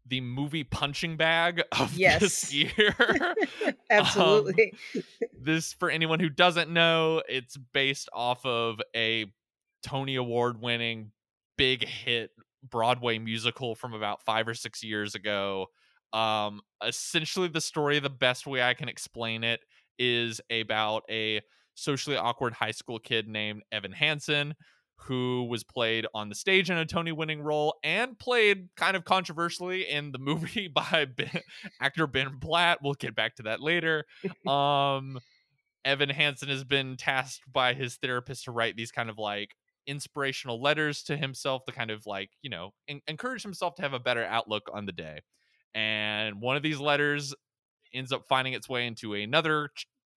the 0.06 0.22
movie 0.22 0.64
punching 0.64 1.18
bag 1.18 1.64
of 1.80 1.98
yes. 1.98 2.22
this 2.22 2.54
year. 2.54 2.96
Absolutely. 3.90 4.74
um, 4.96 5.02
this 5.42 5.74
for 5.74 5.90
anyone 5.90 6.20
who 6.20 6.30
doesn't 6.30 6.70
know, 6.70 7.24
it's 7.28 7.58
based 7.58 8.08
off 8.14 8.46
of 8.46 8.80
a 8.96 9.26
Tony 9.88 10.16
Award 10.16 10.62
winning 10.62 11.12
big 11.58 11.88
hit 11.88 12.32
Broadway 12.70 13.18
musical 13.18 13.74
from 13.74 13.94
about 13.94 14.22
5 14.24 14.50
or 14.50 14.54
6 14.54 14.84
years 14.84 15.16
ago. 15.16 15.68
Um 16.14 16.62
essentially 16.86 17.48
the 17.48 17.62
story 17.62 18.00
the 18.00 18.10
best 18.10 18.46
way 18.46 18.62
I 18.62 18.74
can 18.74 18.90
explain 18.90 19.44
it 19.44 19.62
is 19.98 20.42
about 20.52 21.04
a 21.10 21.42
socially 21.76 22.18
awkward 22.18 22.54
high 22.54 22.72
school 22.72 23.00
kid 23.00 23.28
named 23.28 23.64
Evan 23.72 23.92
Hansen 23.92 24.56
who 25.00 25.44
was 25.44 25.64
played 25.64 26.08
on 26.14 26.28
the 26.28 26.36
stage 26.36 26.70
in 26.70 26.78
a 26.78 26.86
Tony 26.86 27.12
winning 27.12 27.42
role 27.42 27.76
and 27.84 28.18
played 28.18 28.68
kind 28.76 28.98
of 28.98 29.06
controversially 29.06 29.88
in 29.88 30.12
the 30.12 30.18
movie 30.20 30.68
by 30.68 31.06
ben, 31.06 31.30
actor 31.80 32.08
Ben 32.08 32.40
Platt. 32.40 32.80
We'll 32.82 32.94
get 32.94 33.16
back 33.16 33.36
to 33.36 33.44
that 33.44 33.62
later. 33.62 34.06
um, 34.48 35.20
Evan 35.86 36.10
Hansen 36.10 36.50
has 36.50 36.64
been 36.64 36.98
tasked 36.98 37.44
by 37.52 37.74
his 37.74 37.96
therapist 37.96 38.46
to 38.46 38.52
write 38.52 38.76
these 38.76 38.92
kind 38.92 39.10
of 39.10 39.18
like 39.18 39.56
inspirational 39.88 40.62
letters 40.62 41.02
to 41.04 41.18
himself 41.18 41.66
to 41.66 41.72
kind 41.72 41.90
of 41.90 42.06
like, 42.06 42.30
you 42.42 42.50
know, 42.50 42.74
en- 42.88 43.02
encourage 43.08 43.42
himself 43.42 43.76
to 43.76 43.82
have 43.82 43.94
a 43.94 44.00
better 44.00 44.24
outlook 44.26 44.70
on 44.74 44.86
the 44.86 44.92
day. 44.92 45.22
And 45.74 46.42
one 46.42 46.58
of 46.58 46.64
these 46.64 46.80
letters 46.80 47.34
ends 47.94 48.12
up 48.12 48.26
finding 48.28 48.54
its 48.54 48.68
way 48.70 48.86
into 48.86 49.14
another 49.14 49.70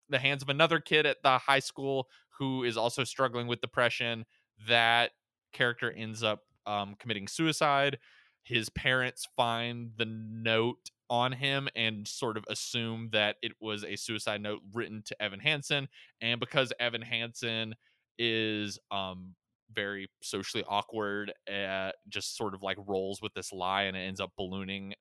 the 0.08 0.18
hands 0.18 0.42
of 0.42 0.48
another 0.48 0.80
kid 0.80 1.06
at 1.06 1.22
the 1.22 1.38
high 1.38 1.60
school 1.60 2.08
who 2.38 2.64
is 2.64 2.76
also 2.76 3.04
struggling 3.04 3.46
with 3.46 3.60
depression. 3.60 4.24
That 4.66 5.12
character 5.52 5.92
ends 5.92 6.22
up 6.22 6.40
um, 6.66 6.96
committing 6.98 7.28
suicide. 7.28 7.98
His 8.42 8.68
parents 8.70 9.28
find 9.36 9.92
the 9.96 10.06
note 10.06 10.90
on 11.08 11.32
him 11.32 11.68
and 11.76 12.06
sort 12.06 12.36
of 12.36 12.44
assume 12.48 13.10
that 13.12 13.36
it 13.42 13.52
was 13.60 13.84
a 13.84 13.96
suicide 13.96 14.40
note 14.40 14.60
written 14.72 15.02
to 15.06 15.22
Evan 15.22 15.40
Hansen. 15.40 15.88
And 16.20 16.40
because 16.40 16.72
Evan 16.80 17.02
Hansen 17.02 17.74
is 18.18 18.78
um, 18.90 19.34
very 19.74 20.10
socially 20.22 20.64
awkward, 20.68 21.32
uh, 21.52 21.90
just 22.08 22.36
sort 22.36 22.54
of 22.54 22.62
like 22.62 22.76
rolls 22.86 23.20
with 23.22 23.34
this 23.34 23.52
lie 23.52 23.82
and 23.84 23.96
it 23.96 24.00
ends 24.00 24.20
up 24.20 24.32
ballooning 24.36 24.94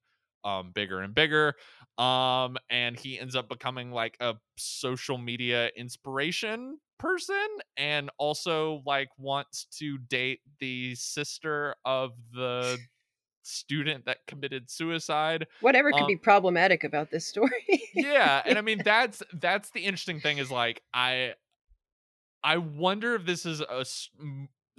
um 0.43 0.71
bigger 0.73 1.01
and 1.01 1.13
bigger 1.13 1.53
um 1.97 2.58
and 2.69 2.97
he 2.97 3.19
ends 3.19 3.36
up 3.36 3.49
becoming 3.49 3.91
like 3.91 4.15
a 4.19 4.36
social 4.58 5.17
media 5.17 5.69
inspiration 5.75 6.77
person 6.97 7.47
and 7.77 8.10
also 8.17 8.82
like 8.86 9.10
wants 9.17 9.65
to 9.65 9.97
date 9.97 10.39
the 10.60 10.95
sister 10.95 11.75
of 11.86 12.12
the 12.34 12.77
student 13.43 14.05
that 14.05 14.17
committed 14.27 14.69
suicide 14.69 15.47
whatever 15.62 15.91
could 15.91 16.01
um, 16.01 16.08
be 16.08 16.17
problematic 16.17 16.84
about 16.84 17.10
this 17.10 17.25
story. 17.25 17.84
Yeah 17.93 18.41
and 18.45 18.58
i 18.58 18.62
mean 18.62 18.82
that's 18.86 19.23
that's 19.34 19.71
the 19.71 19.82
interesting 19.82 20.19
thing 20.19 20.38
is 20.38 20.51
like 20.51 20.82
i 20.93 21.34
i 22.43 22.58
wonder 22.58 23.15
if 23.15 23.25
this 23.25 23.45
is 23.45 23.62
a 23.62 23.84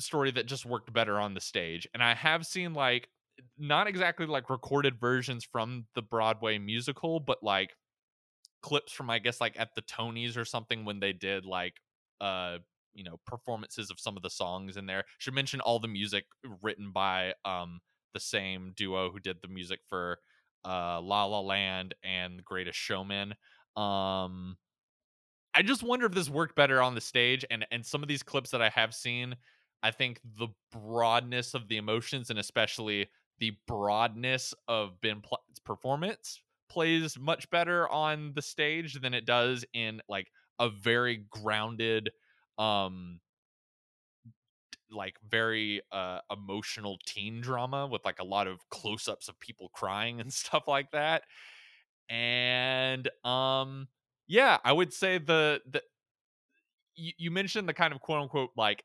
story 0.01 0.31
that 0.31 0.47
just 0.47 0.67
worked 0.67 0.93
better 0.93 1.19
on 1.19 1.35
the 1.35 1.41
stage 1.41 1.89
and 1.95 2.03
i 2.03 2.15
have 2.15 2.47
seen 2.47 2.75
like 2.75 3.09
not 3.59 3.87
exactly 3.87 4.27
like 4.27 4.51
recorded 4.51 4.99
versions 4.99 5.45
from 5.45 5.87
the 5.95 6.03
Broadway 6.03 6.59
musical, 6.59 7.21
but 7.21 7.43
like 7.43 7.71
clips 8.63 8.93
from 8.93 9.11
I 9.11 9.19
guess 9.19 9.41
like 9.41 9.59
at 9.59 9.75
the 9.75 9.83
Tonys 9.83 10.37
or 10.37 10.45
something 10.45 10.85
when 10.85 11.01
they 11.01 11.13
did 11.13 11.45
like 11.45 11.75
uh 12.21 12.59
you 12.93 13.05
know 13.05 13.19
performances 13.27 13.91
of 13.91 14.01
some 14.01 14.17
of 14.17 14.23
the 14.23 14.31
songs 14.31 14.77
in 14.77 14.87
there. 14.87 15.05
Should 15.19 15.35
mention 15.35 15.61
all 15.61 15.79
the 15.79 15.89
music 15.89 16.25
written 16.63 16.93
by 16.93 17.35
um 17.45 17.81
the 18.13 18.21
same 18.21 18.73
duo 18.77 19.11
who 19.11 19.21
did 19.21 19.39
the 19.43 19.49
music 19.49 19.81
for 19.89 20.19
uh 20.65 21.01
La 21.01 21.25
La 21.25 21.41
Land 21.41 21.95
and 22.05 22.39
The 22.39 22.43
Greatest 22.43 22.79
Showman. 22.79 23.35
Um 23.77 24.57
I 25.53 25.63
just 25.63 25.83
wonder 25.83 26.07
if 26.07 26.13
this 26.13 26.31
worked 26.31 26.55
better 26.55 26.81
on 26.81 26.95
the 26.95 27.01
stage 27.01 27.45
and 27.51 27.67
and 27.71 27.85
some 27.85 28.03
of 28.03 28.09
these 28.09 28.23
clips 28.23 28.51
that 28.51 28.63
I 28.63 28.69
have 28.71 28.95
seen 28.95 29.37
I 29.83 29.91
think 29.91 30.21
the 30.39 30.49
broadness 30.73 31.55
of 31.55 31.69
the 31.69 31.77
emotions 31.77 32.31
and 32.31 32.39
especially 32.39 33.09
the 33.39 33.53
broadness 33.67 34.55
of 34.69 35.01
Ben 35.01 35.21
Platt's 35.21 35.61
performance 35.65 36.41
plays 36.69 37.19
much 37.19 37.51
better 37.51 37.89
on 37.89 38.33
the 38.35 38.43
stage 38.43 39.01
than 39.01 39.15
it 39.15 39.25
does 39.27 39.65
in 39.73 40.01
like 40.09 40.31
a 40.59 40.69
very 40.69 41.25
grounded 41.31 42.11
um 42.59 43.21
like 44.91 45.17
very 45.29 45.81
uh 45.93 46.19
emotional 46.31 46.99
teen 47.07 47.41
drama 47.41 47.87
with 47.87 48.05
like 48.05 48.19
a 48.19 48.25
lot 48.25 48.47
of 48.47 48.69
close-ups 48.71 49.29
of 49.29 49.39
people 49.39 49.69
crying 49.73 50.21
and 50.21 50.33
stuff 50.33 50.65
like 50.67 50.91
that. 50.93 51.23
And 52.09 53.09
um 53.25 53.89
yeah 54.29 54.59
i 54.65 54.73
would 54.73 54.93
say 54.93 55.19
the 55.19 55.61
the 55.69 55.83
you, 56.97 57.13
you 57.19 57.31
mentioned 57.31 57.69
the 57.69 57.75
kind 57.75 57.93
of 57.93 58.01
quote 58.01 58.23
unquote 58.23 58.51
like 58.57 58.85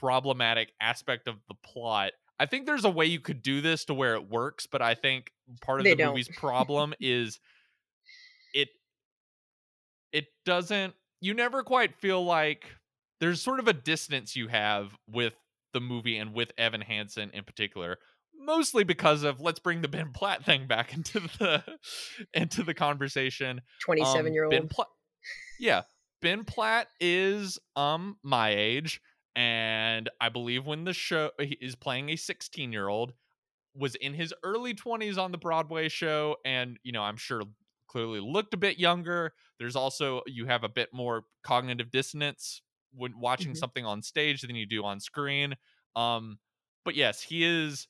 problematic 0.00 0.72
aspect 0.80 1.28
of 1.28 1.36
the 1.48 1.54
plot 1.64 2.12
I 2.40 2.46
think 2.46 2.66
there's 2.66 2.84
a 2.84 2.90
way 2.90 3.06
you 3.06 3.20
could 3.20 3.42
do 3.42 3.60
this 3.60 3.84
to 3.86 3.94
where 3.94 4.14
it 4.14 4.30
works, 4.30 4.66
but 4.66 4.80
I 4.80 4.94
think 4.94 5.32
part 5.60 5.80
of 5.80 5.84
they 5.84 5.90
the 5.90 5.96
don't. 5.96 6.10
movie's 6.10 6.28
problem 6.28 6.94
is 7.00 7.40
it 8.54 8.68
it 10.12 10.26
doesn't 10.44 10.94
you 11.20 11.34
never 11.34 11.64
quite 11.64 11.96
feel 11.96 12.24
like 12.24 12.66
there's 13.20 13.42
sort 13.42 13.58
of 13.58 13.66
a 13.66 13.72
distance 13.72 14.36
you 14.36 14.46
have 14.46 14.96
with 15.10 15.34
the 15.72 15.80
movie 15.80 16.16
and 16.16 16.32
with 16.32 16.52
Evan 16.56 16.80
Hansen 16.80 17.30
in 17.34 17.42
particular 17.42 17.98
mostly 18.40 18.84
because 18.84 19.24
of 19.24 19.40
let's 19.40 19.58
bring 19.58 19.82
the 19.82 19.88
Ben 19.88 20.12
Platt 20.12 20.44
thing 20.44 20.66
back 20.66 20.94
into 20.94 21.20
the 21.38 21.62
into 22.34 22.62
the 22.62 22.74
conversation. 22.74 23.60
27 23.84 24.26
um, 24.26 24.32
year 24.32 24.44
old. 24.44 24.52
Ben 24.52 24.68
Platt, 24.68 24.88
yeah, 25.58 25.82
Ben 26.22 26.44
Platt 26.44 26.86
is 27.00 27.58
um 27.76 28.16
my 28.22 28.50
age, 28.50 29.00
and 29.38 30.10
I 30.20 30.30
believe 30.30 30.66
when 30.66 30.82
the 30.82 30.92
show 30.92 31.30
he 31.38 31.56
is 31.60 31.76
playing 31.76 32.08
a 32.10 32.16
16 32.16 32.72
year 32.72 32.88
old, 32.88 33.12
was 33.72 33.94
in 33.94 34.12
his 34.12 34.34
early 34.42 34.74
20s 34.74 35.16
on 35.16 35.30
the 35.30 35.38
Broadway 35.38 35.88
show, 35.88 36.36
and 36.44 36.76
you 36.82 36.90
know 36.90 37.02
I'm 37.02 37.16
sure 37.16 37.42
clearly 37.86 38.18
looked 38.18 38.52
a 38.52 38.56
bit 38.56 38.80
younger. 38.80 39.32
There's 39.60 39.76
also 39.76 40.22
you 40.26 40.46
have 40.46 40.64
a 40.64 40.68
bit 40.68 40.88
more 40.92 41.22
cognitive 41.44 41.92
dissonance 41.92 42.62
when 42.92 43.20
watching 43.20 43.52
mm-hmm. 43.52 43.58
something 43.58 43.86
on 43.86 44.02
stage 44.02 44.42
than 44.42 44.56
you 44.56 44.66
do 44.66 44.84
on 44.84 44.98
screen. 44.98 45.54
Um, 45.94 46.40
but 46.84 46.96
yes, 46.96 47.22
he 47.22 47.44
is 47.44 47.86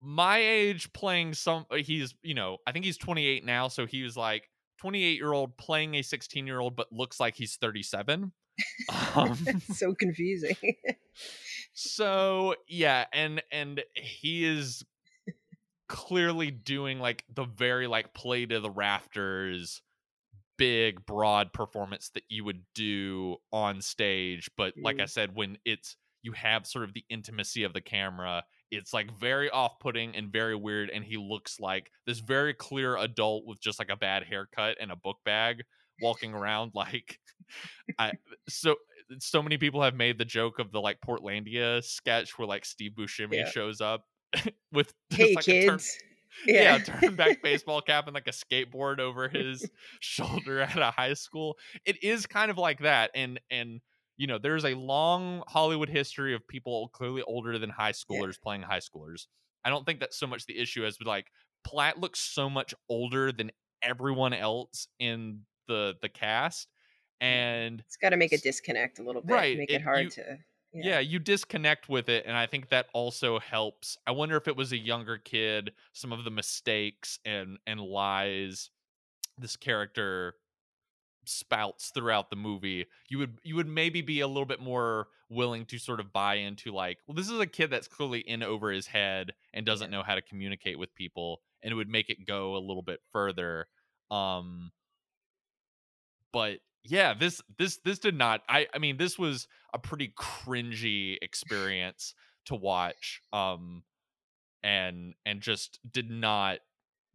my 0.00 0.38
age 0.38 0.90
playing 0.94 1.34
some 1.34 1.66
uh, 1.70 1.76
he's 1.76 2.12
you 2.22 2.34
know 2.34 2.56
i 2.66 2.72
think 2.72 2.84
he's 2.84 2.98
28 2.98 3.44
now 3.44 3.68
so 3.68 3.86
he 3.86 4.02
was 4.02 4.16
like 4.16 4.50
28 4.78 5.16
year 5.16 5.32
old 5.32 5.56
playing 5.56 5.94
a 5.94 6.02
16 6.02 6.44
year 6.44 6.58
old 6.58 6.74
but 6.74 6.92
looks 6.92 7.20
like 7.20 7.36
he's 7.36 7.54
37 7.54 8.32
um, 9.14 9.34
so 9.72 9.94
confusing 9.94 10.56
so 11.72 12.54
yeah 12.68 13.04
and 13.12 13.42
and 13.50 13.82
he 13.94 14.44
is 14.44 14.84
clearly 15.88 16.50
doing 16.50 16.98
like 16.98 17.24
the 17.34 17.44
very 17.44 17.86
like 17.86 18.14
play 18.14 18.46
to 18.46 18.60
the 18.60 18.70
rafters 18.70 19.82
big 20.58 21.04
broad 21.06 21.52
performance 21.52 22.10
that 22.14 22.22
you 22.28 22.44
would 22.44 22.62
do 22.74 23.36
on 23.52 23.80
stage 23.80 24.50
but 24.56 24.76
mm. 24.76 24.84
like 24.84 25.00
i 25.00 25.06
said 25.06 25.34
when 25.34 25.58
it's 25.64 25.96
you 26.22 26.32
have 26.32 26.66
sort 26.66 26.84
of 26.84 26.94
the 26.94 27.04
intimacy 27.10 27.64
of 27.64 27.72
the 27.72 27.80
camera 27.80 28.44
it's 28.70 28.94
like 28.94 29.12
very 29.18 29.50
off-putting 29.50 30.16
and 30.16 30.32
very 30.32 30.56
weird 30.56 30.88
and 30.88 31.04
he 31.04 31.16
looks 31.16 31.60
like 31.60 31.90
this 32.06 32.20
very 32.20 32.54
clear 32.54 32.96
adult 32.96 33.44
with 33.46 33.60
just 33.60 33.78
like 33.78 33.90
a 33.90 33.96
bad 33.96 34.24
haircut 34.24 34.76
and 34.80 34.90
a 34.90 34.96
book 34.96 35.18
bag 35.24 35.62
walking 36.02 36.34
around 36.34 36.72
like 36.74 37.18
I 37.98 38.12
so 38.48 38.76
so 39.18 39.42
many 39.42 39.58
people 39.58 39.82
have 39.82 39.94
made 39.94 40.18
the 40.18 40.24
joke 40.24 40.58
of 40.58 40.72
the 40.72 40.80
like 40.80 40.98
Portlandia 41.06 41.84
sketch 41.84 42.38
where 42.38 42.48
like 42.48 42.64
Steve 42.64 42.92
Buscemi 42.98 43.34
yeah. 43.34 43.50
shows 43.50 43.80
up 43.80 44.04
with 44.72 44.92
hey 45.10 45.34
like 45.34 45.44
kids 45.44 45.96
yeah. 46.46 46.76
yeah, 46.76 46.78
turn 46.78 47.16
back 47.16 47.42
baseball 47.42 47.80
cap 47.80 48.06
and 48.06 48.14
like 48.14 48.26
a 48.26 48.30
skateboard 48.30 49.00
over 49.00 49.28
his 49.28 49.68
shoulder 50.00 50.60
at 50.60 50.78
a 50.78 50.90
high 50.90 51.14
school. 51.14 51.56
It 51.84 52.02
is 52.02 52.26
kind 52.26 52.50
of 52.50 52.58
like 52.58 52.80
that 52.80 53.10
and 53.14 53.40
and 53.50 53.80
you 54.18 54.26
know, 54.26 54.38
there's 54.38 54.64
a 54.64 54.74
long 54.74 55.42
Hollywood 55.48 55.88
history 55.88 56.34
of 56.34 56.46
people 56.46 56.88
clearly 56.92 57.22
older 57.22 57.58
than 57.58 57.70
high 57.70 57.92
schoolers 57.92 58.34
yeah. 58.34 58.42
playing 58.42 58.62
high 58.62 58.78
schoolers. 58.78 59.26
I 59.64 59.70
don't 59.70 59.86
think 59.86 60.00
that's 60.00 60.18
so 60.18 60.26
much 60.26 60.46
the 60.46 60.58
issue 60.58 60.84
as 60.84 60.98
like 61.04 61.26
Platt 61.64 61.98
looks 61.98 62.20
so 62.20 62.50
much 62.50 62.74
older 62.88 63.32
than 63.32 63.50
everyone 63.82 64.32
else 64.32 64.86
in 64.98 65.40
the 65.66 65.94
the 66.02 66.08
cast 66.08 66.68
and 67.20 67.80
it's 67.86 67.96
got 67.96 68.10
to 68.10 68.16
make 68.16 68.32
a 68.32 68.38
disconnect 68.38 68.98
a 68.98 69.02
little 69.02 69.22
bit 69.22 69.32
right 69.32 69.58
make 69.58 69.70
it, 69.70 69.74
it 69.74 69.82
hard 69.82 70.04
you, 70.04 70.10
to 70.10 70.38
yeah. 70.72 70.82
yeah. 70.84 70.98
you 70.98 71.18
disconnect 71.18 71.88
with 71.88 72.08
it 72.08 72.24
and 72.26 72.36
i 72.36 72.46
think 72.46 72.68
that 72.68 72.86
also 72.92 73.38
helps 73.38 73.96
i 74.06 74.10
wonder 74.10 74.36
if 74.36 74.48
it 74.48 74.56
was 74.56 74.72
a 74.72 74.78
younger 74.78 75.18
kid 75.18 75.72
some 75.92 76.12
of 76.12 76.24
the 76.24 76.30
mistakes 76.30 77.18
and 77.24 77.58
and 77.66 77.80
lies 77.80 78.70
this 79.38 79.56
character 79.56 80.34
spouts 81.24 81.90
throughout 81.94 82.30
the 82.30 82.36
movie 82.36 82.86
you 83.08 83.18
would 83.18 83.38
you 83.44 83.54
would 83.54 83.68
maybe 83.68 84.02
be 84.02 84.20
a 84.20 84.26
little 84.26 84.44
bit 84.44 84.60
more 84.60 85.06
willing 85.30 85.64
to 85.64 85.78
sort 85.78 86.00
of 86.00 86.12
buy 86.12 86.34
into 86.34 86.72
like 86.72 86.98
well 87.06 87.14
this 87.14 87.30
is 87.30 87.38
a 87.38 87.46
kid 87.46 87.70
that's 87.70 87.86
clearly 87.86 88.18
in 88.20 88.42
over 88.42 88.72
his 88.72 88.88
head 88.88 89.32
and 89.54 89.64
doesn't 89.64 89.90
know 89.90 90.02
how 90.02 90.16
to 90.16 90.22
communicate 90.22 90.78
with 90.78 90.94
people 90.96 91.40
and 91.62 91.70
it 91.70 91.76
would 91.76 91.88
make 91.88 92.10
it 92.10 92.26
go 92.26 92.56
a 92.56 92.58
little 92.58 92.82
bit 92.82 92.98
further 93.12 93.68
um 94.10 94.72
but 96.32 96.58
yeah 96.84 97.14
this 97.14 97.40
this 97.58 97.78
this 97.84 97.98
did 97.98 98.16
not 98.16 98.42
i 98.48 98.66
i 98.74 98.78
mean 98.78 98.96
this 98.96 99.18
was 99.18 99.46
a 99.72 99.78
pretty 99.78 100.12
cringy 100.18 101.16
experience 101.22 102.14
to 102.44 102.54
watch 102.54 103.20
um 103.32 103.82
and 104.62 105.14
and 105.24 105.40
just 105.40 105.78
did 105.90 106.10
not 106.10 106.58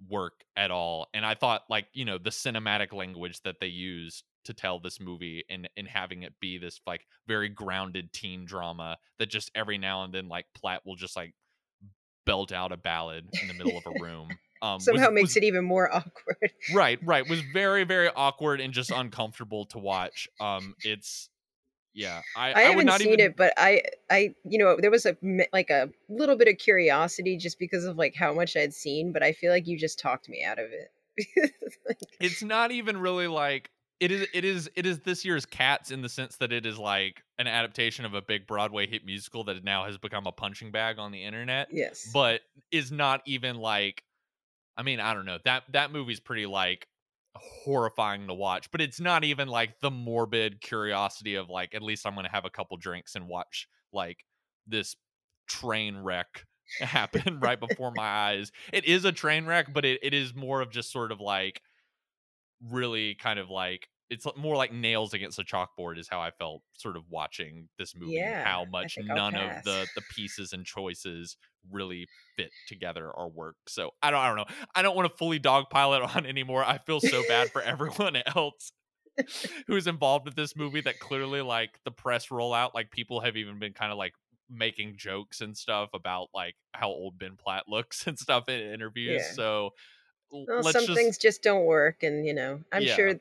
work 0.09 0.43
at 0.55 0.71
all 0.71 1.07
and 1.13 1.25
i 1.25 1.33
thought 1.33 1.63
like 1.69 1.87
you 1.93 2.05
know 2.05 2.17
the 2.17 2.29
cinematic 2.29 2.93
language 2.93 3.41
that 3.43 3.55
they 3.59 3.67
used 3.67 4.23
to 4.45 4.53
tell 4.53 4.79
this 4.79 4.99
movie 4.99 5.43
and 5.49 5.67
and 5.75 5.87
having 5.87 6.23
it 6.23 6.33
be 6.39 6.57
this 6.57 6.79
like 6.85 7.05
very 7.27 7.49
grounded 7.49 8.13
teen 8.13 8.45
drama 8.45 8.97
that 9.19 9.29
just 9.29 9.51
every 9.55 9.77
now 9.77 10.03
and 10.03 10.13
then 10.13 10.29
like 10.29 10.45
platt 10.55 10.81
will 10.85 10.95
just 10.95 11.15
like 11.15 11.33
belt 12.25 12.51
out 12.51 12.71
a 12.71 12.77
ballad 12.77 13.27
in 13.41 13.47
the 13.47 13.53
middle 13.53 13.77
of 13.77 13.85
a 13.87 13.99
room 14.03 14.29
um 14.61 14.79
somehow 14.79 15.07
was, 15.07 15.13
makes 15.13 15.29
was, 15.29 15.37
it 15.37 15.43
even 15.43 15.65
more 15.65 15.89
awkward. 15.93 16.51
Right 16.73 16.99
right 17.03 17.27
was 17.27 17.41
very 17.53 17.83
very 17.83 18.09
awkward 18.09 18.61
and 18.61 18.73
just 18.73 18.91
uncomfortable 18.91 19.65
to 19.67 19.79
watch 19.79 20.27
um 20.39 20.75
it's 20.83 21.29
yeah 21.93 22.21
i, 22.35 22.53
I 22.53 22.61
haven't 22.61 22.89
I 22.89 22.97
seen 22.97 23.07
even... 23.13 23.19
it 23.19 23.37
but 23.37 23.53
i 23.57 23.81
i 24.09 24.35
you 24.43 24.59
know 24.59 24.77
there 24.79 24.91
was 24.91 25.05
a 25.05 25.17
like 25.51 25.69
a 25.69 25.89
little 26.09 26.37
bit 26.37 26.47
of 26.47 26.57
curiosity 26.57 27.37
just 27.37 27.57
because 27.57 27.85
of 27.85 27.97
like 27.97 28.15
how 28.15 28.33
much 28.33 28.55
i'd 28.55 28.73
seen 28.73 29.11
but 29.11 29.23
i 29.23 29.31
feel 29.31 29.51
like 29.51 29.67
you 29.67 29.77
just 29.77 29.99
talked 29.99 30.29
me 30.29 30.43
out 30.43 30.59
of 30.59 30.67
it. 30.71 30.91
Like... 31.87 31.97
it's 32.19 32.43
not 32.43 32.71
even 32.71 32.97
really 32.97 33.27
like 33.27 33.71
it 33.99 34.11
is 34.11 34.27
it 34.33 34.45
is 34.45 34.69
it 34.75 34.85
is 34.85 34.99
this 34.99 35.25
year's 35.25 35.45
cats 35.45 35.91
in 35.91 36.01
the 36.01 36.09
sense 36.09 36.35
that 36.37 36.51
it 36.51 36.65
is 36.65 36.77
like 36.77 37.23
an 37.39 37.47
adaptation 37.47 38.05
of 38.05 38.13
a 38.13 38.21
big 38.21 38.45
broadway 38.45 38.87
hit 38.87 39.05
musical 39.05 39.43
that 39.45 39.63
now 39.63 39.85
has 39.85 39.97
become 39.97 40.27
a 40.27 40.31
punching 40.31 40.71
bag 40.71 40.99
on 40.99 41.11
the 41.11 41.23
internet 41.23 41.67
yes. 41.71 42.09
but 42.13 42.41
is 42.71 42.91
not 42.91 43.21
even 43.25 43.57
like 43.57 44.03
i 44.77 44.83
mean 44.83 44.99
i 44.99 45.13
don't 45.13 45.25
know 45.25 45.39
that 45.43 45.63
that 45.71 45.91
movie's 45.91 46.19
pretty 46.19 46.45
like 46.45 46.87
horrifying 47.37 48.27
to 48.27 48.33
watch, 48.33 48.69
but 48.71 48.81
it's 48.81 48.99
not 48.99 49.23
even 49.23 49.47
like 49.47 49.79
the 49.79 49.91
morbid 49.91 50.61
curiosity 50.61 51.35
of 51.35 51.49
like 51.49 51.73
at 51.75 51.81
least 51.81 52.05
I'm 52.05 52.13
going 52.13 52.25
to 52.25 52.31
have 52.31 52.45
a 52.45 52.49
couple 52.49 52.77
drinks 52.77 53.15
and 53.15 53.27
watch 53.27 53.67
like 53.93 54.25
this 54.67 54.95
train 55.47 55.97
wreck 55.97 56.45
happen 56.79 57.39
right 57.39 57.59
before 57.59 57.91
my 57.95 58.07
eyes. 58.07 58.51
It 58.73 58.85
is 58.85 59.05
a 59.05 59.11
train 59.11 59.45
wreck, 59.45 59.73
but 59.73 59.85
it, 59.85 59.99
it 60.03 60.13
is 60.13 60.35
more 60.35 60.61
of 60.61 60.71
just 60.71 60.91
sort 60.91 61.11
of 61.11 61.19
like 61.19 61.61
really 62.71 63.15
kind 63.15 63.39
of 63.39 63.49
like 63.49 63.87
it's 64.09 64.25
more 64.37 64.55
like 64.55 64.71
nails 64.71 65.13
against 65.13 65.39
a 65.39 65.43
chalkboard 65.43 65.97
is 65.97 66.07
how 66.07 66.21
I 66.21 66.31
felt 66.31 66.61
sort 66.77 66.95
of 66.95 67.03
watching 67.09 67.67
this 67.77 67.95
movie 67.95 68.13
yeah, 68.13 68.43
how 68.43 68.65
much 68.65 68.97
none 68.99 69.35
of 69.35 69.63
the 69.63 69.87
the 69.95 70.01
pieces 70.15 70.53
and 70.53 70.65
choices 70.65 71.37
really 71.69 72.07
fit 72.35 72.51
together 72.67 73.09
or 73.09 73.29
work. 73.29 73.55
So 73.67 73.91
I 74.01 74.11
don't 74.11 74.19
I 74.19 74.27
don't 74.27 74.37
know. 74.37 74.55
I 74.75 74.81
don't 74.81 74.95
want 74.95 75.11
to 75.11 75.17
fully 75.17 75.39
dogpile 75.39 75.97
it 75.97 76.15
on 76.15 76.25
anymore. 76.25 76.63
I 76.63 76.77
feel 76.77 76.99
so 76.99 77.23
bad 77.27 77.51
for 77.51 77.61
everyone 77.63 78.17
else 78.35 78.71
who's 79.65 79.87
involved 79.87 80.25
with 80.25 80.35
this 80.35 80.55
movie 80.55 80.81
that 80.81 80.99
clearly 80.99 81.41
like 81.41 81.79
the 81.85 81.91
press 81.91 82.27
rollout 82.27 82.75
like 82.75 82.91
people 82.91 83.19
have 83.21 83.35
even 83.35 83.57
been 83.57 83.73
kind 83.73 83.91
of 83.91 83.97
like 83.97 84.13
making 84.49 84.93
jokes 84.95 85.41
and 85.41 85.57
stuff 85.57 85.89
about 85.93 86.29
like 86.33 86.55
how 86.71 86.87
old 86.87 87.17
Ben 87.17 87.35
Platt 87.35 87.63
looks 87.67 88.07
and 88.07 88.17
stuff 88.17 88.47
in 88.47 88.59
interviews. 88.59 89.23
Yeah. 89.25 89.33
So 89.33 89.69
well, 90.31 90.63
some 90.63 90.85
just... 90.85 90.93
things 90.93 91.17
just 91.17 91.41
don't 91.43 91.65
work 91.65 92.03
and 92.03 92.25
you 92.25 92.33
know, 92.33 92.61
I'm 92.71 92.83
yeah. 92.83 92.95
sure 92.95 93.19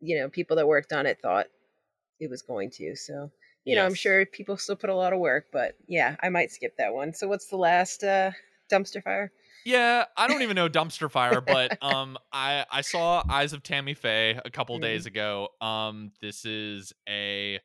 you 0.00 0.18
know, 0.18 0.28
people 0.28 0.56
that 0.56 0.66
worked 0.66 0.92
on 0.92 1.06
it 1.06 1.18
thought 1.20 1.46
it 2.20 2.30
was 2.30 2.42
going 2.42 2.70
to. 2.70 2.96
So, 2.96 3.30
you 3.64 3.74
yes. 3.74 3.76
know, 3.76 3.86
I'm 3.86 3.94
sure 3.94 4.26
people 4.26 4.56
still 4.56 4.76
put 4.76 4.90
a 4.90 4.94
lot 4.94 5.12
of 5.12 5.18
work, 5.18 5.46
but 5.52 5.76
yeah, 5.86 6.16
I 6.22 6.28
might 6.28 6.50
skip 6.50 6.76
that 6.78 6.94
one. 6.94 7.14
So, 7.14 7.28
what's 7.28 7.46
the 7.46 7.56
last 7.56 8.04
uh, 8.04 8.32
dumpster 8.70 9.02
fire? 9.02 9.32
Yeah, 9.64 10.06
I 10.16 10.26
don't 10.26 10.42
even 10.42 10.56
know 10.56 10.68
dumpster 10.68 11.10
fire, 11.10 11.40
but 11.46 11.82
um, 11.82 12.18
I 12.32 12.64
I 12.70 12.80
saw 12.80 13.22
Eyes 13.28 13.52
of 13.52 13.62
Tammy 13.62 13.94
Faye 13.94 14.40
a 14.44 14.50
couple 14.50 14.78
mm. 14.78 14.82
days 14.82 15.06
ago. 15.06 15.48
Um, 15.60 16.12
this 16.20 16.44
is 16.44 16.92
a 17.08 17.60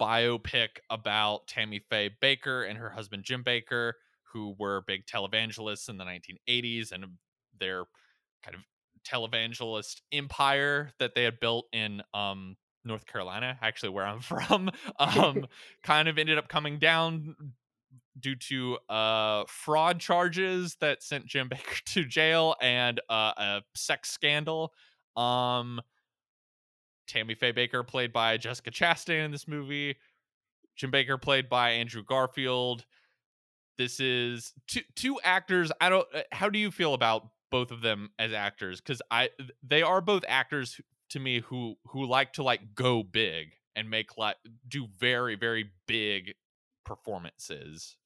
biopic 0.00 0.68
about 0.90 1.46
Tammy 1.46 1.78
Faye 1.78 2.10
Bakker 2.22 2.68
and 2.68 2.78
her 2.78 2.90
husband 2.90 3.24
Jim 3.24 3.44
Bakker, 3.44 3.92
who 4.32 4.54
were 4.58 4.82
big 4.86 5.06
televangelists 5.06 5.88
in 5.88 5.98
the 5.98 6.04
1980s, 6.04 6.92
and 6.92 7.04
their 7.58 7.84
kind 8.42 8.54
of 8.54 8.62
televangelist 9.10 10.00
empire 10.12 10.92
that 10.98 11.14
they 11.14 11.24
had 11.24 11.40
built 11.40 11.66
in 11.72 12.02
um, 12.14 12.56
North 12.84 13.06
Carolina, 13.06 13.58
actually 13.62 13.90
where 13.90 14.06
I'm 14.06 14.20
from, 14.22 14.70
um, 14.98 15.46
kind 15.82 16.08
of 16.08 16.18
ended 16.18 16.38
up 16.38 16.48
coming 16.48 16.78
down 16.78 17.34
due 18.18 18.34
to 18.34 18.78
uh, 18.88 19.44
fraud 19.46 20.00
charges 20.00 20.76
that 20.80 21.02
sent 21.02 21.26
Jim 21.26 21.48
Bakker 21.52 21.82
to 21.84 22.04
jail 22.04 22.56
and 22.60 23.00
uh, 23.08 23.32
a 23.36 23.62
sex 23.74 24.10
scandal. 24.10 24.72
Um, 25.16 25.80
Tammy 27.06 27.34
Faye 27.34 27.52
Bakker, 27.52 27.86
played 27.86 28.12
by 28.12 28.36
Jessica 28.36 28.70
Chastain 28.70 29.24
in 29.24 29.30
this 29.30 29.48
movie. 29.48 29.96
Jim 30.76 30.92
Bakker, 30.92 31.20
played 31.20 31.48
by 31.48 31.70
Andrew 31.70 32.02
Garfield. 32.04 32.84
This 33.78 34.00
is 34.00 34.52
two 34.66 34.80
two 34.94 35.20
actors. 35.22 35.72
I 35.80 35.88
don't. 35.88 36.06
Uh, 36.14 36.22
how 36.32 36.50
do 36.50 36.58
you 36.58 36.70
feel 36.70 36.94
about 36.94 37.28
both 37.50 37.70
of 37.70 37.80
them 37.80 38.10
as 38.18 38.32
actors 38.32 38.80
because 38.80 39.02
I 39.10 39.30
they 39.62 39.82
are 39.82 40.00
both 40.00 40.24
actors 40.28 40.80
to 41.10 41.20
me 41.20 41.40
who 41.40 41.76
who 41.88 42.06
like 42.06 42.32
to 42.34 42.42
like 42.42 42.74
go 42.74 43.02
big 43.02 43.52
and 43.76 43.88
make 43.88 44.16
like 44.16 44.36
do 44.66 44.88
very 44.98 45.34
very 45.34 45.70
big 45.86 46.34
performances. 46.84 47.96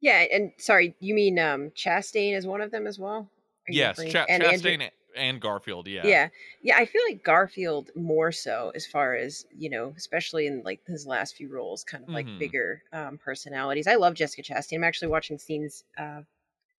Yeah, 0.00 0.24
and 0.32 0.52
sorry, 0.58 0.94
you 1.00 1.14
mean 1.14 1.38
um 1.38 1.70
Chastain 1.70 2.36
is 2.36 2.46
one 2.46 2.60
of 2.60 2.70
them 2.70 2.86
as 2.86 2.98
well? 2.98 3.28
yes, 3.68 3.98
and 3.98 4.10
Chastain 4.10 4.72
Andrew- 4.72 4.88
and 5.16 5.40
Garfield. 5.40 5.88
Yeah, 5.88 6.06
yeah, 6.06 6.28
yeah. 6.62 6.76
I 6.76 6.84
feel 6.84 7.02
like 7.08 7.24
Garfield 7.24 7.90
more 7.94 8.32
so 8.32 8.72
as 8.74 8.86
far 8.86 9.14
as 9.14 9.44
you 9.56 9.70
know, 9.70 9.92
especially 9.96 10.46
in 10.46 10.62
like 10.64 10.80
his 10.86 11.06
last 11.06 11.36
few 11.36 11.48
roles, 11.48 11.84
kind 11.84 12.04
of 12.04 12.10
like 12.10 12.26
mm-hmm. 12.26 12.38
bigger 12.38 12.82
um, 12.92 13.18
personalities. 13.18 13.86
I 13.86 13.96
love 13.96 14.14
Jessica 14.14 14.42
Chastain. 14.42 14.76
I'm 14.76 14.84
actually 14.84 15.08
watching 15.08 15.38
scenes 15.38 15.84
uh, 15.98 16.22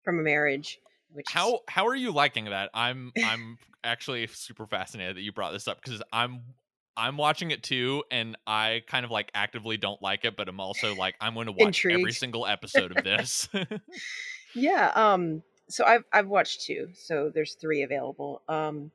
from 0.03 0.19
a 0.19 0.23
marriage. 0.23 0.79
Which 1.13 1.25
how 1.29 1.55
is... 1.55 1.59
how 1.67 1.87
are 1.87 1.95
you 1.95 2.11
liking 2.11 2.45
that? 2.45 2.69
I'm 2.73 3.11
I'm 3.23 3.57
actually 3.83 4.27
super 4.27 4.65
fascinated 4.65 5.17
that 5.17 5.21
you 5.21 5.31
brought 5.31 5.51
this 5.51 5.67
up 5.67 5.81
because 5.81 6.01
I'm 6.11 6.41
I'm 6.97 7.17
watching 7.17 7.51
it 7.51 7.63
too, 7.63 8.03
and 8.11 8.37
I 8.45 8.83
kind 8.87 9.05
of 9.05 9.11
like 9.11 9.31
actively 9.33 9.77
don't 9.77 10.01
like 10.01 10.25
it, 10.25 10.35
but 10.35 10.47
I'm 10.47 10.59
also 10.59 10.95
like 10.95 11.15
I'm 11.21 11.33
going 11.33 11.47
to 11.47 11.53
watch 11.53 11.67
Intrigued. 11.67 11.99
every 11.99 12.13
single 12.13 12.45
episode 12.47 12.95
of 12.97 13.03
this. 13.03 13.47
yeah. 14.55 14.91
Um. 14.93 15.43
So 15.69 15.85
I've 15.85 16.03
I've 16.11 16.27
watched 16.27 16.61
two. 16.61 16.89
So 16.93 17.31
there's 17.33 17.55
three 17.55 17.83
available. 17.83 18.41
Um. 18.47 18.91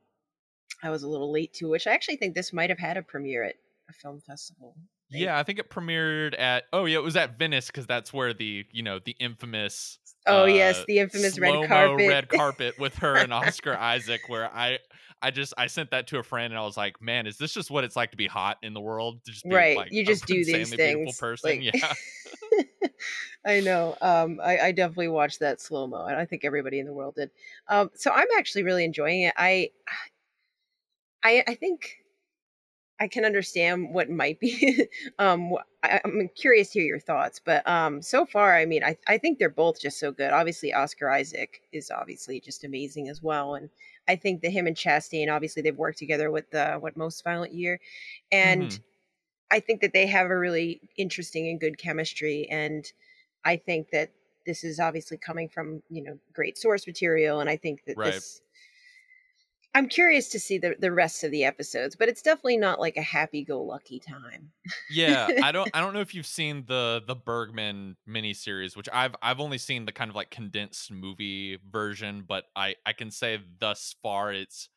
I 0.83 0.91
was 0.91 1.01
a 1.01 1.07
little 1.07 1.31
late 1.31 1.53
to, 1.55 1.67
which 1.69 1.87
I 1.87 1.93
actually 1.93 2.17
think 2.17 2.35
this 2.35 2.53
might 2.53 2.69
have 2.69 2.77
had 2.77 2.97
a 2.97 3.01
premiere 3.01 3.43
at 3.43 3.55
a 3.89 3.93
film 3.93 4.21
festival. 4.21 4.75
Yeah, 5.09 5.37
I 5.37 5.43
think 5.43 5.57
it 5.57 5.69
premiered 5.69 6.39
at. 6.39 6.65
Oh 6.73 6.85
yeah, 6.85 6.97
it 6.97 7.03
was 7.03 7.15
at 7.15 7.39
Venice 7.39 7.67
because 7.67 7.87
that's 7.87 8.13
where 8.13 8.33
the 8.33 8.65
you 8.71 8.83
know 8.83 8.99
the 9.03 9.15
infamous. 9.19 9.99
Oh 10.27 10.43
uh, 10.43 10.45
yes, 10.45 10.83
the 10.87 10.99
infamous 10.99 11.39
red 11.39 11.67
carpet. 11.67 12.07
red 12.07 12.29
carpet 12.29 12.79
with 12.79 12.95
her 12.97 13.15
and 13.15 13.33
Oscar 13.33 13.75
Isaac, 13.75 14.21
where 14.27 14.53
I 14.53 14.79
I 15.21 15.31
just 15.31 15.53
I 15.57 15.67
sent 15.67 15.91
that 15.91 16.07
to 16.07 16.19
a 16.19 16.23
friend 16.23 16.53
and 16.53 16.59
I 16.59 16.63
was 16.63 16.77
like, 16.77 17.01
man, 17.01 17.25
is 17.27 17.37
this 17.37 17.53
just 17.53 17.71
what 17.71 17.83
it's 17.83 17.95
like 17.95 18.11
to 18.11 18.17
be 18.17 18.27
hot 18.27 18.57
in 18.61 18.73
the 18.73 18.81
world? 18.81 19.21
Just 19.25 19.43
be, 19.43 19.55
right, 19.55 19.77
like, 19.77 19.91
you 19.91 20.05
just 20.05 20.25
do 20.25 20.43
these 20.45 20.73
things. 20.73 21.17
Person, 21.17 21.49
like... 21.49 21.63
yeah. 21.63 21.93
I 23.45 23.61
know. 23.61 23.95
Um, 24.01 24.39
I, 24.43 24.59
I 24.59 24.71
definitely 24.73 25.07
watched 25.07 25.39
that 25.39 25.61
slow 25.61 25.87
mo, 25.87 26.05
and 26.05 26.17
I 26.17 26.25
think 26.25 26.43
everybody 26.43 26.79
in 26.79 26.85
the 26.85 26.93
world 26.93 27.15
did. 27.15 27.31
Um, 27.67 27.89
so 27.95 28.11
I'm 28.11 28.27
actually 28.37 28.63
really 28.63 28.83
enjoying 28.83 29.21
it. 29.21 29.33
I, 29.37 29.71
I, 31.23 31.43
I 31.47 31.55
think 31.55 31.97
I 32.99 33.07
can 33.07 33.25
understand 33.25 33.93
what 33.93 34.09
might 34.09 34.39
be. 34.39 34.87
um, 35.19 35.53
I, 35.83 36.01
am 36.03 36.29
curious 36.35 36.71
to 36.71 36.79
hear 36.79 36.87
your 36.87 36.99
thoughts, 36.99 37.39
but 37.43 37.67
um, 37.67 38.01
so 38.01 38.25
far, 38.25 38.55
I 38.55 38.65
mean, 38.65 38.83
I, 38.83 38.97
I 39.07 39.17
think 39.17 39.37
they're 39.37 39.49
both 39.49 39.79
just 39.79 39.99
so 39.99 40.11
good. 40.11 40.31
Obviously, 40.31 40.73
Oscar 40.73 41.09
Isaac 41.09 41.61
is 41.71 41.91
obviously 41.91 42.39
just 42.39 42.63
amazing 42.63 43.07
as 43.09 43.21
well, 43.21 43.55
and 43.55 43.69
I 44.07 44.15
think 44.15 44.41
that 44.41 44.51
him 44.51 44.67
and 44.67 44.75
Chastain, 44.75 45.31
obviously, 45.31 45.61
they've 45.61 45.77
worked 45.77 45.99
together 45.99 46.31
with 46.31 46.49
the 46.49 46.77
what 46.79 46.97
Most 46.97 47.23
Violent 47.23 47.53
Year, 47.53 47.79
and 48.31 48.63
mm-hmm. 48.63 48.81
I 49.51 49.59
think 49.59 49.81
that 49.81 49.93
they 49.93 50.07
have 50.07 50.31
a 50.31 50.37
really 50.37 50.81
interesting 50.97 51.47
and 51.49 51.59
good 51.59 51.77
chemistry, 51.77 52.47
and 52.49 52.91
I 53.45 53.57
think 53.57 53.91
that 53.91 54.11
this 54.45 54.63
is 54.63 54.79
obviously 54.79 55.17
coming 55.17 55.49
from 55.49 55.83
you 55.91 56.03
know 56.03 56.17
great 56.33 56.57
source 56.57 56.87
material, 56.87 57.41
and 57.41 57.49
I 57.49 57.57
think 57.57 57.83
that 57.85 57.97
right. 57.97 58.13
this 58.13 58.41
I'm 59.73 59.87
curious 59.87 60.29
to 60.29 60.39
see 60.39 60.57
the 60.57 60.75
the 60.79 60.91
rest 60.91 61.23
of 61.23 61.31
the 61.31 61.43
episodes, 61.43 61.95
but 61.95 62.09
it's 62.09 62.21
definitely 62.21 62.57
not 62.57 62.79
like 62.79 62.97
a 62.97 63.01
happy 63.01 63.43
go 63.43 63.61
lucky 63.61 63.99
time. 63.99 64.51
yeah, 64.89 65.27
I 65.43 65.51
don't 65.51 65.69
I 65.73 65.81
don't 65.81 65.93
know 65.93 65.99
if 65.99 66.15
you've 66.15 66.25
seen 66.25 66.65
the 66.67 67.03
the 67.05 67.15
Bergman 67.15 67.95
miniseries, 68.09 68.75
which 68.75 68.89
I've 68.91 69.15
I've 69.21 69.39
only 69.39 69.57
seen 69.57 69.85
the 69.85 69.91
kind 69.91 70.09
of 70.09 70.15
like 70.15 70.31
condensed 70.31 70.91
movie 70.91 71.59
version, 71.69 72.25
but 72.27 72.45
I 72.55 72.75
I 72.85 72.93
can 72.93 73.11
say 73.11 73.39
thus 73.59 73.95
far 74.01 74.33
it's 74.33 74.69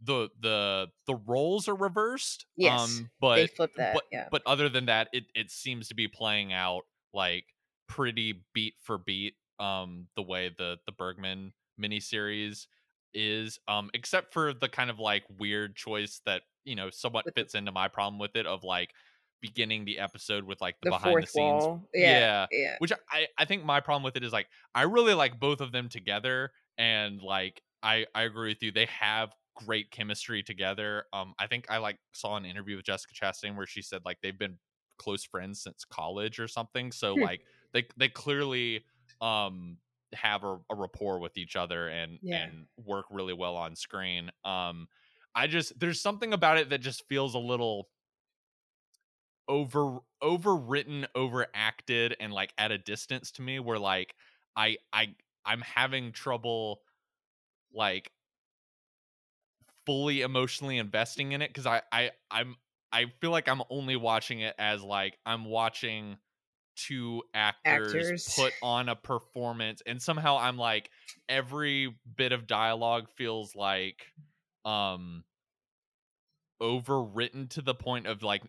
the 0.00 0.28
the 0.40 0.88
the 1.06 1.16
roles 1.16 1.68
are 1.68 1.74
reversed. 1.74 2.46
Yes, 2.56 2.80
um, 2.80 3.10
but 3.20 3.36
they 3.36 3.46
flip 3.46 3.72
that. 3.76 3.94
But, 3.94 4.04
yeah. 4.12 4.28
but 4.30 4.42
other 4.46 4.68
than 4.68 4.86
that, 4.86 5.08
it 5.12 5.24
it 5.34 5.50
seems 5.50 5.88
to 5.88 5.94
be 5.94 6.08
playing 6.08 6.52
out 6.52 6.82
like 7.12 7.46
pretty 7.88 8.44
beat 8.52 8.74
for 8.82 8.98
beat. 8.98 9.34
Um, 9.58 10.08
the 10.16 10.22
way 10.22 10.50
the 10.56 10.78
the 10.86 10.92
Bergman 10.92 11.52
miniseries 11.80 12.66
is 13.14 13.58
um 13.68 13.90
except 13.94 14.32
for 14.32 14.52
the 14.52 14.68
kind 14.68 14.90
of 14.90 14.98
like 14.98 15.24
weird 15.38 15.76
choice 15.76 16.20
that 16.26 16.42
you 16.64 16.74
know 16.74 16.90
somewhat 16.90 17.24
fits 17.34 17.54
into 17.54 17.72
my 17.72 17.88
problem 17.88 18.18
with 18.18 18.34
it 18.36 18.46
of 18.46 18.64
like 18.64 18.90
beginning 19.40 19.84
the 19.84 19.98
episode 19.98 20.44
with 20.44 20.60
like 20.60 20.74
the, 20.82 20.86
the 20.86 20.90
behind 20.90 21.22
the 21.22 21.26
scenes 21.26 21.64
yeah, 21.92 22.08
yeah, 22.10 22.46
yeah 22.50 22.74
which 22.78 22.92
i 23.10 23.26
i 23.38 23.44
think 23.44 23.64
my 23.64 23.80
problem 23.80 24.02
with 24.02 24.16
it 24.16 24.24
is 24.24 24.32
like 24.32 24.46
i 24.74 24.82
really 24.82 25.14
like 25.14 25.38
both 25.38 25.60
of 25.60 25.70
them 25.70 25.88
together 25.88 26.50
and 26.78 27.20
like 27.20 27.60
i 27.82 28.06
i 28.14 28.22
agree 28.22 28.48
with 28.48 28.62
you 28.62 28.72
they 28.72 28.86
have 28.86 29.34
great 29.54 29.90
chemistry 29.90 30.42
together 30.42 31.04
um 31.12 31.34
i 31.38 31.46
think 31.46 31.66
i 31.68 31.76
like 31.76 31.98
saw 32.12 32.36
an 32.36 32.44
interview 32.44 32.76
with 32.76 32.86
jessica 32.86 33.14
chastain 33.14 33.54
where 33.56 33.66
she 33.66 33.82
said 33.82 34.00
like 34.04 34.16
they've 34.22 34.38
been 34.38 34.58
close 34.98 35.24
friends 35.24 35.62
since 35.62 35.84
college 35.84 36.38
or 36.38 36.48
something 36.48 36.90
so 36.90 37.14
hmm. 37.14 37.22
like 37.22 37.42
they 37.72 37.84
they 37.96 38.08
clearly 38.08 38.84
um 39.20 39.76
have 40.14 40.44
a, 40.44 40.58
a 40.70 40.74
rapport 40.74 41.18
with 41.18 41.36
each 41.36 41.56
other 41.56 41.88
and 41.88 42.18
yeah. 42.22 42.44
and 42.44 42.66
work 42.76 43.06
really 43.10 43.32
well 43.32 43.56
on 43.56 43.76
screen. 43.76 44.30
Um, 44.44 44.88
I 45.34 45.46
just 45.46 45.78
there's 45.78 46.00
something 46.00 46.32
about 46.32 46.58
it 46.58 46.70
that 46.70 46.80
just 46.80 47.06
feels 47.08 47.34
a 47.34 47.38
little 47.38 47.88
over 49.48 49.98
overwritten, 50.22 51.06
overacted, 51.14 52.16
and 52.20 52.32
like 52.32 52.52
at 52.56 52.72
a 52.72 52.78
distance 52.78 53.30
to 53.32 53.42
me. 53.42 53.58
Where 53.58 53.78
like 53.78 54.14
I 54.56 54.78
I 54.92 55.14
I'm 55.44 55.60
having 55.60 56.12
trouble 56.12 56.80
like 57.72 58.10
fully 59.86 60.22
emotionally 60.22 60.78
investing 60.78 61.32
in 61.32 61.42
it 61.42 61.48
because 61.48 61.66
I 61.66 61.82
I 61.92 62.10
I'm 62.30 62.56
I 62.92 63.06
feel 63.20 63.30
like 63.30 63.48
I'm 63.48 63.62
only 63.70 63.96
watching 63.96 64.40
it 64.40 64.54
as 64.58 64.82
like 64.82 65.18
I'm 65.26 65.44
watching 65.44 66.16
two 66.76 67.22
actors, 67.34 67.94
actors, 67.94 68.34
put 68.36 68.52
on 68.62 68.88
a 68.88 68.96
performance 68.96 69.82
and 69.86 70.00
somehow 70.00 70.36
i'm 70.38 70.56
like 70.56 70.90
every 71.28 71.94
bit 72.16 72.32
of 72.32 72.46
dialogue 72.46 73.08
feels 73.16 73.54
like 73.54 74.06
um 74.64 75.24
overwritten 76.62 77.48
to 77.50 77.62
the 77.62 77.74
point 77.74 78.06
of 78.06 78.22
like 78.22 78.42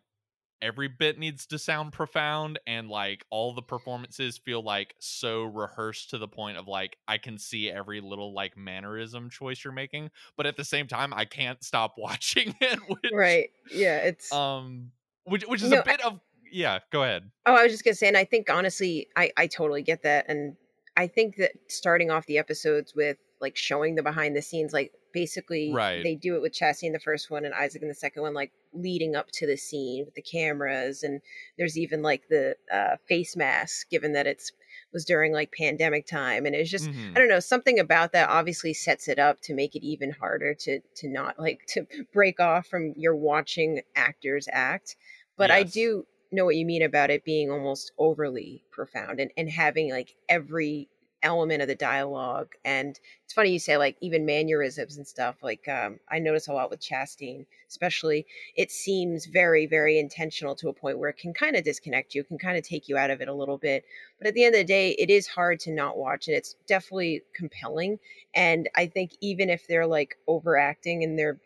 every 0.61 0.88
bit 0.88 1.19
needs 1.19 1.45
to 1.45 1.59
sound 1.59 1.91
profound 1.91 2.59
and 2.65 2.89
like 2.89 3.26
all 3.30 3.53
the 3.53 3.61
performances 3.61 4.38
feel 4.38 4.63
like 4.63 4.95
so 4.99 5.43
rehearsed 5.43 6.09
to 6.09 6.17
the 6.17 6.28
point 6.28 6.57
of 6.57 6.67
like 6.67 6.97
I 7.07 7.17
can 7.17 7.38
see 7.38 7.69
every 7.69 8.01
little 8.01 8.34
like 8.34 8.57
mannerism 8.57 9.30
choice 9.30 9.63
you're 9.63 9.73
making 9.73 10.11
but 10.38 10.45
at 10.45 10.55
the 10.55 10.63
same 10.63 10.88
time 10.88 11.13
I 11.13 11.26
can't 11.26 11.63
stop 11.63 11.95
watching 11.97 12.55
it 12.61 12.80
which, 12.88 13.11
right. 13.13 13.49
Yeah 13.69 13.97
it's 13.97 14.32
um 14.32 14.91
which 15.26 15.43
which 15.43 15.61
is 15.61 15.71
no, 15.71 15.82
a 15.82 15.84
bit 15.84 15.99
I, 16.03 16.07
of 16.07 16.19
yeah, 16.56 16.80
go 16.89 17.03
ahead. 17.03 17.30
Oh, 17.45 17.53
I 17.53 17.64
was 17.64 17.72
just 17.74 17.84
gonna 17.84 17.95
say, 17.95 18.08
and 18.08 18.16
I 18.16 18.24
think 18.24 18.49
honestly, 18.49 19.10
I 19.16 19.32
I 19.36 19.47
totally 19.47 19.82
get 19.82 20.03
that, 20.03 20.26
and 20.30 20.56
I 20.95 21.08
think 21.08 21.36
that 21.36 21.51
starting 21.68 22.10
off 22.10 22.26
the 22.28 22.38
episodes 22.38 22.95
with 22.95 23.18
like 23.41 23.58
showing 23.58 23.95
the 23.95 24.03
behind 24.03 24.38
the 24.38 24.41
scenes, 24.41 24.72
like 24.72 24.93
basically, 25.14 25.74
right. 25.74 26.01
they 26.01 26.16
do 26.16 26.36
it 26.36 26.41
with 26.41 26.53
Chassie 26.53 26.84
in 26.84 26.93
the 26.93 26.99
first 26.99 27.30
one 27.30 27.43
and 27.43 27.53
Isaac 27.53 27.82
in 27.82 27.89
the 27.89 27.93
second 27.93 28.22
one, 28.22 28.34
like 28.34 28.53
leading 28.74 29.18
up 29.18 29.28
to 29.34 29.45
the 29.45 29.58
scene 29.58 30.06
with 30.06 30.16
the 30.16 30.22
cameras, 30.22 31.03
and 31.03 31.20
there's 31.58 31.78
even 31.78 32.01
like 32.01 32.24
the 32.30 32.56
uh, 32.72 32.95
face 33.06 33.36
mask, 33.36 33.89
given 33.89 34.14
that 34.14 34.26
it's 34.26 34.53
was 34.93 35.03
during 35.03 35.34
like 35.34 35.51
pandemic 35.51 36.06
time 36.08 36.45
and 36.45 36.56
it's 36.56 36.70
just 36.70 36.86
mm-hmm. 36.89 37.12
i 37.16 37.20
don't 37.20 37.28
know 37.28 37.39
something 37.39 37.80
about 37.80 38.14
that 38.14 38.30
obviously 38.30 38.74
sets 38.74 39.08
it 39.08 39.20
up 39.20 39.41
to 39.41 39.53
make 39.53 39.76
it 39.76 39.84
even 39.84 40.12
harder 40.12 40.53
to 40.53 40.80
to 40.95 41.10
not 41.10 41.38
like 41.38 41.62
to 41.68 41.86
break 42.14 42.39
off 42.39 42.68
from 42.68 42.93
your 42.95 43.16
watching 43.16 43.82
actors 43.95 44.47
act 44.51 44.95
but 45.38 45.49
yes. 45.49 45.60
i 45.60 45.64
do 45.64 46.06
know 46.36 46.46
what 46.46 46.56
you 46.56 46.66
mean 46.66 46.84
about 46.84 47.10
it 47.10 47.26
being 47.26 47.50
almost 47.50 47.92
overly 47.98 48.64
profound 48.72 49.20
and, 49.20 49.32
and 49.38 49.50
having 49.50 49.92
like 49.92 50.16
every 50.30 50.90
element 51.24 51.62
of 51.62 51.68
the 51.68 51.76
dialogue 51.76 52.54
and 52.64 53.00
it's 53.24 53.34
funny 53.34 53.50
you 53.50 53.58
say 53.58 53.78
like 53.78 53.98
even 54.00 54.28
mannerisms 54.28 54.98
and 54.98 55.08
stuff 55.08 55.36
like 55.42 55.68
um, 55.68 56.00
i 56.10 56.20
notice 56.20 56.48
a 56.48 56.54
lot 56.54 56.70
with 56.70 56.80
chastain 56.80 57.48
especially 57.68 58.28
it 58.56 58.72
seems 58.72 59.26
very 59.26 59.66
very 59.66 59.98
intentional 59.98 60.56
to 60.56 60.70
a 60.70 60.74
point 60.74 61.00
where 61.00 61.10
it 61.10 61.18
can 61.18 61.34
kind 61.34 61.56
of 61.56 61.64
disconnect 61.64 62.14
you 62.14 62.24
can 62.24 62.38
kind 62.38 62.58
of 62.58 62.64
take 62.64 62.88
you 62.88 62.96
out 62.96 63.10
of 63.10 63.22
it 63.22 63.28
a 63.28 63.34
little 63.34 63.58
bit 63.58 63.84
but 64.20 64.28
at 64.28 64.36
the 64.36 64.44
end 64.44 64.54
of 64.54 64.60
the 64.60 64.66
day 64.66 64.92
it 64.92 65.10
is 65.10 65.26
hard 65.26 65.60
to 65.60 65.72
not 65.72 65.98
watch 65.98 66.28
and 66.28 66.38
it's 66.38 66.56
definitely 66.68 67.24
compelling 67.34 67.98
and 68.36 68.70
i 68.76 68.86
think 68.86 69.12
even 69.20 69.50
if 69.50 69.66
they're 69.68 69.88
like 69.88 70.18
overacting 70.28 71.04
and 71.04 71.18
they're 71.18 71.40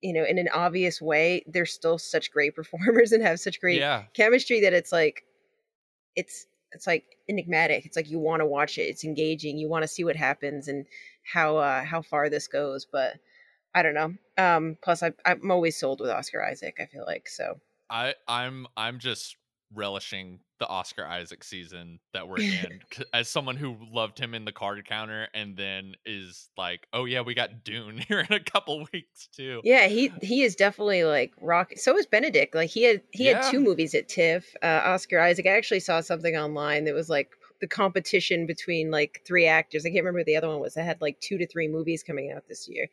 you 0.00 0.12
know, 0.12 0.24
in 0.24 0.38
an 0.38 0.48
obvious 0.54 1.00
way, 1.02 1.44
they're 1.46 1.66
still 1.66 1.98
such 1.98 2.30
great 2.30 2.54
performers 2.56 3.12
and 3.12 3.22
have 3.22 3.40
such 3.40 3.60
great 3.60 3.80
yeah. 3.80 4.04
chemistry 4.14 4.60
that 4.60 4.72
it's 4.72 4.92
like 4.92 5.24
it's 6.16 6.46
it's 6.72 6.86
like 6.86 7.04
enigmatic. 7.28 7.86
It's 7.86 7.96
like 7.96 8.10
you 8.10 8.18
want 8.18 8.40
to 8.40 8.46
watch 8.46 8.78
it. 8.78 8.82
It's 8.82 9.04
engaging. 9.04 9.58
You 9.58 9.68
want 9.68 9.82
to 9.84 9.88
see 9.88 10.04
what 10.04 10.16
happens 10.16 10.68
and 10.68 10.86
how 11.22 11.56
uh 11.56 11.84
how 11.84 12.02
far 12.02 12.28
this 12.28 12.48
goes. 12.48 12.86
But 12.90 13.14
I 13.74 13.82
don't 13.82 13.94
know. 13.94 14.14
Um 14.36 14.76
plus 14.82 15.02
I 15.02 15.12
I'm 15.24 15.50
always 15.50 15.78
sold 15.78 16.00
with 16.00 16.10
Oscar 16.10 16.44
Isaac, 16.44 16.76
I 16.80 16.86
feel 16.86 17.04
like. 17.06 17.28
So 17.28 17.58
I 17.90 18.14
I'm 18.26 18.66
I'm 18.76 18.98
just 18.98 19.36
relishing 19.74 20.40
the 20.58 20.66
Oscar 20.66 21.06
Isaac 21.06 21.44
season 21.44 22.00
that 22.12 22.28
we're 22.28 22.38
in 22.40 22.80
as 23.12 23.28
someone 23.28 23.56
who 23.56 23.76
loved 23.92 24.18
him 24.18 24.34
in 24.34 24.44
the 24.44 24.52
card 24.52 24.84
counter 24.84 25.28
and 25.34 25.56
then 25.56 25.94
is 26.04 26.48
like, 26.56 26.86
oh 26.92 27.04
yeah, 27.04 27.20
we 27.20 27.34
got 27.34 27.64
Dune 27.64 27.98
here 28.08 28.20
in 28.20 28.32
a 28.32 28.40
couple 28.40 28.86
weeks 28.92 29.28
too. 29.28 29.60
Yeah, 29.64 29.86
he 29.86 30.12
he 30.22 30.42
is 30.42 30.56
definitely 30.56 31.04
like 31.04 31.32
rock. 31.40 31.72
So 31.76 31.96
is 31.96 32.06
Benedict. 32.06 32.54
Like 32.54 32.70
he 32.70 32.84
had 32.84 33.02
he 33.10 33.26
yeah. 33.26 33.42
had 33.42 33.50
two 33.50 33.60
movies 33.60 33.94
at 33.94 34.08
TIFF. 34.08 34.56
Uh, 34.62 34.80
Oscar 34.84 35.20
Isaac. 35.20 35.46
I 35.46 35.56
actually 35.56 35.80
saw 35.80 36.00
something 36.00 36.36
online 36.36 36.84
that 36.84 36.94
was 36.94 37.08
like 37.08 37.30
the 37.60 37.66
competition 37.66 38.46
between 38.46 38.90
like 38.90 39.22
three 39.26 39.46
actors. 39.46 39.84
I 39.84 39.90
can't 39.90 40.04
remember 40.04 40.24
the 40.24 40.36
other 40.36 40.48
one 40.48 40.60
was. 40.60 40.76
I 40.76 40.82
had 40.82 41.00
like 41.00 41.20
two 41.20 41.38
to 41.38 41.46
three 41.46 41.68
movies 41.68 42.02
coming 42.02 42.32
out 42.32 42.44
this 42.48 42.68
year. 42.68 42.88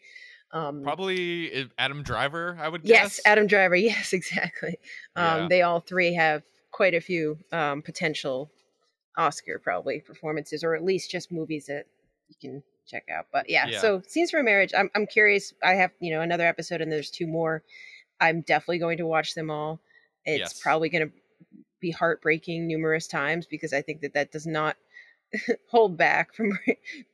Um, 0.52 0.84
Probably 0.84 1.52
eh, 1.52 1.64
Adam 1.78 2.04
Driver, 2.04 2.58
I 2.60 2.70
would 2.70 2.84
guess. 2.84 2.90
Yes, 2.90 3.20
Adam 3.26 3.48
Driver. 3.48 3.76
Yes, 3.86 4.14
exactly. 4.14 4.80
Um, 5.16 5.42
yeah. 5.42 5.48
They 5.50 5.62
all 5.62 5.80
three 5.80 6.14
have 6.14 6.44
quite 6.76 6.94
a 6.94 7.00
few 7.00 7.38
um, 7.54 7.82
potential 7.82 8.52
Oscar 9.18 9.60
probably 9.60 10.02
performances, 10.02 10.62
or 10.62 10.76
at 10.76 10.84
least 10.84 11.10
just 11.10 11.32
movies 11.32 11.68
that 11.68 11.86
you 12.28 12.36
can 12.42 12.64
check 12.86 13.06
out. 13.10 13.28
But 13.32 13.50
yeah, 13.50 13.68
yeah. 13.68 13.80
so 13.80 14.02
scenes 14.06 14.30
from 14.30 14.44
marriage. 14.44 14.74
I'm 14.78 14.90
I'm 14.94 15.08
curious. 15.08 15.54
I 15.64 15.76
have 15.76 15.92
you 16.02 16.14
know 16.14 16.20
another 16.20 16.46
episode, 16.46 16.82
and 16.82 16.92
there's 16.92 17.10
two 17.10 17.28
more. 17.28 17.64
I'm 18.20 18.42
definitely 18.42 18.80
going 18.80 18.98
to 18.98 19.08
watch 19.08 19.36
them 19.36 19.50
all. 19.50 19.80
It's 20.26 20.40
yes. 20.40 20.60
probably 20.62 20.90
going 20.90 21.08
to 21.08 21.14
be 21.80 21.92
heartbreaking 21.92 22.68
numerous 22.68 23.08
times 23.08 23.46
because 23.46 23.72
I 23.72 23.82
think 23.82 24.02
that 24.02 24.14
that 24.16 24.34
does 24.34 24.46
not 24.46 24.76
hold 25.72 25.96
back 25.96 26.34
from 26.34 26.60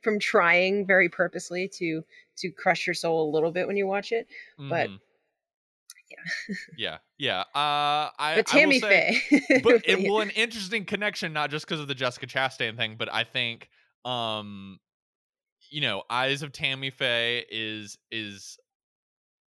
from 0.02 0.18
trying 0.18 0.88
very 0.88 1.08
purposely 1.08 1.68
to 1.74 2.02
to 2.38 2.50
crush 2.50 2.84
your 2.84 2.94
soul 2.94 3.30
a 3.30 3.32
little 3.32 3.52
bit 3.52 3.68
when 3.68 3.76
you 3.76 3.86
watch 3.86 4.10
it. 4.10 4.26
Mm. 4.58 4.68
But 4.68 4.88
mm-hmm 4.88 4.96
yeah. 6.48 6.54
yeah, 6.78 6.98
yeah. 7.18 7.58
Uh, 7.58 8.10
I, 8.18 8.34
but 8.36 8.46
Tammy 8.46 8.80
Faye. 8.80 9.20
but 9.62 9.82
it 9.84 10.08
will 10.08 10.20
an 10.20 10.30
interesting 10.30 10.84
connection, 10.84 11.32
not 11.32 11.50
just 11.50 11.66
because 11.66 11.80
of 11.80 11.88
the 11.88 11.94
Jessica 11.94 12.26
Chastain 12.26 12.76
thing, 12.76 12.96
but 12.98 13.12
I 13.12 13.24
think, 13.24 13.68
um, 14.04 14.78
you 15.70 15.80
know, 15.80 16.02
Eyes 16.10 16.42
of 16.42 16.52
Tammy 16.52 16.90
Faye 16.90 17.44
is 17.50 17.98
is 18.10 18.58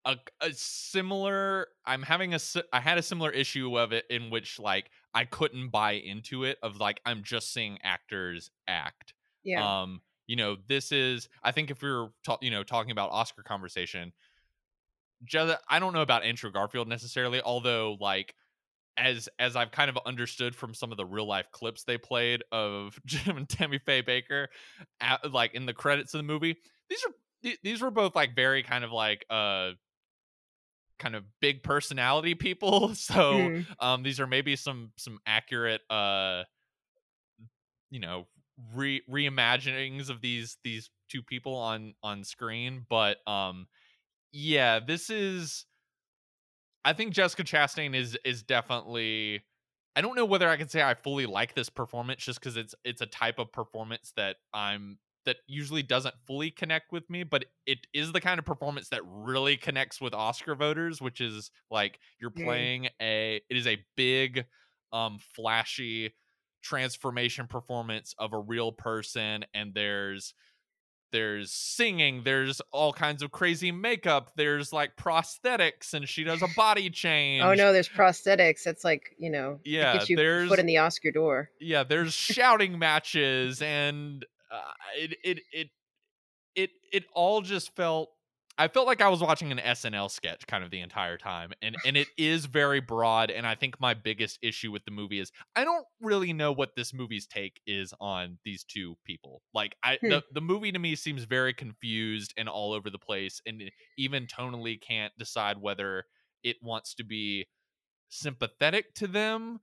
a, 0.05 0.17
a 0.41 0.51
similar. 0.53 1.67
I'm 1.85 2.03
having 2.03 2.33
a 2.33 2.39
I 2.71 2.79
had 2.79 2.97
a 2.97 3.03
similar 3.03 3.31
issue 3.31 3.77
of 3.77 3.91
it 3.91 4.05
in 4.09 4.29
which 4.29 4.59
like 4.59 4.89
I 5.13 5.25
couldn't 5.25 5.69
buy 5.69 5.93
into 5.93 6.43
it 6.43 6.57
of 6.63 6.77
like 6.77 7.01
I'm 7.05 7.23
just 7.23 7.53
seeing 7.53 7.79
actors 7.83 8.51
act. 8.67 9.13
Yeah. 9.43 9.81
Um, 9.81 10.01
you 10.27 10.35
know, 10.35 10.57
this 10.67 10.91
is 10.91 11.27
I 11.43 11.51
think 11.51 11.71
if 11.71 11.81
we 11.81 11.89
are 11.89 12.09
ta- 12.23 12.37
you 12.41 12.51
know 12.51 12.63
talking 12.63 12.91
about 12.91 13.11
Oscar 13.11 13.43
conversation 13.43 14.13
I 15.69 15.79
don't 15.79 15.93
know 15.93 16.01
about 16.01 16.23
Andrew 16.23 16.51
Garfield 16.51 16.87
necessarily, 16.87 17.41
although 17.41 17.97
like 17.99 18.33
as 18.97 19.27
as 19.39 19.55
I've 19.55 19.71
kind 19.71 19.89
of 19.89 19.97
understood 20.05 20.55
from 20.55 20.73
some 20.73 20.91
of 20.91 20.97
the 20.97 21.05
real 21.05 21.27
life 21.27 21.47
clips 21.51 21.83
they 21.83 21.97
played 21.97 22.43
of 22.51 22.99
Jim 23.05 23.37
and 23.37 23.47
Tammy 23.49 23.79
Faye 23.79 24.03
Bakker, 24.03 24.47
at, 25.01 25.31
like 25.31 25.53
in 25.53 25.65
the 25.65 25.73
credits 25.73 26.13
of 26.13 26.19
the 26.19 26.23
movie, 26.23 26.57
these 26.89 27.03
are 27.05 27.55
these 27.63 27.81
were 27.81 27.91
both 27.91 28.15
like 28.15 28.35
very 28.35 28.63
kind 28.63 28.83
of 28.83 28.91
like 28.91 29.25
uh 29.29 29.71
kind 30.97 31.15
of 31.15 31.23
big 31.41 31.61
personality 31.63 32.35
people. 32.35 32.93
So 32.95 33.33
mm. 33.33 33.65
um 33.79 34.03
these 34.03 34.19
are 34.19 34.27
maybe 34.27 34.55
some 34.55 34.91
some 34.97 35.19
accurate 35.25 35.81
uh 35.89 36.43
you 37.91 37.99
know 37.99 38.27
re 38.73 39.01
reimaginings 39.09 40.09
of 40.09 40.21
these 40.21 40.57
these 40.63 40.89
two 41.09 41.21
people 41.21 41.55
on 41.55 41.93
on 42.01 42.23
screen, 42.23 42.85
but 42.89 43.17
um 43.27 43.67
yeah, 44.35 44.79
this 44.85 45.09
is 45.09 45.65
I 46.83 46.91
think 46.91 47.13
Jessica 47.13 47.43
Chastain 47.43 47.95
is 47.95 48.17
is 48.25 48.43
definitely 48.43 49.41
I 49.95 50.01
don't 50.01 50.15
know 50.15 50.25
whether 50.25 50.49
I 50.49 50.57
can 50.57 50.67
say 50.67 50.83
I 50.83 50.93
fully 50.93 51.25
like 51.25 51.55
this 51.55 51.69
performance 51.69 52.21
just 52.23 52.41
cuz 52.41 52.57
it's 52.57 52.75
it's 52.83 53.01
a 53.01 53.05
type 53.05 53.39
of 53.39 53.53
performance 53.53 54.11
that 54.17 54.35
I'm 54.53 54.99
that 55.25 55.37
usually 55.47 55.83
doesn't 55.83 56.13
fully 56.27 56.51
connect 56.51 56.91
with 56.91 57.09
me, 57.09 57.23
but 57.23 57.45
it 57.65 57.87
is 57.93 58.11
the 58.11 58.21
kind 58.21 58.37
of 58.37 58.45
performance 58.45 58.89
that 58.89 59.01
really 59.05 59.55
connects 59.55 60.01
with 60.01 60.13
Oscar 60.13 60.53
voters, 60.53 61.01
which 61.01 61.21
is 61.21 61.49
like 61.71 61.99
you're 62.19 62.29
playing 62.29 62.83
mm. 62.83 62.89
a 63.01 63.41
it 63.49 63.55
is 63.55 63.67
a 63.67 63.83
big 63.95 64.45
um 64.91 65.17
flashy 65.33 66.13
transformation 66.61 67.47
performance 67.47 68.13
of 68.19 68.33
a 68.33 68.39
real 68.39 68.73
person 68.73 69.45
and 69.53 69.73
there's 69.73 70.33
there's 71.15 71.49
singing 71.49 72.23
there's 72.25 72.61
all 72.73 72.91
kinds 72.91 73.23
of 73.23 73.31
crazy 73.31 73.71
makeup 73.71 74.31
there's 74.35 74.73
like 74.73 74.97
prosthetics 74.97 75.93
and 75.93 76.09
she 76.09 76.25
does 76.25 76.41
a 76.41 76.47
body 76.57 76.89
change. 76.89 77.41
oh 77.41 77.53
no 77.53 77.71
there's 77.71 77.87
prosthetics 77.87 78.67
it's 78.67 78.83
like 78.83 79.15
you 79.17 79.29
know 79.29 79.57
yeah 79.63 80.03
you 80.07 80.17
there's 80.17 80.49
foot 80.49 80.59
in 80.59 80.65
the 80.65 80.77
oscar 80.77 81.11
door. 81.11 81.49
Yeah 81.61 81.83
there's 81.83 82.13
shouting 82.13 82.77
matches 82.77 83.61
and 83.61 84.25
uh, 84.51 84.73
it 84.97 85.15
it 85.23 85.39
it 85.53 85.69
it 86.53 86.69
it 86.91 87.05
all 87.13 87.41
just 87.41 87.73
felt 87.77 88.09
I 88.57 88.69
felt 88.69 88.87
like 88.87 89.01
I 89.01 89.09
was 89.09 89.21
watching 89.21 89.51
an 89.51 89.57
SNL 89.57 90.09
sketch 90.09 90.47
kind 90.47 90.63
of 90.63 90.71
the 90.71 90.79
entire 90.79 91.17
time. 91.17 91.51
And 91.61 91.75
and 91.85 91.97
it 91.97 92.07
is 92.17 92.45
very 92.45 92.79
broad 92.79 93.29
and 93.29 93.45
I 93.45 93.55
think 93.55 93.79
my 93.79 93.93
biggest 93.93 94.39
issue 94.41 94.71
with 94.71 94.85
the 94.85 94.91
movie 94.91 95.19
is 95.19 95.31
I 95.55 95.63
don't 95.63 95.85
really 96.01 96.33
know 96.33 96.51
what 96.51 96.75
this 96.75 96.93
movie's 96.93 97.27
take 97.27 97.59
is 97.67 97.93
on 97.99 98.37
these 98.45 98.63
two 98.63 98.95
people. 99.05 99.41
Like 99.53 99.75
I 99.83 99.97
hmm. 100.01 100.09
the, 100.09 100.23
the 100.33 100.41
movie 100.41 100.71
to 100.71 100.79
me 100.79 100.95
seems 100.95 101.23
very 101.25 101.53
confused 101.53 102.33
and 102.37 102.47
all 102.47 102.73
over 102.73 102.89
the 102.89 102.99
place 102.99 103.41
and 103.45 103.61
even 103.97 104.27
tonally 104.27 104.79
can't 104.81 105.13
decide 105.17 105.57
whether 105.59 106.05
it 106.43 106.57
wants 106.61 106.95
to 106.95 107.03
be 107.03 107.47
sympathetic 108.09 108.93
to 108.95 109.07
them, 109.07 109.59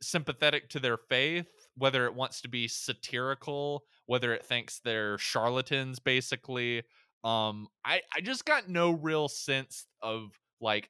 sympathetic 0.00 0.70
to 0.70 0.78
their 0.78 0.96
faith, 0.96 1.48
whether 1.76 2.06
it 2.06 2.14
wants 2.14 2.40
to 2.40 2.48
be 2.48 2.68
satirical, 2.68 3.82
whether 4.06 4.32
it 4.32 4.46
thinks 4.46 4.80
they're 4.80 5.18
charlatans 5.18 5.98
basically 5.98 6.82
um 7.24 7.68
i 7.84 8.00
i 8.14 8.20
just 8.20 8.44
got 8.44 8.68
no 8.68 8.90
real 8.90 9.28
sense 9.28 9.86
of 10.02 10.30
like 10.60 10.88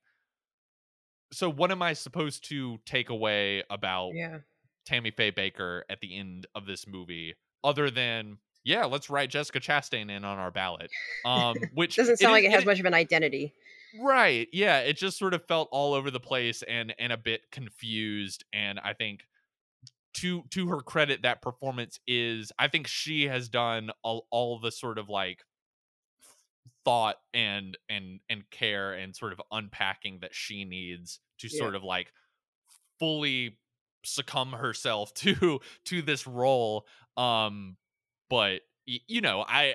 so 1.33 1.51
what 1.51 1.71
am 1.71 1.83
i 1.83 1.93
supposed 1.93 2.49
to 2.49 2.79
take 2.87 3.11
away 3.11 3.63
about 3.71 4.13
yeah. 4.15 4.39
Tammy 4.87 5.11
faye 5.11 5.33
Bakker 5.33 5.83
at 5.89 6.01
the 6.01 6.17
end 6.17 6.47
of 6.55 6.67
this 6.67 6.87
movie 6.87 7.35
other 7.63 7.91
than 7.91 8.39
yeah 8.65 8.85
let's 8.85 9.11
write 9.11 9.31
jessica 9.31 9.61
chastain 9.61 10.11
in 10.11 10.25
on 10.25 10.39
our 10.39 10.51
ballot. 10.51 10.91
Um 11.25 11.57
which 11.75 11.97
doesn't 11.97 12.19
sound 12.19 12.31
it 12.31 12.33
like 12.33 12.45
is, 12.45 12.49
it 12.49 12.53
has 12.53 12.63
it, 12.63 12.67
much 12.67 12.81
of 12.81 12.87
an 12.87 12.95
identity. 12.95 13.53
Right 14.01 14.49
yeah 14.53 14.79
it 14.81 14.97
just 14.97 15.19
sort 15.19 15.35
of 15.35 15.45
felt 15.47 15.69
all 15.73 15.95
over 15.95 16.11
the 16.11 16.21
place 16.21 16.63
and 16.63 16.95
and 16.99 17.13
a 17.13 17.17
bit 17.17 17.43
confused 17.51 18.45
and 18.53 18.79
i 18.81 18.93
think 18.93 19.25
to 20.15 20.43
to 20.51 20.69
her 20.69 20.81
credit 20.81 21.23
that 21.23 21.43
performance 21.43 22.01
is 22.07 22.53
i 22.59 22.69
think 22.69 22.87
she 22.87 23.29
has 23.29 23.49
done 23.49 23.91
all, 24.03 24.27
all 24.31 24.59
the 24.59 24.71
sort 24.71 24.99
of 24.99 25.09
like 25.09 25.45
thought 26.85 27.17
and 27.35 27.77
and 27.89 28.21
and 28.29 28.49
care 28.51 28.93
and 28.93 29.15
sort 29.15 29.33
of 29.33 29.41
unpacking 29.51 30.19
that 30.23 30.35
she 30.35 30.65
needs 30.65 31.21
to 31.39 31.49
yeah. 31.51 31.59
sort 31.59 31.75
of 31.75 31.83
like 31.83 32.13
fully 32.99 33.59
succumb 34.05 34.53
herself 34.53 35.13
to 35.15 35.61
to 35.85 36.03
this 36.03 36.27
role 36.27 36.87
um 37.17 37.77
but 38.29 38.61
you 38.87 39.21
know 39.21 39.45
i 39.47 39.75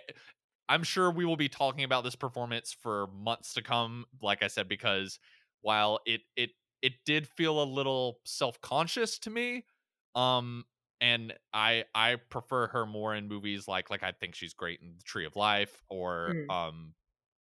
i'm 0.67 0.83
sure 0.83 1.11
we 1.11 1.25
will 1.25 1.37
be 1.37 1.49
talking 1.49 1.83
about 1.83 2.03
this 2.03 2.15
performance 2.15 2.75
for 2.81 3.07
months 3.07 3.53
to 3.53 3.61
come 3.61 4.05
like 4.21 4.41
i 4.41 4.47
said 4.47 4.67
because 4.67 5.19
while 5.61 5.99
it 6.05 6.21
it 6.35 6.51
it 6.81 6.93
did 7.05 7.27
feel 7.27 7.61
a 7.61 7.65
little 7.65 8.19
self-conscious 8.25 9.19
to 9.19 9.29
me 9.29 9.63
um 10.15 10.63
and 11.01 11.33
i 11.53 11.83
i 11.93 12.15
prefer 12.29 12.67
her 12.67 12.85
more 12.85 13.13
in 13.15 13.27
movies 13.27 13.67
like 13.67 13.89
like 13.89 14.03
i 14.03 14.11
think 14.11 14.35
she's 14.35 14.53
great 14.53 14.79
in 14.81 14.93
the 14.97 15.03
tree 15.03 15.25
of 15.25 15.35
life 15.35 15.83
or 15.89 16.33
mm. 16.33 16.49
um 16.51 16.93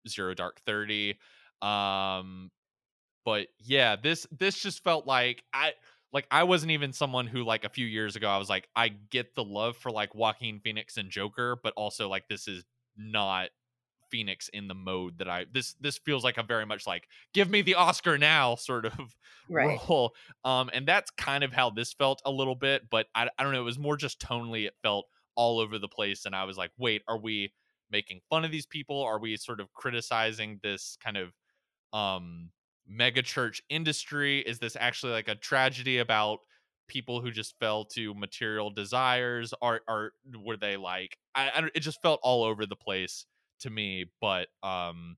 zero 0.08 0.34
dark 0.34 0.60
30 0.66 1.16
um 1.62 2.52
but 3.26 3.48
yeah 3.60 3.95
this 3.95 4.28
this 4.32 4.58
just 4.58 4.84
felt 4.84 5.08
like 5.08 5.43
i 5.54 5.74
like 6.14 6.28
i 6.32 6.43
wasn't 6.43 6.72
even 6.72 6.93
someone 6.93 7.28
who 7.28 7.43
like 7.43 7.64
a 7.64 7.70
few 7.70 7.86
years 7.86 8.16
ago 8.16 8.28
i 8.28 8.38
was 8.38 8.50
like 8.50 8.68
i 8.76 8.89
get 8.89 9.36
the 9.36 9.43
love 9.43 9.76
for 9.78 9.91
like 9.91 10.14
joaquin 10.14 10.60
phoenix 10.60 10.98
and 10.98 11.10
joker 11.10 11.58
but 11.62 11.74
also 11.76 12.10
like 12.10 12.28
this 12.28 12.48
is 12.48 12.64
not 12.95 13.50
Phoenix 14.10 14.49
in 14.49 14.68
the 14.68 14.74
mode 14.74 15.18
that 15.20 15.30
I 15.30 15.45
this 15.51 15.76
this 15.80 15.97
feels 15.97 16.24
like 16.24 16.38
a 16.38 16.43
very 16.43 16.66
much 16.66 16.88
like 16.88 17.08
give 17.34 17.49
me 17.49 17.62
the 17.62 17.76
Oscar 17.76 18.18
now 18.18 18.55
sort 18.70 18.86
of 18.86 19.16
right. 19.49 19.80
role. 19.88 20.14
Um 20.43 20.70
and 20.74 20.88
that's 20.88 21.12
kind 21.12 21.43
of 21.43 21.53
how 21.53 21.70
this 21.70 21.93
felt 21.93 22.22
a 22.26 22.32
little 22.32 22.55
bit, 22.55 22.89
but 22.89 23.08
I 23.16 23.30
I 23.38 23.43
don't 23.43 23.53
know, 23.53 23.62
it 23.62 23.66
was 23.66 23.80
more 23.80 23.97
just 23.97 24.20
tonally 24.20 24.68
it 24.68 24.76
felt 24.82 25.08
all 25.36 25.60
over 25.60 25.78
the 25.80 25.88
place 25.88 26.26
and 26.26 26.36
I 26.36 26.45
was 26.45 26.58
like, 26.58 26.72
"Wait, 26.78 27.03
are 27.08 27.20
we 27.20 27.53
making 27.91 28.22
fun 28.30 28.45
of 28.45 28.51
these 28.51 28.66
people? 28.66 29.01
Are 29.01 29.20
we 29.20 29.38
sort 29.38 29.60
of 29.60 29.74
criticizing 29.74 30.60
this 30.64 30.97
kind 31.03 31.18
of 31.18 31.34
um 31.93 32.51
mega 32.88 33.22
church 33.22 33.62
industry? 33.70 34.39
Is 34.39 34.60
this 34.60 34.76
actually 34.80 35.14
like 35.14 35.28
a 35.28 35.36
tragedy 35.36 35.99
about 35.99 36.39
people 36.88 37.22
who 37.22 37.32
just 37.32 37.55
fell 37.60 37.86
to 37.86 38.14
material 38.14 38.70
desires? 38.70 39.53
Are 39.62 39.82
are 39.88 40.12
were 40.43 40.58
they 40.58 40.78
like 40.78 41.18
I, 41.36 41.49
I 41.49 41.70
it 41.76 41.82
just 41.82 42.01
felt 42.01 42.20
all 42.24 42.43
over 42.43 42.66
the 42.66 42.76
place 42.76 43.26
to 43.60 43.70
me, 43.70 44.05
but 44.22 44.47
um 44.64 45.18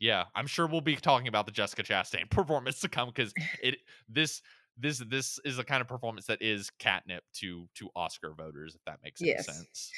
yeah, 0.00 0.24
I'm 0.34 0.46
sure 0.46 0.66
we'll 0.66 0.80
be 0.80 0.96
talking 0.96 1.28
about 1.28 1.46
the 1.46 1.52
Jessica 1.52 1.82
Chastain 1.82 2.30
performance 2.30 2.80
to 2.80 2.88
come 2.88 3.08
because 3.08 3.32
it 3.62 3.78
this 4.08 4.42
this 4.76 4.98
this 4.98 5.40
is 5.44 5.56
the 5.56 5.64
kind 5.64 5.80
of 5.80 5.88
performance 5.88 6.26
that 6.26 6.40
is 6.40 6.70
catnip 6.78 7.24
to 7.34 7.68
to 7.74 7.90
Oscar 7.96 8.32
voters, 8.32 8.74
if 8.74 8.84
that 8.84 9.00
makes 9.02 9.20
Yes. 9.20 9.48
any 9.48 9.54
sense. 9.56 9.92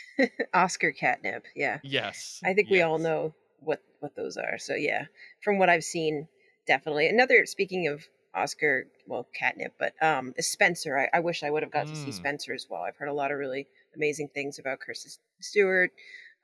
Oscar 0.54 0.92
catnip. 0.92 1.44
Yeah. 1.54 1.80
Yes, 1.82 2.40
I 2.44 2.54
think 2.54 2.70
we 2.70 2.82
all 2.82 2.98
know 2.98 3.34
what 3.58 3.82
what 4.00 4.16
those 4.16 4.36
are. 4.36 4.58
So 4.58 4.74
yeah, 4.74 5.06
from 5.42 5.58
what 5.58 5.68
I've 5.68 5.84
seen, 5.84 6.28
definitely 6.66 7.08
another. 7.08 7.44
Speaking 7.44 7.88
of 7.88 8.06
Oscar, 8.34 8.86
well, 9.06 9.26
catnip, 9.34 9.74
but 9.78 9.92
um, 10.02 10.32
Spencer. 10.38 10.96
I, 10.96 11.08
I 11.18 11.20
wish 11.20 11.42
I 11.42 11.50
would 11.50 11.62
have 11.62 11.72
got 11.72 11.88
to 11.88 11.96
see 11.96 12.10
Mm. 12.10 12.14
Spencer 12.14 12.54
as 12.54 12.66
well. 12.70 12.82
I've 12.82 12.96
heard 12.96 13.08
a 13.08 13.12
lot 13.12 13.32
of 13.32 13.38
really 13.38 13.66
amazing 13.94 14.28
things 14.28 14.58
about 14.58 14.80
Kirsten 14.80 15.10
Stewart. 15.40 15.90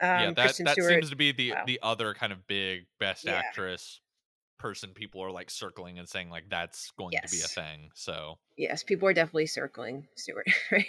Um, 0.01 0.09
yeah, 0.09 0.27
that 0.33 0.37
Kristen 0.37 0.65
that 0.67 0.73
Stewart. 0.75 0.91
seems 0.91 1.11
to 1.11 1.17
be 1.17 1.33
the 1.33 1.53
wow. 1.53 1.63
the 1.67 1.79
other 1.83 2.15
kind 2.15 2.33
of 2.33 2.47
big 2.47 2.87
best 3.01 3.25
Yeah. 3.25 3.33
actress 3.35 4.01
person 4.59 4.91
people 4.95 5.23
are 5.23 5.31
like 5.31 5.51
circling 5.51 5.99
and 5.99 6.09
saying 6.09 6.31
like 6.31 6.45
that's 6.49 6.91
going 6.99 7.13
to 7.13 7.31
be 7.31 7.41
a 7.41 7.49
thing. 7.49 7.91
So 7.95 8.39
yes, 8.57 8.83
people 8.83 9.09
are 9.09 9.13
definitely 9.15 9.47
circling 9.47 10.07
Stewart 10.17 10.47
right 10.73 10.87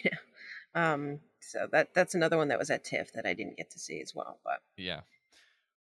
now. 0.75 0.93
Um, 0.93 1.19
so 1.41 1.67
that 1.71 1.93
that's 1.93 2.15
another 2.15 2.37
one 2.37 2.49
that 2.49 2.59
was 2.59 2.69
at 2.69 2.83
TIFF 2.83 3.13
that 3.13 3.25
I 3.25 3.33
didn't 3.33 3.57
get 3.57 3.71
to 3.71 3.79
see 3.79 4.01
as 4.01 4.13
well. 4.15 4.39
But 4.43 4.59
yeah. 4.77 5.01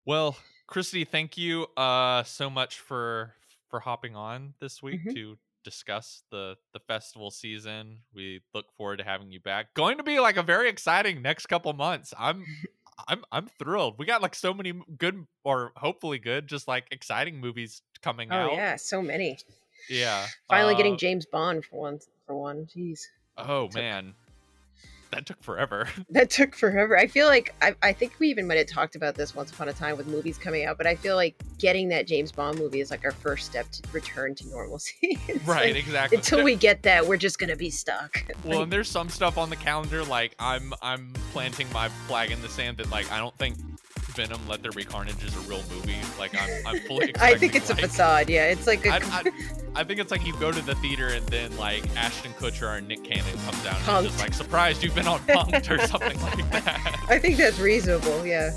Well, 0.06 0.38
Christy, 0.68 1.06
thank 1.06 1.38
you 1.38 1.68
uh 1.78 2.24
so 2.24 2.50
much 2.50 2.80
for 2.80 3.34
for 3.70 3.80
hopping 3.80 4.16
on 4.16 4.54
this 4.60 4.82
week 4.84 5.02
Mhm. 5.06 5.14
to 5.16 5.38
discuss 5.64 6.24
the 6.30 6.58
the 6.74 6.80
festival 6.80 7.32
season. 7.32 8.00
We 8.14 8.42
look 8.54 8.72
forward 8.76 8.98
to 8.98 9.04
having 9.04 9.32
you 9.32 9.40
back. 9.40 9.74
Going 9.74 9.98
to 9.98 10.04
be 10.04 10.20
like 10.20 10.36
a 10.38 10.44
very 10.44 10.70
exciting 10.70 11.22
next 11.22 11.46
couple 11.48 11.72
months. 11.74 12.14
I'm 12.18 12.46
I'm 13.08 13.24
I'm 13.32 13.48
thrilled. 13.60 13.96
We 13.98 14.06
got 14.06 14.22
like 14.22 14.36
so 14.36 14.54
many 14.54 14.74
good 14.98 15.26
or 15.44 15.72
hopefully 15.76 16.20
good, 16.20 16.48
just 16.48 16.68
like 16.68 16.86
exciting 16.92 17.40
movies 17.40 17.82
coming 18.02 18.30
oh 18.32 18.36
out. 18.36 18.52
Oh 18.52 18.54
yeah, 18.54 18.76
so 18.76 19.02
many. 19.02 19.38
Yeah. 19.90 20.26
Finally 20.48 20.76
getting 20.76 20.94
uh, 20.94 20.98
James 20.98 21.26
Bond 21.26 21.66
for 21.66 21.80
one. 21.82 22.00
For 22.26 22.36
one, 22.36 22.66
jeez. 22.66 23.08
Oh 23.38 23.68
took- 23.68 23.76
man, 23.76 24.14
that 25.14 25.26
took 25.26 25.42
forever. 25.44 25.88
That 26.10 26.30
took 26.30 26.56
forever. 26.56 26.98
I 26.98 27.08
feel 27.08 27.28
like 27.28 27.56
I, 27.62 27.76
I 27.82 27.92
think 27.94 28.14
we 28.20 28.30
even 28.30 28.48
might 28.48 28.58
have 28.58 28.68
talked 28.68 28.96
about 28.96 29.16
this 29.16 29.34
once 29.34 29.52
upon 29.52 29.70
a 29.70 29.74
time 29.74 29.98
with 29.98 30.06
movies 30.06 30.38
coming 30.38 30.66
out, 30.66 30.78
but 30.78 30.86
I 30.86 30.96
feel 30.96 31.16
like 31.16 31.36
getting 31.58 31.90
that 31.90 32.06
James 32.06 32.32
Bond 32.32 32.60
movie 32.60 32.82
is 32.82 32.92
like 32.92 33.04
our 33.04 33.12
first 33.12 33.46
step 33.48 33.70
to 33.72 33.82
return 33.92 34.36
to 34.36 34.48
normalcy. 34.50 35.18
Right, 35.46 35.74
like, 35.74 35.84
exactly. 35.84 36.18
until 36.18 36.44
we 36.44 36.56
get 36.56 36.84
that, 36.84 37.06
we're 37.06 37.18
just 37.18 37.40
gonna 37.40 37.56
be 37.56 37.70
stuck. 37.70 38.24
well, 38.46 38.64
and 38.64 38.72
there's 38.72 38.90
some 38.90 39.10
stuff 39.10 39.38
on 39.38 39.50
the 39.50 39.56
calendar 39.56 40.04
like 40.04 40.36
I'm 40.40 40.74
I'm 40.82 41.14
planting 41.32 41.72
my 41.74 41.90
flag 42.08 42.32
in 42.32 42.42
the 42.42 42.50
sand 42.50 42.78
that 42.78 42.90
like 42.92 43.12
I 43.12 43.18
don't 43.18 43.38
think 43.38 43.58
Venom 44.16 44.40
Let 44.48 44.62
There 44.62 44.72
Be 44.72 44.84
Carnage 44.84 45.24
is 45.24 45.36
a 45.36 45.50
real 45.50 45.64
movie. 45.74 45.98
Like 46.20 46.34
I'm 46.40 46.68
I'm 46.68 46.80
fully. 46.82 47.14
I 47.20 47.36
think 47.36 47.56
it's 47.56 47.70
a 47.70 47.76
facade. 47.76 48.30
Yeah, 48.30 48.46
it's 48.46 48.68
like 48.68 48.86
a 48.86 48.94
I, 48.94 48.98
I, 48.98 49.24
I 49.76 49.84
think 49.84 50.00
it's 50.00 50.12
like 50.12 50.26
you 50.26 50.34
go 50.40 50.52
to 50.52 50.62
the 50.62 50.76
theater 50.76 51.08
and 51.08 51.26
then 51.28 51.56
like 51.58 51.84
Ashton 51.96 52.32
Kutcher 52.34 52.78
or 52.78 52.82
Nick 52.82 53.04
Cannon 53.04 53.38
comes 53.46 53.64
down 53.64 53.76
and 53.76 54.08
just 54.08 54.20
like 54.20 54.34
surprised 54.34 54.84
you've 54.84 54.96
been 54.96 55.08
on 55.08 55.20
Punked 55.22 55.70
or 55.70 55.86
something 55.88 56.20
like 56.22 56.52
that. 56.52 57.06
I 57.10 57.20
think 57.20 57.38
that's 57.38 57.60
reasonable. 57.60 58.26
Yeah. 58.26 58.52